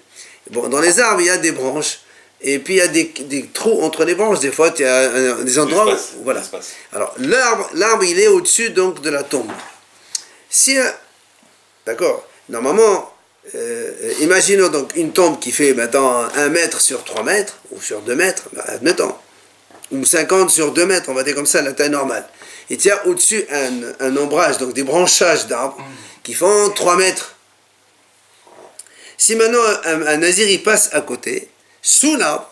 Bon, 0.51 0.69
dans 0.69 0.79
les 0.79 0.99
arbres, 0.99 1.21
il 1.21 1.27
y 1.27 1.29
a 1.29 1.37
des 1.37 1.51
branches, 1.51 1.99
et 2.46 2.58
puis 2.58 2.74
il 2.74 2.76
y 2.76 2.80
a 2.82 2.88
des, 2.88 3.04
des 3.20 3.46
trous 3.48 3.82
entre 3.82 4.04
les 4.04 4.14
branches. 4.14 4.40
Des 4.40 4.52
fois, 4.52 4.70
il 4.76 4.82
y 4.82 4.84
a 4.84 5.10
un- 5.10 5.42
des 5.42 5.58
endroits 5.58 5.86
où, 6.18 6.24
voilà. 6.24 6.40
Alors, 6.92 7.14
l'arbre, 7.18 7.68
l'arbre, 7.74 8.04
il 8.04 8.20
est 8.20 8.28
au-dessus 8.28 8.70
donc 8.70 9.00
de 9.02 9.10
la 9.10 9.22
tombe. 9.22 9.50
Si 10.50 10.76
un- 10.78 10.94
D'accord 11.86 12.26
Normalement, 12.48 13.12
euh, 13.54 14.12
imaginons 14.20 14.68
donc 14.68 14.94
une 14.96 15.12
tombe 15.12 15.38
qui 15.40 15.50
fait 15.52 15.72
maintenant 15.74 16.24
1 16.36 16.48
mètre 16.50 16.80
sur 16.80 17.02
3 17.04 17.22
mètres, 17.24 17.58
ou 17.72 17.80
sur 17.80 18.00
2 18.02 18.14
mètres, 18.14 18.44
bah, 18.52 18.64
admettons, 18.68 19.14
ou 19.90 20.04
50 20.04 20.50
sur 20.50 20.72
2 20.72 20.86
mètres, 20.86 21.08
on 21.08 21.14
va 21.14 21.22
dire 21.22 21.34
comme 21.34 21.46
ça, 21.46 21.62
la 21.62 21.72
taille 21.72 21.90
normale. 21.90 22.26
Il 22.70 22.76
tient 22.78 22.98
au-dessus 23.06 23.44
un, 23.50 23.72
un 24.06 24.16
ombrage, 24.16 24.58
donc 24.58 24.72
des 24.74 24.82
branchages 24.82 25.46
d'arbres, 25.46 25.78
qui 26.22 26.32
font 26.34 26.70
3 26.70 26.96
mètres. 26.96 27.34
Si 29.16 29.34
maintenant 29.36 29.62
un, 29.84 30.06
un 30.06 30.16
nazir 30.18 30.48
il 30.48 30.62
passe 30.62 30.90
à 30.92 31.00
côté, 31.00 31.48
sous 31.84 32.16
l'arbre, 32.16 32.50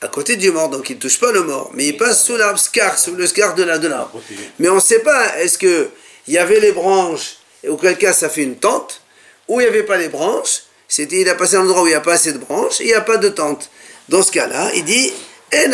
à 0.00 0.08
côté 0.08 0.36
du 0.36 0.50
mort, 0.50 0.68
donc 0.70 0.88
il 0.90 0.96
ne 0.96 1.00
touche 1.00 1.20
pas 1.20 1.30
le 1.30 1.42
mort, 1.42 1.70
mais 1.74 1.84
il 1.88 1.96
passe 1.96 2.24
sous 2.24 2.36
l'arbre 2.36 2.58
scar, 2.58 2.98
sous 2.98 3.14
le 3.14 3.26
scar 3.26 3.54
de 3.54 3.62
la- 3.62 3.76
de 3.78 3.86
l'arbre. 3.86 4.20
Mais 4.58 4.68
on 4.70 4.76
ne 4.76 4.80
sait 4.80 5.00
pas, 5.00 5.38
est-ce 5.38 5.58
que 5.58 5.90
il 6.26 6.34
y 6.34 6.38
avait 6.38 6.58
les 6.58 6.72
branches, 6.72 7.36
et 7.62 7.68
auquel 7.68 7.98
cas 7.98 8.12
ça 8.14 8.28
fait 8.30 8.42
une 8.42 8.56
tente, 8.56 9.02
ou 9.48 9.60
il 9.60 9.64
n'y 9.64 9.68
avait 9.68 9.82
pas 9.84 9.98
les 9.98 10.08
branches, 10.08 10.62
c'était, 10.88 11.20
il 11.20 11.28
a 11.28 11.34
passé 11.34 11.56
un 11.56 11.60
endroit 11.62 11.82
où 11.82 11.86
il 11.86 11.90
n'y 11.90 11.94
a 11.94 12.00
pas 12.00 12.14
assez 12.14 12.32
de 12.32 12.38
branches, 12.38 12.80
il 12.80 12.86
n'y 12.86 12.94
a 12.94 13.00
pas 13.02 13.18
de 13.18 13.28
tente. 13.28 13.70
Dans 14.08 14.22
ce 14.22 14.32
cas-là, 14.32 14.70
il 14.74 14.84
dit, 14.84 15.12
Eh, 15.52 15.66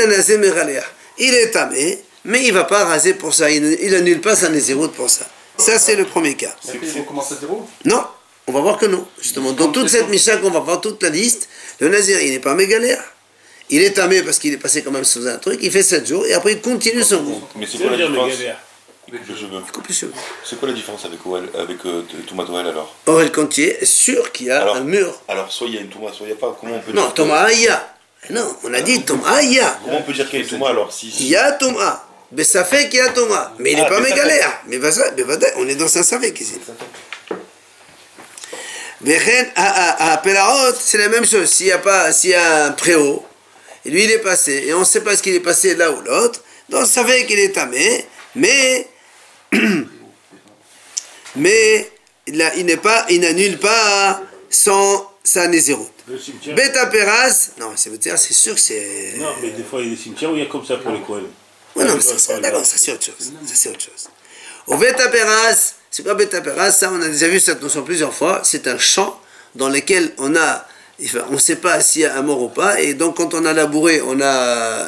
il 1.18 1.34
est 1.34 1.50
tamé, 1.50 2.02
mais 2.24 2.42
il 2.44 2.48
ne 2.48 2.54
va 2.58 2.64
pas 2.64 2.84
raser 2.84 3.14
pour 3.14 3.32
ça, 3.34 3.50
il, 3.50 3.64
il 3.80 3.94
annule 3.94 4.20
pas 4.20 4.36
sa 4.36 4.48
nézéroute 4.48 4.92
pour 4.94 5.08
ça. 5.10 5.26
Ça, 5.56 5.78
c'est 5.78 5.96
le 5.96 6.04
premier 6.04 6.34
cas. 6.36 6.54
Après, 6.64 6.78
ils 6.82 7.00
recommencent 7.00 7.32
à 7.32 7.36
zéro? 7.40 7.68
Non, 7.84 8.04
on 8.46 8.52
va 8.52 8.60
voir 8.60 8.78
que 8.78 8.86
non. 8.86 9.06
Justement, 9.20 9.52
dans 9.52 9.72
toute 9.72 9.88
cette 9.88 10.08
Mishnah 10.08 10.36
qu'on 10.38 10.50
va 10.50 10.60
voir 10.60 10.80
toute 10.80 11.02
la 11.02 11.08
liste, 11.10 11.48
le 11.80 11.88
Nazir, 11.88 12.20
il 12.22 12.32
n'est 12.32 12.38
pas 12.40 12.54
mégalère. 12.54 13.02
Il 13.70 13.82
est 13.82 13.90
tamé 13.92 14.22
parce 14.22 14.38
qu'il 14.38 14.52
est 14.54 14.56
passé 14.58 14.82
quand 14.82 14.90
même 14.90 15.04
sous 15.04 15.26
un 15.26 15.36
truc, 15.36 15.58
il 15.62 15.70
fait 15.70 15.82
7 15.82 16.06
jours 16.06 16.24
et 16.26 16.32
après 16.32 16.52
il 16.52 16.60
continue 16.60 17.02
son 17.02 17.22
compte. 17.22 17.50
Mais 17.56 17.66
c'est 17.66 17.78
quoi 17.78 17.90
la 17.90 17.96
différence. 17.98 18.32
C'est 20.44 20.58
quoi 20.58 20.68
la 20.68 20.74
différence 20.74 21.04
avec 21.04 21.24
Oel, 21.26 21.48
avec 21.58 21.78
euh, 21.86 22.02
Thomas 22.26 22.44
Noël 22.44 22.66
alors 22.66 22.94
Or, 23.06 23.20
le 23.20 23.28
Contier 23.30 23.78
est 23.82 23.84
sûr 23.86 24.32
qu'il 24.32 24.46
y 24.48 24.50
a 24.50 24.62
Alors, 24.62 24.76
un 24.76 24.80
mur. 24.80 25.18
Alors, 25.28 25.50
soit 25.50 25.66
il 25.68 25.74
y 25.74 25.78
a 25.78 25.80
une 25.80 25.88
Thomas, 25.88 26.12
soit 26.12 26.26
il 26.26 26.32
n'y 26.32 26.32
a 26.32 26.36
pas. 26.36 26.56
Comment 26.60 26.76
on 26.76 26.80
peut 26.80 26.92
Non, 26.92 27.04
dire 27.04 27.14
Thomas 27.14 27.44
Aya. 27.44 27.94
Non, 28.30 28.56
on 28.64 28.74
a 28.74 28.80
dit 28.82 29.02
Thomas 29.04 29.36
Aya. 29.36 29.78
Comment 29.84 29.98
on 29.98 30.02
peut 30.02 30.12
dire 30.12 30.28
qu'il 30.28 30.40
y 30.40 30.42
a 30.42 30.44
une 30.44 30.50
Thomas 30.50 30.68
alors 30.70 30.92
si, 30.92 31.08
Il 31.20 31.26
y 31.28 31.36
a 31.36 31.52
Thomas. 31.52 32.04
Mais 32.32 32.44
ça 32.44 32.64
fait 32.64 32.88
qu'il 32.90 32.98
y 32.98 33.02
a 33.02 33.08
Thomas. 33.08 33.52
Mais 33.58 33.72
il 33.72 33.76
n'est 33.76 33.82
Ah, 33.82 33.88
pas 33.88 34.00
mais 34.00 34.10
ça 34.10 34.14
mégalère. 34.14 34.62
Mais 34.66 34.78
on 35.56 35.66
est 35.68 35.74
dans 35.76 35.96
un 35.98 36.02
savek 36.02 36.38
ici. 36.40 36.56
À, 39.56 40.20
Pélarot, 40.22 40.74
c'est 40.78 40.98
la 40.98 41.08
même 41.08 41.24
chose. 41.24 41.48
S'il 41.48 41.66
y 41.66 41.72
a 41.72 41.78
pas, 41.78 42.12
s'il 42.12 42.30
y 42.30 42.34
a 42.34 42.66
un 42.66 42.72
préau, 42.72 43.24
et 43.84 43.90
lui 43.90 44.04
il 44.04 44.10
est 44.10 44.18
passé, 44.18 44.64
et 44.66 44.74
on 44.74 44.80
ne 44.80 44.84
sait 44.84 45.02
pas 45.02 45.16
ce 45.16 45.22
qu'il 45.22 45.34
est 45.34 45.40
passé 45.40 45.74
là 45.76 45.90
ou 45.92 46.00
l'autre, 46.02 46.42
donc 46.68 46.82
on 46.82 46.86
savait 46.86 47.24
qu'il 47.26 47.38
est 47.38 47.52
tamé, 47.52 48.04
mais, 48.34 48.88
mais 51.36 51.90
il, 52.26 52.66
n'est 52.66 52.76
pas, 52.76 53.06
il 53.08 53.20
n'annule 53.20 53.58
pas 53.58 54.20
son, 54.50 55.06
sa 55.22 55.44
cimetière. 55.50 56.56
Beta 56.56 56.86
Peras, 56.86 57.50
non, 57.60 57.72
c'est 57.76 57.90
c'est 58.02 58.32
sûr 58.32 58.54
que 58.54 58.60
c'est. 58.60 59.14
Non, 59.18 59.34
mais 59.42 59.50
des 59.50 59.62
fois, 59.62 59.80
il 59.80 59.88
y 59.88 59.92
a 59.92 59.94
des 59.94 60.02
cimetières 60.02 60.30
où 60.32 60.34
il 60.34 60.42
y 60.42 60.46
a 60.46 60.46
comme 60.46 60.64
ça 60.64 60.76
pour 60.76 60.90
les 60.90 61.00
coins. 61.00 61.22
Ouais, 61.76 61.84
non, 61.84 61.94
mais 61.94 62.00
ça, 62.00 62.18
ça 62.18 62.38
c'est 62.64 62.92
autre 62.92 63.04
chose. 63.04 63.32
Ça 63.46 63.54
c'est 63.54 63.68
autre 63.68 63.80
chose. 63.80 64.08
Au 64.66 64.76
Beta 64.76 65.08
Peras, 65.08 65.74
c'est 65.98 66.04
quoi 66.04 66.14
Beta 66.14 66.40
Peras 66.40 66.70
Ça, 66.70 66.92
on 66.94 67.02
a 67.02 67.08
déjà 67.08 67.26
vu 67.26 67.40
cette 67.40 67.60
notion 67.60 67.82
plusieurs 67.82 68.14
fois. 68.14 68.42
C'est 68.44 68.68
un 68.68 68.78
champ 68.78 69.20
dans 69.56 69.68
lequel 69.68 70.12
on 70.18 70.36
a, 70.36 70.64
enfin, 71.04 71.24
on 71.28 71.32
ne 71.32 71.38
sait 71.38 71.56
pas 71.56 71.80
s'il 71.80 72.02
y 72.02 72.04
a 72.04 72.16
un 72.16 72.22
mort 72.22 72.40
ou 72.40 72.48
pas, 72.48 72.80
et 72.80 72.94
donc 72.94 73.16
quand 73.16 73.34
on 73.34 73.44
a 73.44 73.52
labouré, 73.52 74.00
on 74.06 74.20
a 74.20 74.86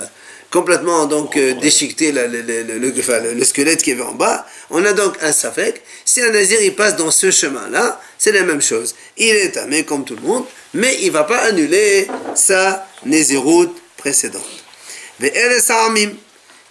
complètement 0.52 1.06
donc 1.06 1.36
euh, 1.36 1.54
déchiqueté 1.54 2.12
la- 2.12 2.28
le, 2.28 2.42
le- 2.42 2.62
le- 2.62 2.78
le- 2.78 2.94
enfin, 2.96 3.18
le- 3.18 3.34
le 3.34 3.44
squelette 3.44 3.82
qui 3.82 3.90
avait 3.90 4.02
en 4.04 4.12
bas. 4.12 4.46
On 4.70 4.84
a 4.84 4.92
donc 4.92 5.16
un 5.20 5.32
safek. 5.32 5.82
Si 6.04 6.22
un 6.22 6.30
nazir 6.30 6.62
il 6.62 6.76
passe 6.76 6.94
dans 6.94 7.10
ce 7.10 7.32
chemin-là, 7.32 8.00
c'est 8.16 8.30
la 8.30 8.44
même 8.44 8.62
chose. 8.62 8.94
Il 9.16 9.30
est 9.34 9.50
tamé 9.50 9.84
comme 9.84 10.04
tout 10.04 10.14
le 10.14 10.22
monde, 10.22 10.44
mais 10.74 10.96
il 11.00 11.08
ne 11.08 11.12
va 11.12 11.24
pas 11.24 11.38
annuler 11.38 12.06
sa 12.36 12.86
nézéroute 13.04 13.76
précédente. 13.96 14.46
Mais 15.18 15.32
elle 15.34 15.50
est 15.50 15.60
Saramim. 15.60 16.10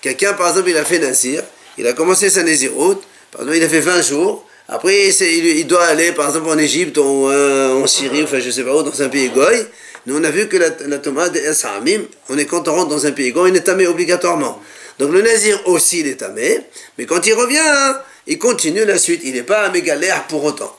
Quelqu'un, 0.02 0.32
par 0.32 0.48
exemple, 0.48 0.70
il 0.70 0.78
a 0.78 0.86
fait 0.86 1.00
Nazir, 1.00 1.44
il 1.78 1.86
a 1.86 1.92
commencé 1.92 2.30
sa 2.30 2.42
Néziroute, 2.42 3.04
par 3.32 3.42
exemple, 3.42 3.58
il 3.58 3.64
a 3.64 3.70
fait 3.70 3.80
20 3.80 4.02
jours, 4.02 4.46
après 4.68 5.10
il, 5.10 5.46
il 5.46 5.68
doit 5.68 5.86
aller, 5.86 6.12
par 6.12 6.28
exemple, 6.28 6.50
en 6.50 6.58
Égypte, 6.58 6.98
ou 6.98 7.30
euh, 7.30 7.74
en 7.74 7.88
Syrie, 7.88 8.24
enfin, 8.24 8.40
je 8.40 8.52
sais 8.52 8.64
pas 8.64 8.76
où, 8.76 8.84
dans 8.84 9.02
un 9.02 9.10
pays 9.10 9.30
goy. 9.30 9.66
Nous, 10.06 10.18
on 10.18 10.24
a 10.24 10.32
vu 10.32 10.48
que 10.48 10.58
la, 10.58 10.70
la 10.88 10.98
tomate 11.00 11.38
Saramim, 11.54 12.02
on 12.30 12.38
est 12.38 12.46
quand 12.46 12.68
on 12.68 12.74
rentre 12.74 12.90
dans 12.90 13.06
un 13.06 13.12
pays 13.12 13.32
goy, 13.32 13.52
on 13.52 13.56
est 13.56 13.62
tamé 13.62 13.88
obligatoirement. 13.88 14.62
Donc 14.98 15.12
le 15.12 15.22
Nazir 15.22 15.62
aussi, 15.66 16.02
il 16.02 16.08
est 16.08 16.16
tamé, 16.16 16.60
mais 16.98 17.06
quand 17.06 17.26
il 17.26 17.34
revient, 17.34 17.96
il 18.28 18.38
continue 18.38 18.86
la 18.86 18.98
suite, 18.98 19.22
il 19.24 19.34
n'est 19.34 19.44
pas 19.44 19.68
un 19.68 19.70
mégalère 19.70 20.28
pour 20.28 20.44
autant. 20.44 20.76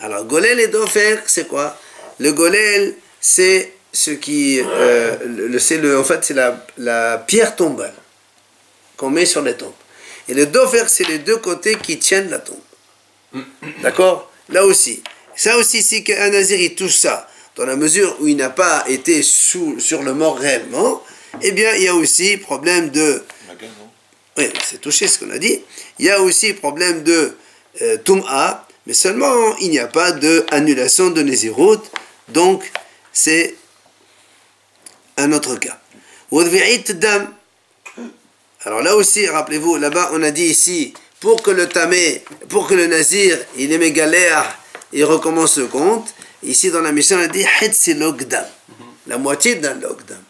Alors, 0.00 0.24
golel 0.24 0.60
et 0.60 0.68
dofer, 0.68 1.18
c'est 1.26 1.48
quoi? 1.48 1.76
Le 2.18 2.32
golel, 2.32 2.94
c'est 3.20 3.72
ce 3.98 4.12
qui. 4.12 4.60
euh, 4.62 5.16
le, 5.26 5.58
c'est 5.58 5.78
le, 5.78 5.98
en 5.98 6.04
fait, 6.04 6.24
c'est 6.24 6.34
la, 6.34 6.64
la 6.76 7.18
pierre 7.18 7.56
tombale 7.56 7.94
qu'on 8.96 9.10
met 9.10 9.26
sur 9.26 9.42
les 9.42 9.54
tombes. 9.54 9.72
Et 10.28 10.34
le 10.34 10.46
dofer, 10.46 10.84
c'est 10.88 11.08
les 11.08 11.18
deux 11.18 11.38
côtés 11.38 11.76
qui 11.76 11.98
tiennent 11.98 12.30
la 12.30 12.38
tombe. 12.38 13.42
D'accord? 13.82 14.30
Là 14.50 14.64
aussi. 14.64 15.02
Ça 15.34 15.56
aussi, 15.56 15.82
si 15.82 16.04
un 16.18 16.30
nazir 16.30 16.58
il 16.60 16.74
touche 16.74 16.96
ça, 16.96 17.28
dans 17.56 17.66
la 17.66 17.76
mesure 17.76 18.16
où 18.20 18.28
il 18.28 18.36
n'a 18.36 18.50
pas 18.50 18.84
été 18.88 19.22
sous, 19.22 19.80
sur 19.80 20.02
le 20.02 20.14
mort 20.14 20.38
réellement, 20.38 21.02
eh 21.42 21.52
bien, 21.52 21.74
il 21.74 21.82
y 21.84 21.88
a 21.88 21.94
aussi 21.94 22.36
problème 22.36 22.90
de. 22.90 23.22
Oui, 24.36 24.48
c'est 24.64 24.80
touché 24.80 25.08
ce 25.08 25.18
qu'on 25.18 25.30
a 25.30 25.38
dit. 25.38 25.60
Il 25.98 26.06
y 26.06 26.10
a 26.10 26.20
aussi 26.20 26.52
problème 26.52 27.02
de 27.02 27.36
euh, 27.82 27.96
Tum'a, 28.04 28.66
mais 28.86 28.94
seulement 28.94 29.56
il 29.58 29.70
n'y 29.70 29.80
a 29.80 29.88
pas 29.88 30.12
de 30.12 30.46
annulation 30.50 31.10
de 31.10 31.22
Nézirut, 31.22 31.82
donc 32.28 32.70
c'est 33.12 33.54
un 35.18 35.32
autre 35.32 35.56
cas. 35.56 35.78
Dam. 36.30 37.28
Alors 38.64 38.82
là 38.82 38.96
aussi, 38.96 39.26
rappelez-vous, 39.26 39.76
là-bas 39.76 40.10
on 40.12 40.22
a 40.22 40.30
dit 40.30 40.44
ici, 40.46 40.94
pour 41.20 41.42
que 41.42 41.50
le 41.50 41.68
tamé, 41.68 42.22
pour 42.48 42.66
que 42.66 42.74
le 42.74 42.86
nazir, 42.86 43.38
il 43.56 43.72
est 43.72 43.78
mégalère, 43.78 44.58
il 44.92 45.04
recommence 45.04 45.58
le 45.58 45.66
compte. 45.66 46.14
Ici 46.42 46.70
dans 46.70 46.80
la 46.80 46.92
mission, 46.92 47.18
on 47.18 47.22
a 47.22 47.26
dit 47.28 47.44
logdam, 47.94 48.44
la 49.06 49.18
moitié 49.18 49.56
d'un 49.56 49.74
logdam. 49.74 50.22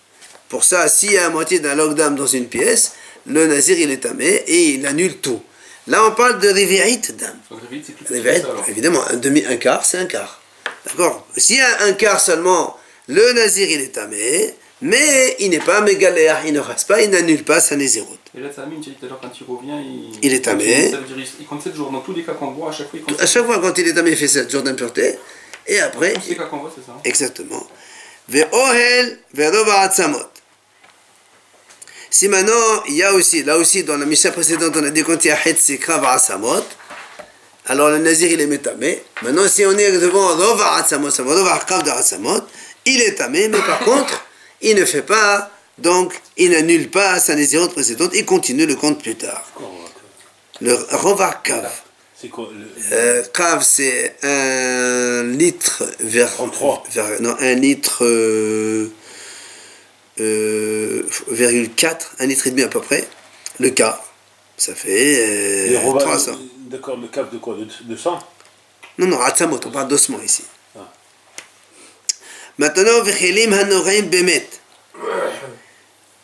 Pour 0.49 0.65
ça, 0.65 0.89
s'il 0.89 1.13
y 1.13 1.19
a 1.19 1.23
la 1.23 1.31
moitié 1.31 1.61
d'un 1.61 1.75
logdam 1.75 2.15
dans 2.17 2.27
une 2.27 2.47
pièce, 2.47 2.93
le 3.27 3.47
nazir 3.47 3.79
il 3.79 3.91
est 3.91 3.99
tamé 3.99 4.27
et 4.47 4.71
il 4.71 4.87
annule 4.87 5.19
tout. 5.19 5.43
Là, 5.87 6.05
on 6.07 6.13
parle 6.13 6.39
de 6.39 6.49
rivi'it 6.49 7.17
dam. 7.17 7.37
Rivi'it, 8.11 8.45
évidemment, 8.69 9.03
un 9.11 9.17
demi, 9.17 9.45
un 9.47 9.57
quart, 9.57 9.85
c'est 9.85 9.99
un 9.99 10.07
quart. 10.07 10.41
D'accord? 10.87 11.27
S'il 11.37 11.57
y 11.57 11.61
a 11.61 11.83
un 11.83 11.93
quart 11.93 12.21
seulement, 12.21 12.79
le 13.09 13.33
nazir 13.33 13.69
il 13.71 13.81
est 13.81 13.95
tamé, 13.95 14.55
mais 14.81 15.37
il 15.41 15.51
n'est 15.51 15.59
pas 15.61 15.81
mégalère, 15.81 16.43
il 16.47 16.53
ne 16.53 16.61
reste 16.61 16.87
pas, 16.87 17.01
il 17.03 17.11
n'annule 17.11 17.45
pas 17.45 17.61
sa 17.61 17.75
nésiroute. 17.77 18.21
Et 18.37 18.41
là, 18.41 18.49
Samim, 18.55 18.81
tu 18.81 18.91
as 18.91 18.93
dit 18.93 18.99
tout 18.99 19.07
à 19.07 19.09
l'heure, 19.09 19.19
quand 19.21 19.31
il 19.41 19.45
revient, 19.47 19.85
il. 19.85 20.19
Il 20.23 20.33
est 20.35 20.41
tamé. 20.41 20.93
Il- 21.41 21.47
compte 21.47 21.63
7 21.63 21.75
jours. 21.75 21.91
Dans 21.91 22.01
tous 22.01 22.13
les 22.13 22.23
cas 22.23 22.35
qu'on 22.35 22.53
voit, 22.53 22.71
à 22.71 22.73
chaque 22.73 22.89
fois, 22.91 22.99
il 22.99 23.05
compte 23.05 23.21
À 23.21 23.27
chaque 23.27 23.45
fois, 23.45 23.59
quand 23.61 23.77
il 23.79 23.89
est 23.89 23.95
tamé, 23.95 24.11
il 24.13 24.17
fait 24.17 24.29
7 24.29 24.51
jours 24.51 24.63
d'impureté, 24.63 25.19
et 25.67 25.81
après, 25.81 26.13
Tous 26.15 26.29
les 26.29 26.37
cas 26.37 26.45
qu'on 26.45 26.59
voit, 26.59 26.73
c'est 26.75 26.85
ça. 26.87 26.97
Exactement. 27.05 27.67
Ve'ohel 28.29 29.19
ve'rova'atzamot. 29.35 30.23
Si 32.11 32.29
maintenant, 32.29 32.83
il 32.89 32.95
y 32.95 33.03
a 33.03 33.13
aussi, 33.13 33.43
là 33.43 33.59
aussi, 33.59 33.85
dans 33.85 33.97
la 33.99 34.07
mission 34.07 34.31
précédente, 34.31 34.75
on 34.77 34.85
a 34.85 34.91
dit 34.91 35.03
quand 35.03 35.23
il 35.25 35.29
y 35.29 35.31
a 35.31 35.49
Hetsikra 35.49 35.99
va'atzamot, 35.99 36.65
alors 37.67 37.91
le 37.91 37.99
nazir, 37.99 38.31
il 38.31 38.41
est 38.41 38.47
métamé. 38.47 39.03
Maintenant, 39.23 39.47
si 39.49 39.65
on 39.67 39.77
est 39.77 39.93
devant 39.99 40.37
rova'atzamot, 40.37 41.11
ça 41.11 41.23
va 41.23 41.35
rova'akav 41.35 41.83
da'atzamot, 41.83 42.43
il 42.87 43.01
est 43.03 43.15
tamé, 43.17 43.49
mais 43.49 43.59
par 43.59 43.81
contre, 43.81 44.25
il 44.61 44.77
ne 44.77 44.85
fait 44.85 45.03
pas, 45.03 45.51
donc, 45.79 46.21
il 46.37 46.51
n'annule 46.51 46.91
pas 46.91 47.19
sa 47.21 47.35
naziroute 47.35 47.73
précédente, 47.73 48.11
il 48.15 48.25
continue 48.25 48.67
le 48.67 48.75
compte 48.75 49.03
plus 49.03 49.15
tard. 49.17 49.45
Le 50.61 50.75
rova'akav. 50.91 51.71
C'est 52.21 52.29
quoi 52.29 52.49
le- 52.53 52.67
Euh, 52.93 53.23
Kav, 53.33 53.63
c'est 53.63 54.17
un 54.25 55.23
litre 55.23 55.85
vers, 56.01 56.33
33. 56.33 56.83
vers- 56.91 57.23
non, 57.23 57.37
un 57.39 57.55
litre 57.55 58.05
euh, 58.05 58.91
euh, 60.21 61.03
virgule 61.31 61.71
4, 61.75 62.17
un 62.19 62.27
litre 62.27 62.47
et 62.49 62.51
demi 62.51 62.63
à 62.63 62.69
peu 62.69 62.81
près. 62.81 63.07
Le 63.61 63.71
quart, 63.71 64.03
ça 64.57 64.75
fait 64.75 65.71
euh, 65.75 65.79
Romains, 65.81 66.01
300. 66.01 66.33
D'accord, 66.71 66.97
le 66.97 67.07
cap 67.09 67.33
de 67.33 67.39
quoi 67.39 67.55
De, 67.55 67.67
de 67.85 67.97
100 67.97 68.19
Non, 68.99 69.07
non, 69.07 69.21
Atzamot, 69.21 69.61
on 69.65 69.71
parle 69.71 69.87
d'ossement 69.89 70.21
ici. 70.21 70.43
Maintenant, 72.59 73.03
Vechelim 73.03 73.53
Hanorim 73.53 74.09
Bemet. 74.11 74.49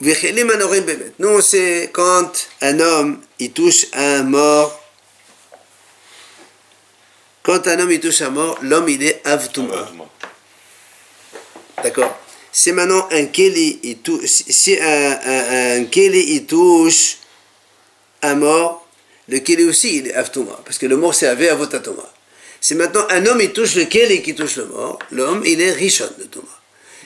Vechelim 0.00 0.50
Hanorim 0.50 0.84
Bemet. 0.84 1.12
Nous, 1.18 1.40
c'est 1.40 1.90
quand 1.92 2.30
un 2.60 2.80
homme, 2.80 3.20
il 3.38 3.52
touche 3.52 3.86
un 3.92 4.24
mort 4.24 4.84
Quand 7.44 7.66
un 7.66 7.78
homme 7.78 7.92
il 7.92 8.00
touche 8.00 8.22
à 8.22 8.30
mort, 8.30 8.58
l'homme 8.62 8.88
il 8.88 9.02
est 9.02 9.20
avtouma. 9.26 9.86
D'accord? 11.82 12.18
Si 12.50 12.72
maintenant 12.72 13.06
un 13.10 13.26
keli, 13.26 13.80
il 13.82 13.98
touche, 13.98 14.44
si 14.48 14.78
un, 14.80 15.10
un, 15.12 15.80
un 15.80 15.84
keli, 15.84 16.36
il 16.36 16.46
touche 16.46 17.18
un 18.22 18.36
mort, 18.36 18.88
le 19.28 19.40
keli 19.40 19.64
aussi, 19.64 19.98
il 19.98 20.06
est 20.08 20.14
avtouma. 20.14 20.58
Parce 20.64 20.78
que 20.78 20.86
le 20.86 20.96
mort, 20.96 21.14
c'est 21.14 21.26
ave 21.26 21.46
avotatoma. 21.50 22.13
Si 22.64 22.74
maintenant 22.74 23.06
un 23.10 23.26
homme, 23.26 23.42
il 23.42 23.52
touche 23.52 23.74
le 23.74 23.84
keli 23.84 24.22
qui 24.22 24.34
touche 24.34 24.56
le 24.56 24.64
mort, 24.64 24.98
l'homme, 25.10 25.42
il 25.44 25.60
est 25.60 25.72
rishon 25.72 26.08
de 26.18 26.24
Thomas. 26.24 26.58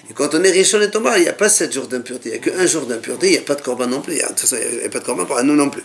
Et 0.08 0.14
quand 0.14 0.32
on 0.36 0.44
est 0.44 0.52
rishon 0.52 0.78
de 0.78 0.86
Thomas, 0.86 1.16
il 1.16 1.22
n'y 1.22 1.28
a 1.28 1.32
pas 1.32 1.48
sept 1.48 1.72
jours 1.72 1.88
d'impureté. 1.88 2.28
Il 2.28 2.32
n'y 2.34 2.38
a 2.38 2.52
qu'un 2.52 2.64
jour 2.64 2.86
d'impureté, 2.86 3.26
il 3.26 3.32
n'y 3.32 3.38
a 3.38 3.40
pas 3.40 3.56
de 3.56 3.62
corban 3.62 3.88
non 3.88 4.00
plus. 4.00 4.14
De 4.14 4.20
toute 4.20 4.38
façon, 4.38 4.56
il 4.56 4.78
n'y 4.78 4.84
a 4.84 4.88
pas 4.88 5.00
de 5.00 5.04
corban 5.04 5.24
pour 5.24 5.42
nous 5.42 5.56
non 5.56 5.68
plus. 5.68 5.82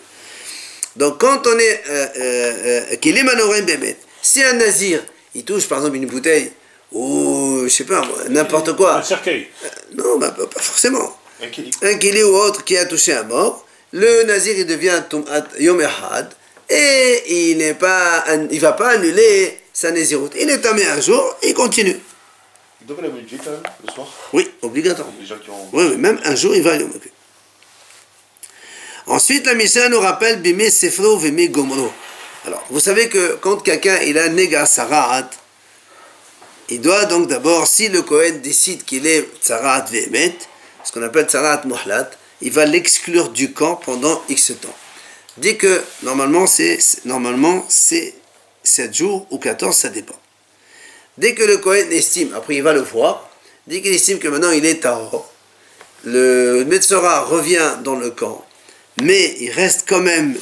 Donc 0.95 1.19
quand 1.19 1.47
on 1.47 1.57
est 1.57 1.81
euh, 1.89 2.05
euh, 2.17 2.53
euh, 2.91 2.95
keli 2.97 3.23
manorim 3.23 3.65
bémet, 3.65 3.97
si 4.21 4.43
un 4.43 4.53
nazir, 4.53 5.03
il 5.33 5.43
touche 5.43 5.67
par 5.67 5.79
exemple 5.79 5.95
une 5.97 6.05
bouteille, 6.05 6.51
ou 6.91 7.61
je 7.63 7.69
sais 7.69 7.85
pas, 7.85 8.07
n'importe 8.29 8.75
quoi, 8.75 8.97
Un 8.97 9.01
cercueil. 9.01 9.47
euh, 9.65 9.67
Non, 9.95 10.19
bah, 10.19 10.35
pas 10.37 10.45
pas 10.45 10.59
forcément. 10.61 11.17
Un 11.41 11.47
kili. 11.47 11.71
Un 11.81 11.95
kili 11.97 12.21
ou 12.21 12.35
autre 12.35 12.63
qui 12.63 12.77
a 12.77 12.85
touché 12.85 13.13
un 13.13 13.23
mort, 13.23 13.65
le 13.91 14.21
nazir 14.21 14.53
il 14.55 14.67
devient 14.67 15.01
Yom 15.59 15.81
et 16.69 17.23
il 17.51 17.57
n'est 17.57 17.73
pas, 17.73 18.23
il 18.51 18.59
va 18.59 18.73
pas 18.73 18.89
annuler 18.89 19.62
sa. 19.91 20.39
Il 20.39 20.49
est 20.49 20.61
tamé 20.61 20.85
un 20.85 21.01
jour, 21.01 21.35
il 21.43 21.53
continue. 21.53 21.99
Il 22.81 22.87
doit 22.87 22.97
aller 22.99 23.09
Moudjé 23.09 23.37
quand 23.37 23.51
même, 23.51 23.61
le 23.85 23.93
soir. 23.93 24.07
Oui, 24.33 24.49
obligatoirement. 24.61 25.13
Les 25.19 25.25
gens 25.25 25.37
qui 25.37 25.49
ont. 25.49 25.69
Oui, 25.71 25.85
oui, 25.91 25.97
même 25.97 26.19
un 26.25 26.35
jour 26.35 26.53
il 26.55 26.61
va 26.61 26.77
Kippur. 26.77 27.11
Ensuite, 29.07 29.45
la 29.45 29.53
Mishnah 29.53 29.89
nous 29.89 29.99
rappelle 29.99 30.41
Bimé 30.41 30.69
Sefro 30.69 31.17
Vimé 31.17 31.49
Gomro. 31.49 31.91
Alors, 32.45 32.63
vous 32.69 32.79
savez 32.79 33.07
que 33.07 33.35
quand 33.41 33.57
quelqu'un 33.57 33.99
il 34.01 34.17
a 34.17 34.27
Nega 34.29 34.65
Sarat, 34.65 35.29
il 36.69 36.81
doit 36.81 37.05
donc 37.05 37.27
d'abord, 37.27 37.67
si 37.67 37.89
le 37.89 38.01
Kohen 38.01 38.41
décide 38.41 38.83
qu'il 38.83 39.07
est 39.07 39.29
Tsarat 39.41 39.85
Vehemet, 39.91 40.35
ce 40.83 40.91
qu'on 40.91 41.03
appelle 41.03 41.25
Tsarat 41.25 41.61
Mohlat, 41.65 42.11
il 42.41 42.51
va 42.51 42.65
l'exclure 42.65 43.29
du 43.29 43.53
camp 43.53 43.75
pendant 43.75 44.21
X 44.27 44.53
temps. 44.61 44.75
Dès 45.37 45.55
que, 45.55 45.81
normalement, 46.03 46.47
c'est 46.47 46.79
normalement 47.05 47.65
c'est 47.69 48.13
7 48.63 48.93
jours 48.93 49.27
ou 49.29 49.37
14, 49.37 49.75
ça 49.75 49.89
dépend. 49.89 50.19
Dès 51.17 51.35
que 51.35 51.43
le 51.43 51.57
Kohen 51.57 51.91
estime, 51.91 52.33
après 52.33 52.55
il 52.55 52.63
va 52.63 52.73
le 52.73 52.81
voir, 52.81 53.29
dès 53.67 53.81
qu'il 53.81 53.93
estime 53.93 54.19
que 54.19 54.27
maintenant 54.27 54.51
il 54.51 54.65
est 54.65 54.81
Tahor, 54.81 55.31
le 56.05 56.63
Metzora 56.65 57.21
revient 57.21 57.77
dans 57.83 57.95
le 57.95 58.09
camp, 58.09 58.43
mais 59.01 59.35
il 59.39 59.51
reste 59.51 59.85
quand 59.87 60.01
même 60.01 60.35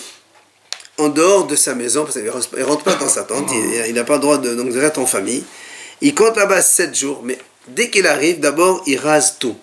en 0.98 1.10
dehors 1.10 1.46
de 1.46 1.56
sa 1.56 1.76
maison, 1.76 2.04
parce 2.04 2.16
qu'il 2.16 2.26
ne 2.26 2.64
rentre 2.64 2.84
pas 2.84 2.96
dans 2.96 3.10
sa 3.10 3.24
tente, 3.24 3.50
il 3.88 3.94
n'a 3.94 4.04
pas 4.04 4.16
le 4.16 4.20
droit 4.22 4.38
de, 4.38 4.56
donc, 4.56 4.72
de 4.72 4.80
rester 4.80 5.00
en 5.00 5.06
famille. 5.06 5.44
Il 6.02 6.16
compte 6.16 6.38
là-bas 6.38 6.62
7 6.62 6.96
jours, 6.96 7.22
mais 7.24 7.38
dès 7.68 7.90
qu'il 7.90 8.08
arrive, 8.08 8.40
d'abord 8.40 8.84
il 8.86 8.98
rase 8.98 9.38
tout. 9.40 9.58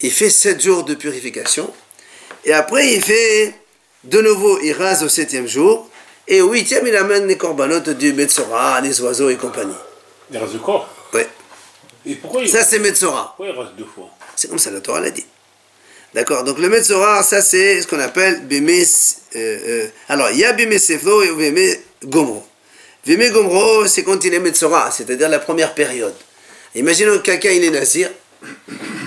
Il 0.00 0.10
fait 0.10 0.30
7 0.30 0.60
jours 0.62 0.84
de 0.84 0.94
purification, 0.94 1.72
et 2.44 2.52
après 2.52 2.94
il 2.94 3.02
fait 3.02 3.54
de 4.04 4.20
nouveau, 4.20 4.58
il 4.62 4.72
rase 4.72 5.02
au 5.02 5.08
septième 5.08 5.46
jour, 5.46 5.89
et 6.30 6.40
au 6.40 6.52
huitième 6.52 6.86
il 6.86 6.96
amène 6.96 7.26
les 7.26 7.36
corbanotes 7.36 7.90
du 7.90 8.12
Metzora, 8.14 8.80
les 8.80 8.98
oiseaux 9.02 9.28
et 9.28 9.36
compagnie. 9.36 9.74
Il 10.30 10.38
rase 10.38 10.52
le 10.54 10.60
corps. 10.60 10.88
Ouais. 11.12 11.28
Et 12.06 12.14
pourquoi 12.14 12.40
il, 12.42 12.48
Ça 12.48 12.64
c'est 12.64 12.78
Metzora. 12.78 13.34
pourquoi 13.36 13.52
il 13.52 13.58
rase 13.58 13.72
deux 13.76 13.84
fois 13.84 14.08
C'est 14.36 14.48
comme 14.48 14.58
ça, 14.58 14.70
la 14.70 14.80
Torah 14.80 15.00
l'a 15.00 15.10
dit. 15.10 15.26
D'accord 16.14 16.44
Donc 16.44 16.58
le 16.58 16.68
Metzora, 16.68 17.22
ça 17.22 17.42
c'est 17.42 17.82
ce 17.82 17.86
qu'on 17.86 18.00
appelle 18.00 18.46
Bémé. 18.46 18.82
euh, 19.36 19.36
euh, 19.36 19.86
alors 20.08 20.30
il 20.30 20.38
y 20.38 20.44
a 20.44 20.52
Bémé 20.52 20.78
Seflo 20.78 21.22
et 21.22 21.32
Bémé 21.32 21.80
Gomro. 22.04 22.44
Bémé 23.06 23.30
Gomro, 23.30 23.86
c'est 23.86 24.02
quand 24.04 24.22
il 24.24 24.32
est 24.32 24.40
Metzora, 24.40 24.90
c'est-à-dire 24.90 25.28
la 25.28 25.38
première 25.40 25.74
période. 25.74 26.14
Imaginons 26.74 27.18
que 27.18 27.22
quelqu'un 27.22 27.50
il 27.50 27.64
est 27.64 27.70
Nazir, 27.70 28.08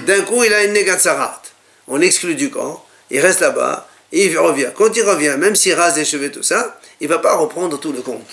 d'un 0.06 0.22
coup 0.22 0.44
il 0.44 0.54
a 0.54 0.64
une 0.64 0.74
Negatsarat. 0.74 1.42
On 1.88 1.98
l'exclut 1.98 2.36
du 2.36 2.50
camp, 2.50 2.84
il 3.12 3.20
reste 3.20 3.40
là-bas, 3.42 3.88
et 4.12 4.26
il 4.26 4.38
revient. 4.38 4.70
Quand 4.76 4.96
il 4.96 5.04
revient, 5.04 5.36
même 5.38 5.56
s'il 5.56 5.74
rase 5.74 5.98
les 5.98 6.06
cheveux, 6.06 6.32
tout 6.32 6.44
ça, 6.44 6.80
il 7.04 7.10
ne 7.10 7.14
va 7.14 7.20
pas 7.20 7.36
reprendre 7.36 7.78
tout 7.78 7.92
le 7.92 8.02
compte. 8.02 8.26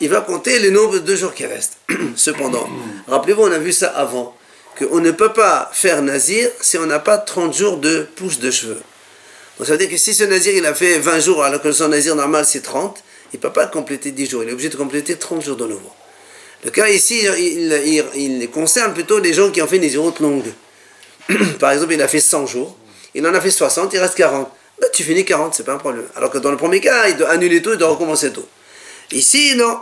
Il 0.00 0.08
va 0.08 0.22
compter 0.22 0.58
le 0.58 0.70
nombre 0.70 0.98
de 0.98 1.14
jours 1.14 1.32
qui 1.32 1.46
restent. 1.46 1.78
Cependant, 2.16 2.68
rappelez-vous, 3.06 3.42
on 3.42 3.52
a 3.52 3.58
vu 3.58 3.72
ça 3.72 3.90
avant, 3.90 4.36
qu'on 4.76 4.98
ne 4.98 5.12
peut 5.12 5.32
pas 5.32 5.70
faire 5.72 6.02
nazir 6.02 6.50
si 6.60 6.76
on 6.78 6.86
n'a 6.86 6.98
pas 6.98 7.16
30 7.16 7.56
jours 7.56 7.76
de 7.76 8.08
pousse 8.16 8.40
de 8.40 8.50
cheveux. 8.50 8.82
Donc 9.56 9.68
ça 9.68 9.74
veut 9.74 9.78
dire 9.78 9.88
que 9.88 9.96
si 9.96 10.14
ce 10.14 10.24
nazir 10.24 10.52
il 10.52 10.66
a 10.66 10.74
fait 10.74 10.98
20 10.98 11.20
jours 11.20 11.44
alors 11.44 11.62
que 11.62 11.70
son 11.70 11.88
nazir 11.88 12.16
normal 12.16 12.44
c'est 12.44 12.62
30, 12.62 13.04
il 13.32 13.36
ne 13.36 13.40
peut 13.40 13.52
pas 13.52 13.68
compléter 13.68 14.10
10 14.10 14.30
jours, 14.30 14.42
il 14.42 14.48
est 14.48 14.52
obligé 14.52 14.68
de 14.68 14.76
compléter 14.76 15.14
30 15.14 15.44
jours 15.44 15.56
de 15.56 15.66
nouveau. 15.66 15.92
Le 16.64 16.70
cas 16.70 16.88
ici, 16.88 17.24
il, 17.24 18.50
concerne 18.50 18.94
plutôt 18.94 19.20
les 19.20 19.32
gens 19.32 19.52
qui 19.52 19.62
ont 19.62 19.68
fait 19.68 19.78
des 19.78 19.96
routes 19.96 20.18
longues. 20.18 20.52
Par 21.60 21.70
exemple, 21.70 21.92
il 21.92 22.02
a 22.02 22.08
fait 22.08 22.20
100 22.20 22.46
jours, 22.46 22.76
il 23.14 23.24
en 23.24 23.32
a 23.32 23.40
fait 23.40 23.52
60, 23.52 23.92
il 23.94 24.00
reste 24.00 24.16
40. 24.16 24.50
Ben, 24.82 24.88
tu 24.92 25.04
finis 25.04 25.24
40, 25.24 25.54
c'est 25.54 25.62
pas 25.62 25.74
un 25.74 25.78
problème. 25.78 26.06
Alors 26.16 26.28
que 26.28 26.38
dans 26.38 26.50
le 26.50 26.56
premier 26.56 26.80
cas, 26.80 27.06
il 27.06 27.16
doit 27.16 27.30
annuler 27.30 27.62
tout, 27.62 27.70
il 27.70 27.78
doit 27.78 27.90
recommencer 27.90 28.32
tout. 28.32 28.44
Ici, 29.12 29.54
non. 29.54 29.78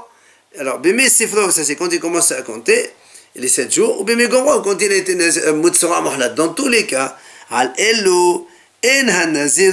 Alors, 0.58 0.78
Bémé 0.78 1.08
Sefro, 1.08 1.50
ça 1.50 1.64
c'est 1.64 1.74
quand 1.74 1.90
il 1.90 1.98
commence 2.00 2.32
à 2.32 2.42
compter, 2.42 2.90
les 3.34 3.48
7 3.48 3.72
jours, 3.74 3.98
ou 3.98 4.04
Bémé 4.04 4.28
Gomro, 4.28 4.60
quand 4.60 4.78
il 4.78 4.92
a 4.92 4.96
été 4.96 5.16
euh, 5.18 5.54
Mutsura 5.54 6.02
Mahlat. 6.02 6.28
Dans 6.30 6.50
tous 6.50 6.68
les 6.68 6.84
cas, 6.84 7.16
Al 7.50 7.72
Elo, 7.78 8.46
En 8.84 9.08
Hanazir. 9.08 9.72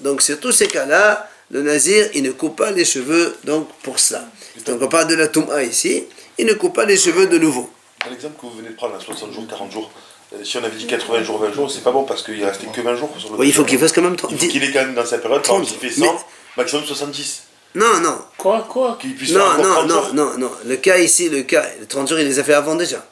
Donc, 0.00 0.22
sur 0.22 0.40
tous 0.40 0.52
ces 0.52 0.68
cas-là, 0.68 1.28
le 1.50 1.60
nazir, 1.60 2.08
il 2.14 2.22
ne 2.22 2.30
coupe 2.30 2.56
pas 2.56 2.70
les 2.70 2.86
cheveux, 2.86 3.36
donc 3.44 3.68
pour 3.82 3.98
cela. 3.98 4.24
Donc, 4.64 4.80
on 4.80 4.88
parle 4.88 5.08
de 5.08 5.16
la 5.16 5.28
Touma 5.28 5.62
ici, 5.62 6.04
il 6.38 6.46
ne 6.46 6.54
coupe 6.54 6.74
pas 6.74 6.86
les 6.86 6.96
cheveux 6.96 7.26
de 7.26 7.36
nouveau. 7.36 7.68
L'exemple 8.08 8.40
que 8.40 8.46
vous 8.46 8.56
venez 8.56 8.70
de 8.70 8.74
prendre, 8.74 8.94
à 8.94 9.00
60 9.00 9.34
jours, 9.34 9.46
40 9.46 9.70
jours, 9.70 9.90
si 10.44 10.56
on 10.58 10.64
avait 10.64 10.76
dit 10.76 10.86
80 10.86 11.22
jours, 11.22 11.38
20 11.38 11.52
jours, 11.52 11.70
c'est 11.70 11.82
pas 11.82 11.90
bon 11.92 12.04
parce 12.04 12.22
qu'il 12.22 12.44
restait 12.44 12.66
que 12.66 12.80
20 12.80 12.96
jours 12.96 13.10
sur 13.18 13.32
le 13.32 13.38
Oui, 13.38 13.48
il 13.48 13.52
faut 13.54 13.64
qu'il 13.64 13.78
fasse 13.78 13.92
quand 13.92 14.02
même 14.02 14.16
30. 14.16 14.30
Il 14.32 14.38
faut 14.38 14.46
qu'il 14.46 14.62
est 14.64 14.70
quand 14.72 14.80
même 14.80 14.94
dans 14.94 15.06
sa 15.06 15.18
période, 15.18 15.42
par 15.42 15.54
30. 15.56 15.62
exemple, 15.62 15.80
s'il 15.80 15.90
fait 15.94 16.00
100, 16.06 16.24
maximum 16.56 16.84
70. 16.84 17.42
Non, 17.74 18.00
non. 18.00 18.18
Quoi 18.36 18.66
Quoi 18.68 18.98
Qu'il 19.00 19.14
puisse 19.14 19.32
faire 19.32 19.40
Non, 19.40 19.52
encore 19.52 19.64
non, 19.64 19.74
30 19.74 19.86
non, 19.88 19.94
jours. 19.94 20.14
non, 20.14 20.38
non. 20.38 20.50
Le 20.66 20.76
cas 20.76 20.98
ici, 20.98 21.28
le 21.28 21.42
cas, 21.42 21.64
les 21.80 21.86
30 21.86 22.08
jours, 22.08 22.18
il 22.18 22.26
les 22.26 22.38
a 22.38 22.44
fait 22.44 22.54
avant 22.54 22.74
déjà. 22.74 23.04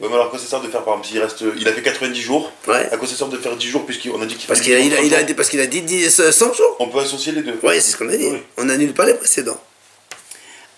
Ouais, 0.00 0.06
mais 0.08 0.14
alors, 0.14 0.30
quoi 0.30 0.38
ça 0.38 0.46
sert 0.46 0.60
de 0.60 0.68
faire, 0.68 0.84
par 0.84 0.94
exemple, 0.94 1.08
s'il 1.08 1.20
reste, 1.20 1.44
il 1.58 1.66
a 1.66 1.72
fait 1.72 1.82
90 1.82 2.20
jours, 2.20 2.52
Ouais. 2.68 2.88
à 2.92 2.96
quoi 2.96 3.08
ça 3.08 3.16
sert 3.16 3.26
de 3.28 3.36
faire 3.36 3.56
10 3.56 3.68
jours 3.68 3.84
puisqu'on 3.84 4.20
a 4.22 4.26
dit 4.26 4.36
qu'il 4.36 4.46
Parce 4.46 4.60
qu'il 4.60 4.72
a, 4.74 4.78
il 4.78 4.94
a, 4.94 5.00
il 5.00 5.12
a, 5.12 5.16
30 5.18 5.26
jours 5.28 5.36
parce 5.36 5.48
qu'il 5.48 5.60
a 5.60 5.66
dit 5.66 5.82
10, 5.82 6.30
100 6.30 6.54
jours. 6.54 6.76
On 6.78 6.88
peut 6.88 7.00
associer 7.00 7.32
les 7.32 7.42
deux. 7.42 7.58
Oui, 7.64 7.74
c'est 7.76 7.92
ce 7.92 7.96
qu'on 7.96 8.08
a 8.08 8.16
dit. 8.16 8.26
Oui. 8.26 8.42
On 8.58 8.64
n'annule 8.64 8.92
pas 8.94 9.04
les 9.06 9.14
précédents. 9.14 9.60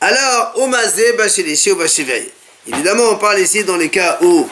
Alors, 0.00 0.52
Omazé, 0.56 1.12
Bachelishi 1.12 1.72
ou 1.72 1.76
Bachiveri. 1.76 2.30
Évidemment, 2.66 3.04
on 3.10 3.16
parle 3.16 3.40
ici 3.40 3.64
dans 3.64 3.76
les 3.76 3.90
cas 3.90 4.18
où. 4.22 4.48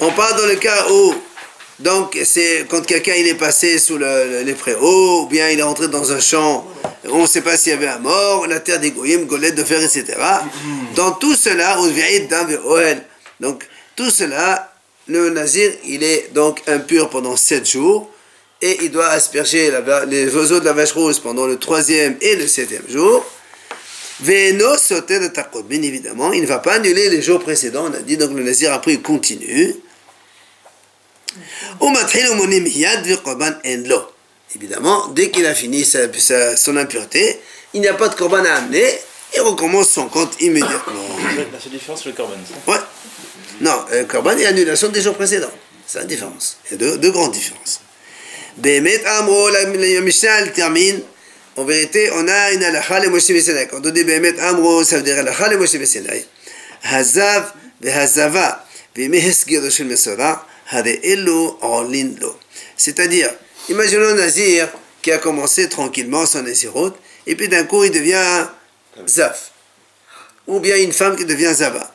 On 0.00 0.10
parle 0.12 0.40
dans 0.40 0.46
le 0.46 0.56
cas 0.56 0.86
où. 0.90 1.14
Donc, 1.80 2.18
c'est 2.24 2.66
quand 2.68 2.84
quelqu'un 2.84 3.14
il 3.14 3.28
est 3.28 3.34
passé 3.34 3.78
sous 3.78 3.98
le- 3.98 4.24
le- 4.30 4.42
les 4.42 4.54
préaux, 4.54 5.22
ou 5.22 5.26
bien 5.26 5.48
il 5.50 5.60
est 5.60 5.62
rentré 5.62 5.86
dans 5.88 6.10
un 6.12 6.18
champ, 6.20 6.66
on 7.08 7.22
ne 7.22 7.26
sait 7.26 7.40
pas 7.40 7.56
s'il 7.56 7.70
y 7.70 7.74
avait 7.76 7.86
un 7.86 7.98
mort, 8.00 8.46
la 8.48 8.58
terre 8.58 8.80
des 8.80 8.90
goyim, 8.90 9.24
golette 9.26 9.54
de 9.54 9.62
fer, 9.62 9.80
etc. 9.80 10.04
Dans 10.96 11.12
tout 11.12 11.34
cela, 11.36 11.78
au 11.80 11.86
vieil 11.86 12.26
d'un 12.26 12.46
Oel. 12.64 13.04
Donc, 13.38 13.64
tout 13.94 14.10
cela, 14.10 14.72
le 15.06 15.30
nazir, 15.30 15.70
il 15.84 16.02
est 16.02 16.30
donc 16.34 16.62
impur 16.66 17.10
pendant 17.10 17.36
sept 17.36 17.68
jours, 17.70 18.10
et 18.60 18.78
il 18.82 18.90
doit 18.90 19.08
asperger 19.10 19.70
les 20.08 20.34
oiseaux 20.34 20.58
de 20.58 20.64
la 20.64 20.72
vache 20.72 20.92
rose 20.92 21.20
pendant 21.20 21.46
le 21.46 21.58
troisième 21.58 22.16
et 22.20 22.34
le 22.34 22.48
septième 22.48 22.82
jour. 22.88 23.24
Bien 24.20 25.82
évidemment, 25.82 26.32
il 26.32 26.42
ne 26.42 26.46
va 26.46 26.58
pas 26.58 26.74
annuler 26.74 27.08
les 27.08 27.22
jours 27.22 27.40
précédents, 27.40 27.86
on 27.88 27.94
a 27.94 28.00
dit, 28.00 28.16
donc 28.16 28.32
le 28.32 28.42
nazir 28.42 28.72
après 28.72 28.94
il 28.94 29.02
continue. 29.02 29.74
Évidemment, 34.54 35.08
dès 35.08 35.30
qu'il 35.30 35.46
a 35.46 35.54
fini 35.54 35.84
sa, 35.84 36.56
son 36.56 36.76
impureté, 36.76 37.38
il 37.74 37.80
n'y 37.80 37.88
a 37.88 37.94
pas 37.94 38.08
de 38.08 38.14
korban 38.14 38.44
à 38.44 38.54
amener, 38.54 38.98
il 39.36 39.40
recommence 39.42 39.90
son 39.90 40.08
compte 40.08 40.40
immédiatement. 40.40 41.06
La 41.52 41.60
seule 41.60 41.72
différence, 41.72 42.02
c'est 42.02 42.08
le 42.08 42.14
korban. 42.14 42.34
Ouais. 42.66 42.78
Non, 43.60 43.84
le 43.92 44.04
korban 44.04 44.36
est 44.38 44.46
annulation 44.46 44.88
des 44.88 45.02
jours 45.02 45.14
précédents. 45.14 45.52
C'est 45.86 45.98
la 45.98 46.04
différence. 46.04 46.58
Il 46.66 46.80
y 46.80 46.84
a 46.84 46.96
deux, 46.96 47.10
grandes 47.10 47.32
différences. 47.32 47.80
Bémet 48.56 49.04
Amro, 49.04 49.48
la 49.50 49.66
Mishnah, 49.66 50.40
elle 50.40 50.52
termine. 50.52 51.00
En 51.58 51.64
vérité, 51.64 52.08
on 52.14 52.28
a 52.28 52.52
une 52.52 52.62
halakha 52.62 53.00
le 53.00 53.08
Moshe. 53.10 53.32
Quand 53.68 53.84
on 53.84 53.90
dit 53.90 54.04
Bémet 54.04 54.38
Amro, 54.38 54.84
ça 54.84 54.94
veut 54.94 55.02
dire 55.02 55.18
halakha 55.18 55.48
le 55.48 55.58
Moshe 55.58 55.76
Bessenai. 55.76 56.24
Hazav 56.84 57.52
vehazava 57.80 58.64
vemehes 58.94 59.44
giro 59.44 59.68
shel 59.68 59.86
mesora 59.86 60.46
hare 60.70 61.00
elo 61.02 61.58
orlin 61.60 62.14
lo. 62.20 62.36
C'est-à-dire, 62.76 63.28
imaginons 63.68 64.14
nazir 64.14 64.68
qui 65.02 65.10
a 65.10 65.18
commencé 65.18 65.68
tranquillement 65.68 66.26
son 66.26 66.42
nazirot, 66.42 66.92
et 67.26 67.34
puis 67.34 67.48
d'un 67.48 67.64
coup 67.64 67.82
il 67.82 67.90
devient 67.90 68.46
zaf. 69.08 69.50
Ou 70.46 70.60
bien 70.60 70.76
une 70.76 70.92
femme 70.92 71.16
qui 71.16 71.24
devient 71.24 71.52
zava. 71.52 71.92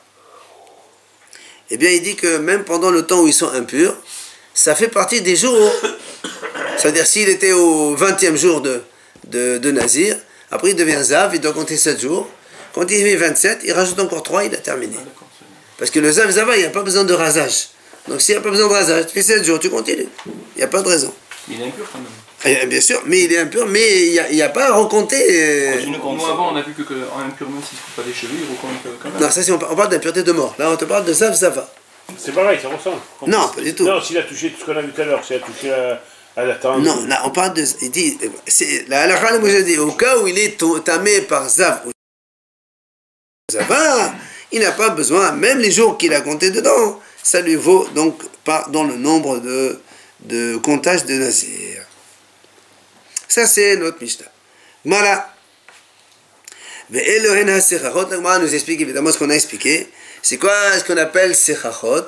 Eh 1.70 1.78
bien, 1.78 1.88
il 1.88 2.02
dit 2.02 2.16
que 2.16 2.36
même 2.36 2.64
pendant 2.64 2.90
le 2.90 3.06
temps 3.06 3.22
où 3.22 3.26
ils 3.26 3.32
sont 3.32 3.48
impurs, 3.48 3.96
ça 4.52 4.74
fait 4.74 4.88
partie 4.88 5.22
des 5.22 5.36
jours. 5.36 5.72
C'est-à-dire, 6.76 7.06
s'il 7.06 7.30
était 7.30 7.52
au 7.52 7.96
20e 7.96 8.36
jour 8.36 8.60
de, 8.60 8.82
de, 9.30 9.58
de 9.58 9.70
Nazir, 9.70 10.16
après 10.50 10.70
il 10.70 10.76
devient 10.76 11.02
Zav, 11.02 11.34
il 11.34 11.40
doit 11.40 11.52
compter 11.52 11.76
7 11.76 12.00
jours. 12.00 12.28
Quand 12.74 12.90
il 12.90 13.04
met 13.04 13.14
27, 13.16 13.60
il 13.64 13.72
rajoute 13.72 13.98
encore 14.00 14.22
3, 14.22 14.44
il 14.44 14.54
a 14.54 14.58
terminé. 14.58 14.96
Parce 15.78 15.90
que 15.90 16.00
le 16.00 16.10
Zav 16.10 16.30
Zava, 16.30 16.56
il 16.56 16.60
n'y 16.60 16.66
a 16.66 16.70
pas 16.70 16.82
besoin 16.82 17.04
de 17.04 17.12
rasage. 17.14 17.68
Donc 18.08 18.20
s'il 18.20 18.34
n'y 18.34 18.38
a 18.40 18.42
pas 18.42 18.50
besoin 18.50 18.68
de 18.68 18.72
rasage, 18.74 19.06
tu 19.06 19.12
fais 19.14 19.22
7 19.22 19.44
jours, 19.44 19.58
tu 19.58 19.70
continues. 19.70 20.08
Il 20.26 20.58
n'y 20.58 20.62
a 20.62 20.68
pas 20.68 20.82
de 20.82 20.88
raison. 20.88 21.12
Il 21.48 21.60
est 21.60 21.64
impur 21.66 21.86
quand 21.92 21.98
même. 21.98 22.08
Eh, 22.62 22.66
bien 22.66 22.80
sûr, 22.80 23.02
mais 23.06 23.22
il 23.22 23.32
est 23.32 23.38
impur, 23.38 23.66
mais 23.66 24.06
il 24.06 24.12
n'y 24.12 24.18
a, 24.18 24.28
il 24.30 24.36
y 24.36 24.42
a 24.42 24.50
pas 24.50 24.68
à 24.68 24.72
recompter. 24.74 25.16
euh, 25.30 25.86
Nous 25.86 26.26
avant 26.26 26.52
on 26.52 26.56
a 26.56 26.62
vu 26.62 26.74
que, 26.74 26.82
que 26.82 26.92
en 27.14 27.20
impur 27.26 27.48
même 27.48 27.62
s'il 27.62 27.78
ne 27.78 27.82
coupe 27.84 27.96
pas 27.96 28.02
les 28.06 28.12
cheveux, 28.12 28.34
il 28.38 28.54
recompte 28.54 28.86
quand 29.02 29.08
même. 29.10 29.20
Non, 29.22 29.30
ça 29.30 29.42
c'est 29.42 29.50
on, 29.52 29.58
par- 29.58 29.72
on 29.72 29.76
parle 29.76 29.88
d'impureté 29.90 30.22
de 30.22 30.32
mort. 30.32 30.54
Là, 30.58 30.70
on 30.70 30.76
te 30.76 30.84
parle 30.84 31.04
de 31.06 31.12
Zav 31.14 31.32
Zava. 31.34 31.72
C'est 32.18 32.32
pareil, 32.34 32.58
ça 32.60 32.68
ressemble. 32.68 32.98
Non, 33.26 33.48
pas 33.48 33.62
du 33.62 33.74
tout. 33.74 33.86
Non, 33.86 33.98
s'il 34.02 34.18
a 34.18 34.22
touché 34.24 34.50
tout 34.50 34.60
ce 34.60 34.66
qu'on 34.66 34.76
a 34.76 34.82
vu 34.82 34.92
tout 34.92 35.00
à 35.00 35.04
l'heure, 35.06 35.24
s'il 35.24 35.36
a 35.36 35.38
touché 35.38 35.68
la. 35.68 36.02
Non, 36.36 37.06
là, 37.06 37.22
on 37.24 37.30
parle 37.30 37.54
de. 37.54 37.64
Il 37.82 37.90
dit. 37.90 38.18
La 38.88 39.02
halakha, 39.02 39.38
dit, 39.62 39.78
au 39.78 39.92
cas 39.92 40.18
où 40.18 40.26
il 40.26 40.38
est 40.38 40.60
tamé 40.84 41.20
par 41.22 41.48
Zav 41.48 41.82
Zava, 43.52 44.14
il 44.52 44.60
n'a 44.60 44.72
pas 44.72 44.90
besoin, 44.90 45.32
même 45.32 45.58
les 45.58 45.70
jours 45.70 45.98
qu'il 45.98 46.14
a 46.14 46.22
compté 46.22 46.50
dedans, 46.50 47.00
ça 47.22 47.40
lui 47.40 47.54
vaut 47.56 47.86
donc 47.94 48.22
pas 48.42 48.66
dans 48.70 48.84
le 48.84 48.96
nombre 48.96 49.38
de, 49.38 49.78
de 50.20 50.56
comptage 50.56 51.04
de 51.04 51.14
Nazir. 51.14 51.84
Ça, 53.28 53.46
c'est 53.46 53.76
notre 53.76 54.00
Mishnah. 54.00 54.26
Voilà. 54.84 55.34
Mais 56.90 57.04
nous 57.20 58.54
explique 58.54 58.80
évidemment 58.80 59.10
ce 59.10 59.18
qu'on 59.18 59.30
a 59.30 59.34
expliqué. 59.34 59.88
C'est 60.22 60.38
quoi 60.38 60.78
ce 60.78 60.84
qu'on 60.84 60.96
appelle 60.96 61.34
sechachot? 61.34 62.06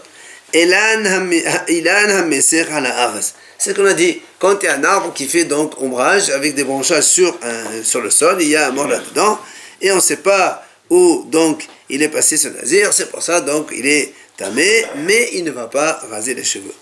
C'est 3.59 3.71
ce 3.71 3.75
qu'on 3.75 3.87
a 3.87 3.95
dit. 3.95 4.23
Quand 4.39 4.59
il 4.63 4.67
y 4.67 4.69
a 4.69 4.75
un 4.75 4.85
arbre 4.85 5.13
qui 5.13 5.27
fait 5.27 5.45
donc 5.45 5.81
ombrage 5.81 6.31
avec 6.31 6.55
des 6.55 6.65
branchages 6.65 7.05
sur, 7.05 7.39
sur 7.83 8.01
le 8.01 8.11
sol, 8.11 8.37
il 8.41 8.49
y 8.49 8.57
a 8.57 8.69
un 8.69 8.71
mort 8.71 8.87
là-dedans, 8.87 9.39
et 9.81 9.91
on 9.93 9.97
ne 9.97 10.01
sait 10.01 10.19
pas 10.19 10.65
où 10.89 11.25
donc 11.31 11.67
il 11.89 12.03
est 12.03 12.09
passé 12.09 12.37
ce 12.37 12.49
nazir, 12.49 12.93
c'est 12.93 13.11
pour 13.11 13.23
ça 13.23 13.41
donc 13.41 13.71
il 13.73 13.87
est 13.87 14.13
tamé, 14.37 14.85
mais 15.05 15.31
il 15.33 15.45
ne 15.45 15.51
va 15.51 15.67
pas 15.67 16.01
raser 16.11 16.35
les 16.35 16.45
cheveux. 16.45 16.75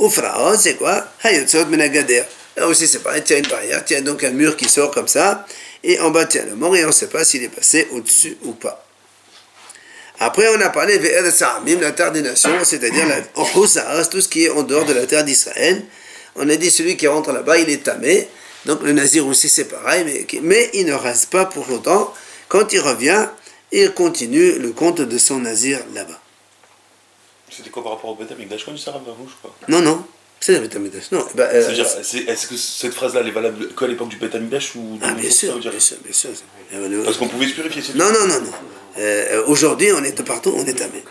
Ufraot, 0.00 0.56
c'est 0.56 0.74
quoi? 0.74 1.06
Là 2.56 2.66
aussi 2.66 2.86
c'est 2.86 3.02
pareil, 3.02 3.22
a 3.30 3.36
une 3.36 3.46
barrière, 3.46 3.84
a 3.88 4.00
donc 4.00 4.24
un 4.24 4.30
mur 4.30 4.56
qui 4.56 4.68
sort 4.68 4.90
comme 4.90 5.08
ça, 5.08 5.46
et 5.84 6.00
en 6.00 6.10
bas 6.10 6.22
a 6.22 6.44
le 6.44 6.56
mort, 6.56 6.74
et 6.76 6.84
on 6.84 6.88
ne 6.88 6.92
sait 6.92 7.08
pas 7.08 7.24
s'il 7.24 7.44
est 7.44 7.48
passé 7.48 7.88
au-dessus 7.92 8.36
ou 8.42 8.52
pas. 8.52 8.84
Après, 10.24 10.46
on 10.56 10.60
a 10.60 10.68
parlé 10.68 10.98
de 10.98 11.30
Sa'amim, 11.30 11.80
la 11.80 11.90
terre 11.90 12.12
des 12.12 12.22
nations, 12.22 12.62
c'est-à-dire 12.62 13.06
en 13.34 13.44
tout 13.44 14.20
ce 14.20 14.28
qui 14.28 14.44
est 14.44 14.50
en 14.50 14.62
dehors 14.62 14.84
de 14.84 14.92
la 14.92 15.04
terre 15.04 15.24
d'Israël. 15.24 15.82
On 16.36 16.48
a 16.48 16.54
dit 16.54 16.70
celui 16.70 16.96
qui 16.96 17.08
rentre 17.08 17.32
là-bas, 17.32 17.58
il 17.58 17.68
est 17.68 17.82
tamé. 17.82 18.28
Donc 18.64 18.82
le 18.84 18.92
nazir 18.92 19.26
aussi, 19.26 19.48
c'est 19.48 19.64
pareil, 19.64 20.04
mais, 20.04 20.24
mais 20.42 20.70
il 20.74 20.86
ne 20.86 20.92
rase 20.92 21.26
pas 21.26 21.46
pour 21.46 21.68
autant. 21.72 22.14
Quand 22.46 22.72
il 22.72 22.78
revient, 22.78 23.26
il 23.72 23.90
continue 23.92 24.60
le 24.60 24.70
compte 24.70 25.00
de 25.00 25.18
son 25.18 25.40
nazir 25.40 25.80
là-bas. 25.92 26.20
C'était 27.50 27.70
quoi 27.70 27.82
par 27.82 27.92
rapport 27.94 28.10
au 28.10 28.14
Beth 28.14 28.30
Amikdash? 28.30 28.64
Quand 28.64 28.74
tu 28.74 28.80
vous, 28.80 29.28
je 29.28 29.34
crois. 29.40 29.54
Non, 29.66 29.80
non, 29.80 30.06
c'est 30.38 30.52
la 30.52 30.60
Betamidash. 30.60 31.10
Non, 31.10 31.26
eh 31.28 31.36
ben, 31.36 31.48
euh, 31.52 31.84
est-ce 32.28 32.46
que 32.46 32.56
cette 32.56 32.94
phrase-là, 32.94 33.20
elle 33.20 33.28
est 33.28 33.32
valable 33.32 33.74
qu'à 33.74 33.88
l'époque 33.88 34.08
du 34.08 34.16
Beth 34.16 34.36
Amikdash 34.36 34.76
ou 34.76 35.00
ah, 35.02 35.14
bien 35.14 35.30
sûr, 35.30 35.58
bien 35.58 35.80
sûr, 35.80 35.96
bien 36.04 36.12
sûr. 36.12 36.30
Parce 37.04 37.16
qu'on 37.16 37.28
pouvait 37.28 37.48
se 37.48 37.54
purifier, 37.54 37.82
c'est. 37.82 37.96
Non, 37.96 38.06
non, 38.06 38.28
non, 38.28 38.40
non. 38.40 38.52
Euh, 38.98 39.44
Aujourd'hui, 39.46 39.90
on 39.92 40.02
est 40.04 40.12
de 40.12 40.22
partout, 40.22 40.54
on 40.56 40.64
est 40.66 40.74
tamé. 40.74 41.02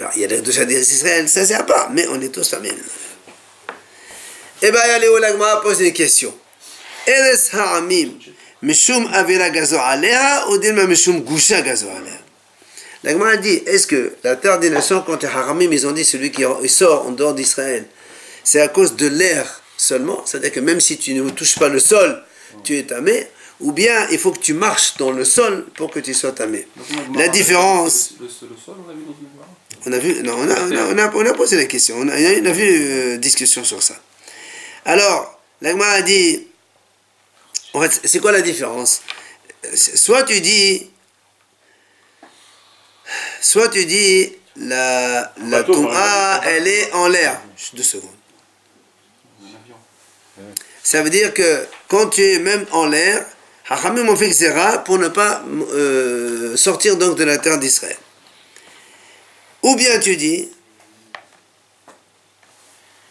Alors, 0.00 0.12
Il 0.16 0.22
y 0.22 0.24
a 0.24 0.28
les 0.28 0.40
deux 0.40 0.52
Shadir 0.52 0.78
d'Israël, 0.78 1.28
ça 1.28 1.44
c'est 1.44 1.54
à 1.54 1.62
part, 1.62 1.90
mais 1.90 2.06
on 2.08 2.20
est 2.20 2.28
tous 2.28 2.50
tamés. 2.50 2.72
Eh 4.62 4.70
bien, 4.70 4.80
allez, 4.80 5.08
Olagma 5.08 5.60
pose 5.62 5.80
une 5.80 5.92
question. 5.92 6.34
Eres 7.06 7.54
ha'amim, 7.54 8.10
mishum 8.62 9.08
avira 9.12 9.50
gazo 9.50 9.76
alea, 9.78 10.48
ou 10.48 10.58
dilma 10.58 10.84
mishum 10.86 11.20
gusha 11.20 11.62
gazo 11.62 11.86
alea. 11.88 12.18
L'Agma 13.04 13.36
dit, 13.36 13.62
est-ce 13.66 13.86
que 13.86 14.14
la 14.24 14.34
terre 14.34 14.58
des 14.58 14.70
nations, 14.70 15.02
quand 15.06 15.22
les 15.22 15.28
haramim, 15.28 15.70
ils 15.70 15.86
ont 15.86 15.92
dit 15.92 16.04
celui 16.04 16.32
qui 16.32 16.42
sort 16.68 17.06
en 17.06 17.12
dehors 17.12 17.32
d'Israël, 17.32 17.86
c'est 18.42 18.60
à 18.60 18.68
cause 18.68 18.96
de 18.96 19.06
l'air 19.06 19.62
seulement, 19.76 20.22
c'est-à-dire 20.26 20.52
que 20.52 20.60
même 20.60 20.80
si 20.80 20.98
tu 20.98 21.14
ne 21.14 21.30
touches 21.30 21.58
pas 21.58 21.68
le 21.68 21.78
sol, 21.78 22.20
tu 22.64 22.76
es 22.76 22.82
tamé, 22.82 23.28
ou 23.60 23.72
bien 23.72 24.08
il 24.10 24.18
faut 24.18 24.30
que 24.32 24.38
tu 24.38 24.54
marches 24.54 24.96
dans 24.98 25.10
le 25.10 25.24
sol 25.24 25.66
pour 25.74 25.90
que 25.90 26.00
tu 26.00 26.14
sois 26.14 26.32
tamé. 26.32 26.66
La 27.14 27.28
différence, 27.28 28.12
Le, 28.20 28.28
sol, 28.28 28.48
on 29.86 29.92
a 29.92 29.98
vu 29.98 30.16
on 30.16 30.22
a 30.22 30.22
non, 30.22 30.36
on 30.38 30.50
a, 30.50 30.60
on 30.62 30.72
a, 30.76 30.94
on 30.94 30.98
a- 30.98 31.14
on 31.14 31.26
a 31.26 31.34
posé 31.34 31.56
la 31.56 31.64
question, 31.66 31.96
on 31.96 32.08
a, 32.08 32.12
on 32.14 32.46
a 32.46 32.52
vu 32.52 32.64
euh, 32.64 33.16
discussion 33.18 33.64
sur 33.64 33.82
ça. 33.82 33.94
Alors, 34.84 35.40
l'Agma 35.60 35.86
a 35.86 36.02
dit, 36.02 36.46
en 37.74 37.82
fait, 37.82 38.00
c'est 38.04 38.18
quoi 38.20 38.32
la 38.32 38.40
différence? 38.42 39.02
C'est- 39.74 39.96
Soit 39.96 40.24
tu 40.24 40.40
dis, 40.40 40.90
soit 43.40 43.68
tu 43.68 43.84
dis, 43.86 44.32
la, 44.56 45.32
la 45.46 45.60
exemple. 45.60 45.94
elle 46.44 46.66
est 46.66 46.92
en 46.92 47.08
l'air. 47.08 47.40
Deux 47.74 47.82
secondes. 47.82 48.10
Ça 50.82 51.02
veut 51.02 51.10
dire 51.10 51.34
que 51.34 51.66
quand 51.88 52.08
tu 52.08 52.22
es 52.22 52.38
même 52.38 52.66
en 52.72 52.86
l'air, 52.86 53.24
Hachamim 53.70 54.08
ont 54.08 54.16
fait 54.16 54.32
pour 54.84 54.98
ne 54.98 55.08
pas 55.08 55.42
euh, 55.72 56.56
sortir 56.56 56.96
donc 56.96 57.16
de 57.18 57.24
la 57.24 57.38
terre 57.38 57.58
d'Israël. 57.58 57.96
Ou 59.62 59.76
bien 59.76 59.98
tu 59.98 60.16
dis, 60.16 60.48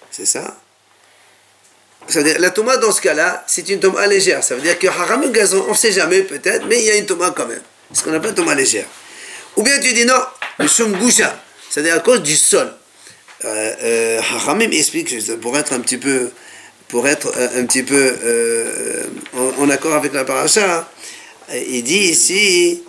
c'est 0.10 0.26
ça 0.26 0.58
Ça 2.08 2.20
veut 2.20 2.26
dire, 2.26 2.40
la 2.40 2.50
Touma 2.50 2.78
dans 2.78 2.92
ce 2.92 3.02
cas-là, 3.02 3.44
c'est 3.48 3.70
une 3.70 3.80
Touma 3.80 4.08
légère. 4.08 4.44
Ça 4.44 4.56
veut 4.56 4.62
dire 4.62 4.80
que 4.80 4.88
Hachamim 4.88 5.30
Gazon, 5.32 5.64
on 5.68 5.72
ne 5.72 5.78
sait 5.78 5.92
jamais 5.92 6.24
peut-être, 6.24 6.66
mais 6.66 6.80
il 6.80 6.86
y 6.86 6.90
a 6.90 6.96
une 6.96 7.06
Touma 7.06 7.32
quand 7.32 7.46
même. 7.46 7.62
Ce 7.94 8.04
qu'on 8.04 8.14
appelle 8.14 8.34
Touma 8.34 8.56
légère. 8.56 8.88
Ou 9.58 9.64
bien 9.64 9.80
tu 9.80 9.94
dis 9.94 10.06
non, 10.06 10.22
le 10.58 10.68
Shum 10.68 10.96
c'est-à-dire 11.70 11.96
à 11.96 12.00
cause 12.00 12.24
du 12.24 12.36
sol. 12.36 12.74
Euh, 13.46 13.74
euh, 13.84 14.22
Hachamim 14.36 14.72
explique, 14.72 15.14
pour 15.40 15.56
être 15.58 15.74
un 15.74 15.80
petit 15.82 15.98
peu, 15.98 16.32
pour 16.90 17.08
être 17.08 17.32
euh, 17.38 17.62
un 17.62 17.66
petit 17.66 17.84
peu 17.84 18.16
euh, 18.24 19.04
en, 19.60 19.70
accord 19.70 19.94
avec 19.96 20.14
la 20.14 20.24
paracha, 20.26 20.90
il 21.54 21.84
dit 21.84 22.10
ici, 22.10 22.84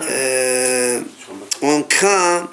euh, 0.00 1.00
on 1.62 1.82
craint, 1.82 2.48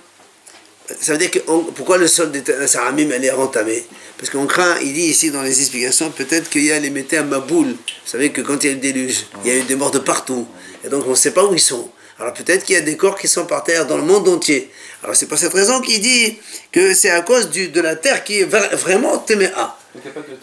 ça 1.00 1.12
veut 1.14 1.18
dire 1.18 1.32
que 1.32 1.40
pourquoi 1.40 1.98
le 1.98 2.08
sol 2.08 2.32
de 2.32 2.42
Saramim 2.68 3.10
est 3.12 3.32
entamé 3.32 3.84
Parce 4.18 4.30
qu'on 4.30 4.46
craint, 4.46 4.76
il 4.82 4.94
dit 4.94 5.06
ici 5.06 5.32
dans 5.32 5.42
les 5.42 5.60
explications, 5.60 6.10
peut-être 6.12 6.50
qu'il 6.50 6.64
y 6.64 6.72
a 6.72 6.80
les 6.80 6.90
métés 6.90 7.18
à. 7.18 7.24
Vous 7.24 7.76
savez 8.06 8.32
que 8.32 8.42
quand 8.42 8.64
il 8.64 8.68
y 8.68 8.70
a 8.70 8.72
eu 8.72 8.76
le 8.76 8.82
déluge, 8.82 9.26
il 9.44 9.52
y 9.52 9.54
a 9.54 9.58
eu 9.58 9.64
des 9.64 9.76
morts 9.76 9.92
de 9.92 10.00
partout. 10.00 10.48
Et 10.84 10.90
donc 10.90 11.06
on 11.08 11.12
ne 11.12 11.16
sait 11.16 11.32
pas 11.32 11.44
où 11.46 11.54
ils 11.54 11.60
sont. 11.60 11.90
Alors 12.20 12.34
peut-être 12.34 12.64
qu'il 12.64 12.74
y 12.76 12.78
a 12.80 12.82
des 12.82 12.98
corps 12.98 13.18
qui 13.18 13.28
sont 13.28 13.46
par 13.46 13.64
terre 13.64 13.86
dans 13.86 13.98
le 13.98 14.04
monde 14.04 14.28
entier. 14.28 14.72
Alors 15.04 15.16
c'est 15.16 15.28
pour 15.28 15.38
cette 15.38 15.54
raison 15.54 15.82
qu'il 15.82 16.02
dit 16.02 16.38
que 16.72 16.94
c'est 16.94 17.12
à 17.12 17.22
cause 17.22 17.50
de 17.52 17.82
la 17.82 17.96
terre 17.96 18.24
qui 18.24 18.40
est 18.40 18.46
vra- 18.46 18.74
vraiment 18.76 19.18
téméa. 19.20 19.76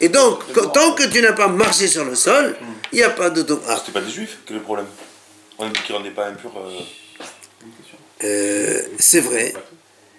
Et 0.00 0.08
donc, 0.08 0.40
tant 0.72 0.92
que 0.94 1.04
tu 1.04 1.20
n'as 1.22 1.32
pas 1.32 1.48
marché 1.48 1.86
sur 1.88 2.04
le 2.04 2.14
sol, 2.14 2.56
il 2.92 2.96
n'y 2.96 3.02
a 3.04 3.10
pas 3.10 3.30
de 3.30 3.42
don. 3.42 3.60
Ah, 3.68 3.76
C'était 3.78 3.92
pas 3.98 4.04
des 4.04 4.10
juifs 4.12 4.38
Quel 4.46 4.56
est 4.56 4.58
le 4.60 4.64
problème 4.64 4.86
On 5.58 5.66
a 5.66 5.68
dit 5.70 5.80
qu'ils 5.84 5.94
rendaient 5.94 6.10
pas 6.10 6.26
impur. 6.26 6.52
euh, 6.56 6.80
euh, 8.24 8.82
c'est 8.98 9.20
vrai, 9.20 9.54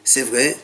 c'est 0.04 0.22
vrai. 0.24 0.56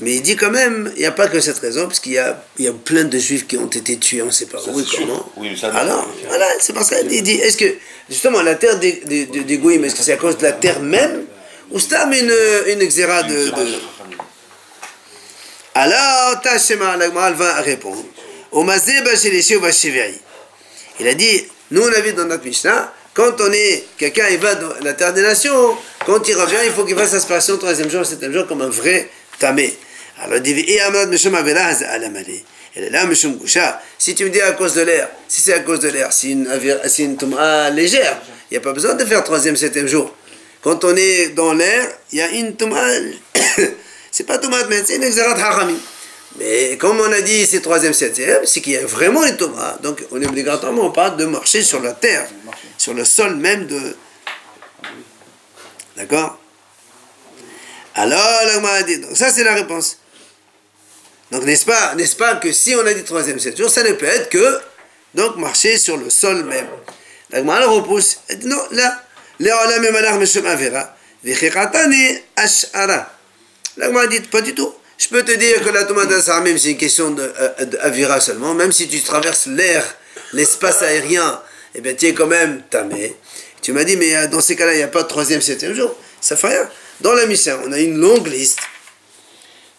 Mais 0.00 0.14
il 0.16 0.22
dit 0.22 0.36
quand 0.36 0.50
même, 0.50 0.90
il 0.96 1.00
n'y 1.00 1.06
a 1.06 1.12
pas 1.12 1.28
que 1.28 1.38
cette 1.40 1.58
raison, 1.58 1.82
parce 1.86 2.00
qu'il 2.00 2.12
y 2.12 2.18
a, 2.18 2.42
il 2.58 2.64
y 2.64 2.68
a 2.68 2.72
plein 2.72 3.04
de 3.04 3.18
juifs 3.18 3.46
qui 3.46 3.58
ont 3.58 3.66
été 3.66 3.98
tués, 3.98 4.22
on 4.22 4.26
ne 4.26 4.30
sait 4.30 4.46
pas 4.46 4.58
Ça, 4.58 4.70
où 4.70 4.80
et 4.80 4.82
c'est 4.84 4.88
sûr. 4.88 5.00
comment. 5.06 5.30
Oui, 5.36 5.48
mais 5.50 5.56
ça, 5.56 5.68
non. 5.70 5.76
Alors, 5.78 6.08
voilà, 6.28 6.46
c'est 6.60 6.72
parce 6.72 6.88
qu'il 6.90 7.22
dit, 7.22 7.32
est-ce 7.34 7.58
que, 7.58 7.74
justement, 8.08 8.40
la 8.42 8.54
terre 8.54 8.78
des, 8.78 9.02
des, 9.04 9.26
des, 9.26 9.44
des 9.44 9.58
Goïms, 9.58 9.84
est-ce 9.84 9.94
que 9.96 10.02
c'est 10.02 10.12
à 10.14 10.16
cause 10.16 10.38
de 10.38 10.44
la 10.44 10.52
terre 10.52 10.80
même, 10.80 11.24
ou 11.70 11.78
c'est 11.78 11.94
une, 11.94 12.32
une 12.68 12.86
xéra 12.88 13.22
de... 13.22 13.34
de- 13.34 13.50
Alors, 15.74 16.42
Gemara, 16.42 16.96
elle 17.02 17.34
va 17.34 17.60
répondre. 17.60 18.04
Ou 18.52 18.64
bachiveri. 18.64 20.20
Il 21.00 21.08
a 21.08 21.14
dit, 21.14 21.44
nous 21.70 21.82
on 21.82 21.92
a 21.92 22.00
vu 22.00 22.12
dans 22.12 22.26
notre 22.26 22.44
Mishnah, 22.44 22.92
quand 23.14 23.40
on 23.40 23.52
est, 23.52 23.84
quelqu'un 23.96 24.28
il 24.30 24.38
va 24.38 24.54
dans 24.54 24.72
la 24.82 24.92
terre 24.92 25.12
des 25.12 25.22
nations, 25.22 25.76
quand 26.06 26.26
il 26.28 26.34
revient, 26.34 26.58
il 26.64 26.72
faut 26.72 26.84
qu'il 26.84 26.96
fasse 26.96 27.14
aspiration 27.14 27.54
le 27.54 27.58
troisième 27.58 27.90
jour, 27.90 28.04
septième 28.04 28.32
jour, 28.32 28.46
comme 28.46 28.62
un 28.62 28.68
vrai 28.68 29.08
tamé. 29.38 29.74
Alors 30.18 30.36
il 30.36 30.42
dit. 30.42 30.78
Elle 32.74 32.84
est 32.84 32.90
là, 32.90 33.04
Meshum 33.04 33.36
Gusha. 33.36 33.82
Si 33.98 34.14
tu 34.14 34.24
me 34.24 34.30
dis 34.30 34.40
à 34.40 34.52
cause 34.52 34.74
de 34.74 34.82
l'air, 34.82 35.10
si 35.28 35.42
c'est 35.42 35.52
à 35.52 35.60
cause 35.60 35.80
de 35.80 35.88
l'air, 35.88 36.12
c'est 36.12 36.28
une, 36.28 36.48
une 36.98 37.16
touma 37.16 37.68
légère, 37.68 38.20
il 38.50 38.54
n'y 38.54 38.58
a 38.58 38.60
pas 38.60 38.72
besoin 38.72 38.94
de 38.94 39.04
faire 39.04 39.22
troisième, 39.24 39.56
septième 39.56 39.86
jour. 39.86 40.14
Quand 40.62 40.84
on 40.84 40.96
est 40.96 41.30
dans 41.30 41.52
l'air, 41.52 41.86
il 42.12 42.18
y 42.18 42.22
a 42.22 42.28
une 42.28 42.56
touma, 42.56 42.82
c'est 44.12 44.24
pas 44.24 44.38
touma, 44.38 44.58
mais 44.68 44.84
c'est 44.84 44.96
une 44.96 45.02
exarat 45.02 45.40
harami. 45.40 45.80
Mais 46.36 46.76
comme 46.76 47.00
on 47.00 47.12
a 47.12 47.20
dit, 47.22 47.46
c'est 47.46 47.60
troisième, 47.60 47.94
septième, 47.94 48.46
c'est 48.46 48.60
qu'il 48.60 48.74
y 48.74 48.76
a 48.76 48.86
vraiment 48.86 49.24
une 49.24 49.36
Torah. 49.36 49.78
Donc 49.82 50.04
on 50.12 50.20
est 50.20 50.26
obligatoirement 50.26 50.90
pas 50.90 51.10
de 51.10 51.24
marcher 51.24 51.62
sur 51.62 51.80
la 51.80 51.92
terre, 51.92 52.28
sur 52.78 52.94
le 52.94 53.04
sol 53.04 53.36
même 53.36 53.66
de. 53.66 53.96
D'accord? 55.96 56.38
Alors, 57.94 58.42
la 58.46 58.54
Gemara 58.54 58.74
a 58.74 58.82
dit, 58.82 58.98
donc 58.98 59.16
ça 59.16 59.30
c'est 59.30 59.44
la 59.44 59.54
réponse. 59.54 59.98
Donc 61.30 61.44
n'est-ce 61.44 61.64
pas, 61.64 61.94
n'est-ce 61.94 62.16
pas 62.16 62.36
que 62.36 62.52
si 62.52 62.74
on 62.74 62.86
a 62.86 62.92
dit 62.92 63.04
troisième, 63.04 63.38
sept 63.38 63.56
jours, 63.56 63.70
ça 63.70 63.82
ne 63.82 63.92
peut 63.92 64.06
être 64.06 64.28
que 64.28 64.60
donc 65.14 65.36
marcher 65.36 65.78
sur 65.78 65.96
le 65.96 66.10
sol 66.10 66.44
même. 66.44 66.68
La 67.30 67.38
Gemara 67.38 67.66
repousse. 67.66 68.20
Elle 68.28 68.40
dit 68.40 68.46
non, 68.46 68.62
là, 68.72 69.02
là, 69.40 69.78
même 69.80 69.92
manar 69.92 70.18
meshem 70.18 70.46
avera, 70.46 70.94
v'chechatani 71.24 72.18
ashara. 72.36 73.10
La 73.76 73.86
Gemara 73.86 74.06
dit 74.06 74.20
pas 74.20 74.40
du 74.40 74.54
tout. 74.54 74.72
Je 74.98 75.08
peux 75.08 75.22
te 75.24 75.32
dire 75.32 75.62
que 75.64 75.70
la 75.70 75.84
tomate 75.84 76.10
même 76.44 76.58
c'est 76.58 76.70
une 76.70 76.76
question 76.76 77.10
de, 77.10 77.22
euh, 77.22 77.66
avira 77.80 78.20
seulement, 78.20 78.54
même 78.54 78.70
si 78.72 78.88
tu 78.88 79.00
traverses 79.00 79.46
l'air, 79.46 79.84
l'espace 80.32 80.82
aérien, 80.82 81.42
eh 81.74 81.80
bien 81.80 81.94
tu 81.94 82.06
es 82.06 82.14
quand 82.14 82.26
même 82.26 82.62
tamé. 82.70 83.16
Tu 83.62 83.72
m'as 83.72 83.84
dit, 83.84 83.96
mais 83.96 84.14
euh, 84.16 84.26
dans 84.26 84.40
ces 84.40 84.56
cas-là, 84.56 84.74
il 84.74 84.78
n'y 84.78 84.82
a 84.82 84.88
pas 84.88 85.04
de 85.04 85.08
troisième, 85.08 85.40
septième 85.40 85.72
jour. 85.72 85.96
Ça 86.20 86.36
fait 86.36 86.48
rien. 86.48 86.68
Dans 87.00 87.14
la 87.14 87.26
mission, 87.26 87.58
on 87.64 87.72
a 87.72 87.78
une 87.78 87.98
longue 87.98 88.26
liste. 88.26 88.58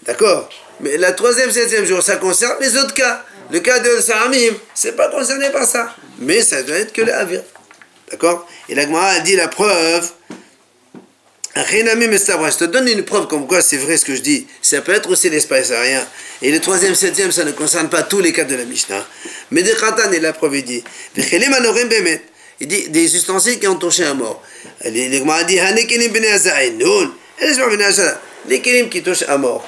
D'accord? 0.03 0.49
Mais 0.79 0.97
la 0.97 1.11
troisième, 1.11 1.51
septième 1.51 1.85
jour, 1.85 2.01
ça 2.01 2.15
concerne 2.15 2.57
les 2.61 2.77
autres 2.77 2.93
cas. 2.93 3.23
Le 3.51 3.59
cas 3.59 3.79
de 3.79 3.99
Saramim, 3.99 4.53
c'est 4.73 4.95
pas 4.95 5.09
concerné 5.09 5.49
par 5.49 5.65
ça. 5.65 5.95
Mais 6.19 6.41
ça 6.41 6.63
doit 6.63 6.77
être 6.77 6.93
que 6.93 7.01
le 7.01 7.11
D'accord? 8.09 8.47
Et 8.69 8.75
la 8.75 8.83
Gemara 8.83 9.07
a 9.07 9.19
dit 9.19 9.35
la 9.35 9.49
preuve. 9.49 10.09
Je 11.55 12.57
te 12.57 12.63
donne 12.65 12.87
une 12.87 13.03
preuve 13.03 13.27
comme 13.27 13.47
quoi 13.47 13.61
c'est 13.61 13.77
vrai 13.77 13.97
ce 13.97 14.05
que 14.05 14.15
je 14.15 14.21
dis. 14.21 14.47
Ça 14.61 14.81
peut 14.81 14.93
être 14.93 15.09
aussi 15.09 15.29
l'espace 15.29 15.71
aérien. 15.71 16.05
Et 16.41 16.51
le 16.51 16.59
troisième, 16.59 16.95
septième, 16.95 17.31
ça 17.31 17.43
ne 17.43 17.51
concerne 17.51 17.89
pas 17.89 18.03
tous 18.03 18.21
les 18.21 18.33
cas 18.33 18.43
de 18.43 18.55
la 18.55 18.65
Mishnah. 18.65 19.05
Mais 19.51 19.61
de 19.61 19.71
Khatan, 19.71 20.11
et 20.11 20.19
la 20.19 20.33
preuve, 20.33 20.57
il 20.57 20.63
dit. 20.63 20.83
Il 22.59 22.67
dit 22.67 22.89
des 22.89 23.15
ustensiles 23.15 23.59
qui 23.59 23.67
ont 23.67 23.75
touché 23.75 24.03
un 24.03 24.15
mort. 24.15 24.41
Les 24.85 25.11
Gemara 25.19 25.43
dit 25.43 25.59
les 28.47 28.61
kelim 28.61 28.89
qui 28.89 29.01
touchent 29.01 29.23
un 29.27 29.37
mort. 29.37 29.67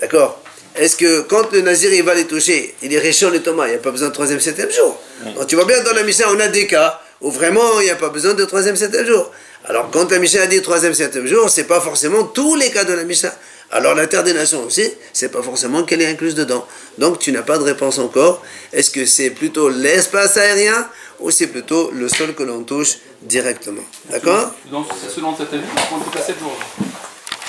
D'accord? 0.00 0.42
Est-ce 0.76 0.96
que 0.96 1.22
quand 1.22 1.52
le 1.52 1.60
nazir 1.60 1.92
il 1.92 2.02
va 2.02 2.14
les 2.14 2.26
toucher, 2.26 2.74
il 2.82 2.94
est 2.94 2.98
réchaud 2.98 3.30
les 3.30 3.40
tomates, 3.40 3.68
il 3.68 3.72
n'y 3.72 3.76
a 3.76 3.80
pas 3.80 3.90
besoin 3.90 4.08
de 4.08 4.14
troisième, 4.14 4.40
septième 4.40 4.70
jour? 4.70 4.98
Donc 5.34 5.46
tu 5.46 5.56
vois 5.56 5.64
bien 5.64 5.82
dans 5.82 5.92
la 5.92 6.02
Mishnah, 6.02 6.26
on 6.30 6.40
a 6.40 6.48
des 6.48 6.66
cas 6.66 7.00
où 7.20 7.30
vraiment 7.30 7.80
il 7.80 7.84
n'y 7.84 7.90
a 7.90 7.96
pas 7.96 8.08
besoin 8.08 8.34
de 8.34 8.44
troisième, 8.44 8.76
septième 8.76 9.06
jour. 9.06 9.30
Alors 9.66 9.90
quand 9.90 10.10
la 10.10 10.18
Mishnah 10.18 10.42
a 10.42 10.46
dit 10.46 10.62
troisième, 10.62 10.94
septième 10.94 11.26
jour, 11.26 11.50
c'est 11.50 11.64
pas 11.64 11.80
forcément 11.80 12.24
tous 12.24 12.56
les 12.56 12.70
cas 12.70 12.84
de 12.84 12.92
la 12.92 13.04
Mishnah. 13.04 13.34
Alors 13.72 13.94
la 13.94 14.06
terre 14.08 14.24
des 14.24 14.32
nations 14.32 14.64
aussi, 14.64 14.90
c'est 15.12 15.30
pas 15.30 15.42
forcément 15.42 15.84
qu'elle 15.84 16.02
est 16.02 16.06
incluse 16.08 16.34
dedans. 16.34 16.66
Donc 16.98 17.18
tu 17.18 17.30
n'as 17.30 17.42
pas 17.42 17.56
de 17.58 17.62
réponse 17.62 17.98
encore. 17.98 18.42
Est-ce 18.72 18.90
que 18.90 19.06
c'est 19.06 19.30
plutôt 19.30 19.68
l'espace 19.68 20.36
aérien 20.36 20.88
ou 21.20 21.30
c'est 21.30 21.46
plutôt 21.46 21.90
le 21.92 22.08
sol 22.08 22.34
que 22.34 22.42
l'on 22.42 22.64
touche 22.64 22.96
directement? 23.22 23.82
D'accord? 24.08 24.52
Donc, 24.70 24.86
selon 25.14 25.36
cette 25.36 25.52
avis, 25.52 25.62
on 25.92 26.00
peut 26.00 26.10
passer 26.10 26.32
7 26.32 26.38
jours. 26.40 26.58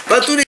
Pas 0.07 0.19
tous 0.19 0.35
les 0.35 0.43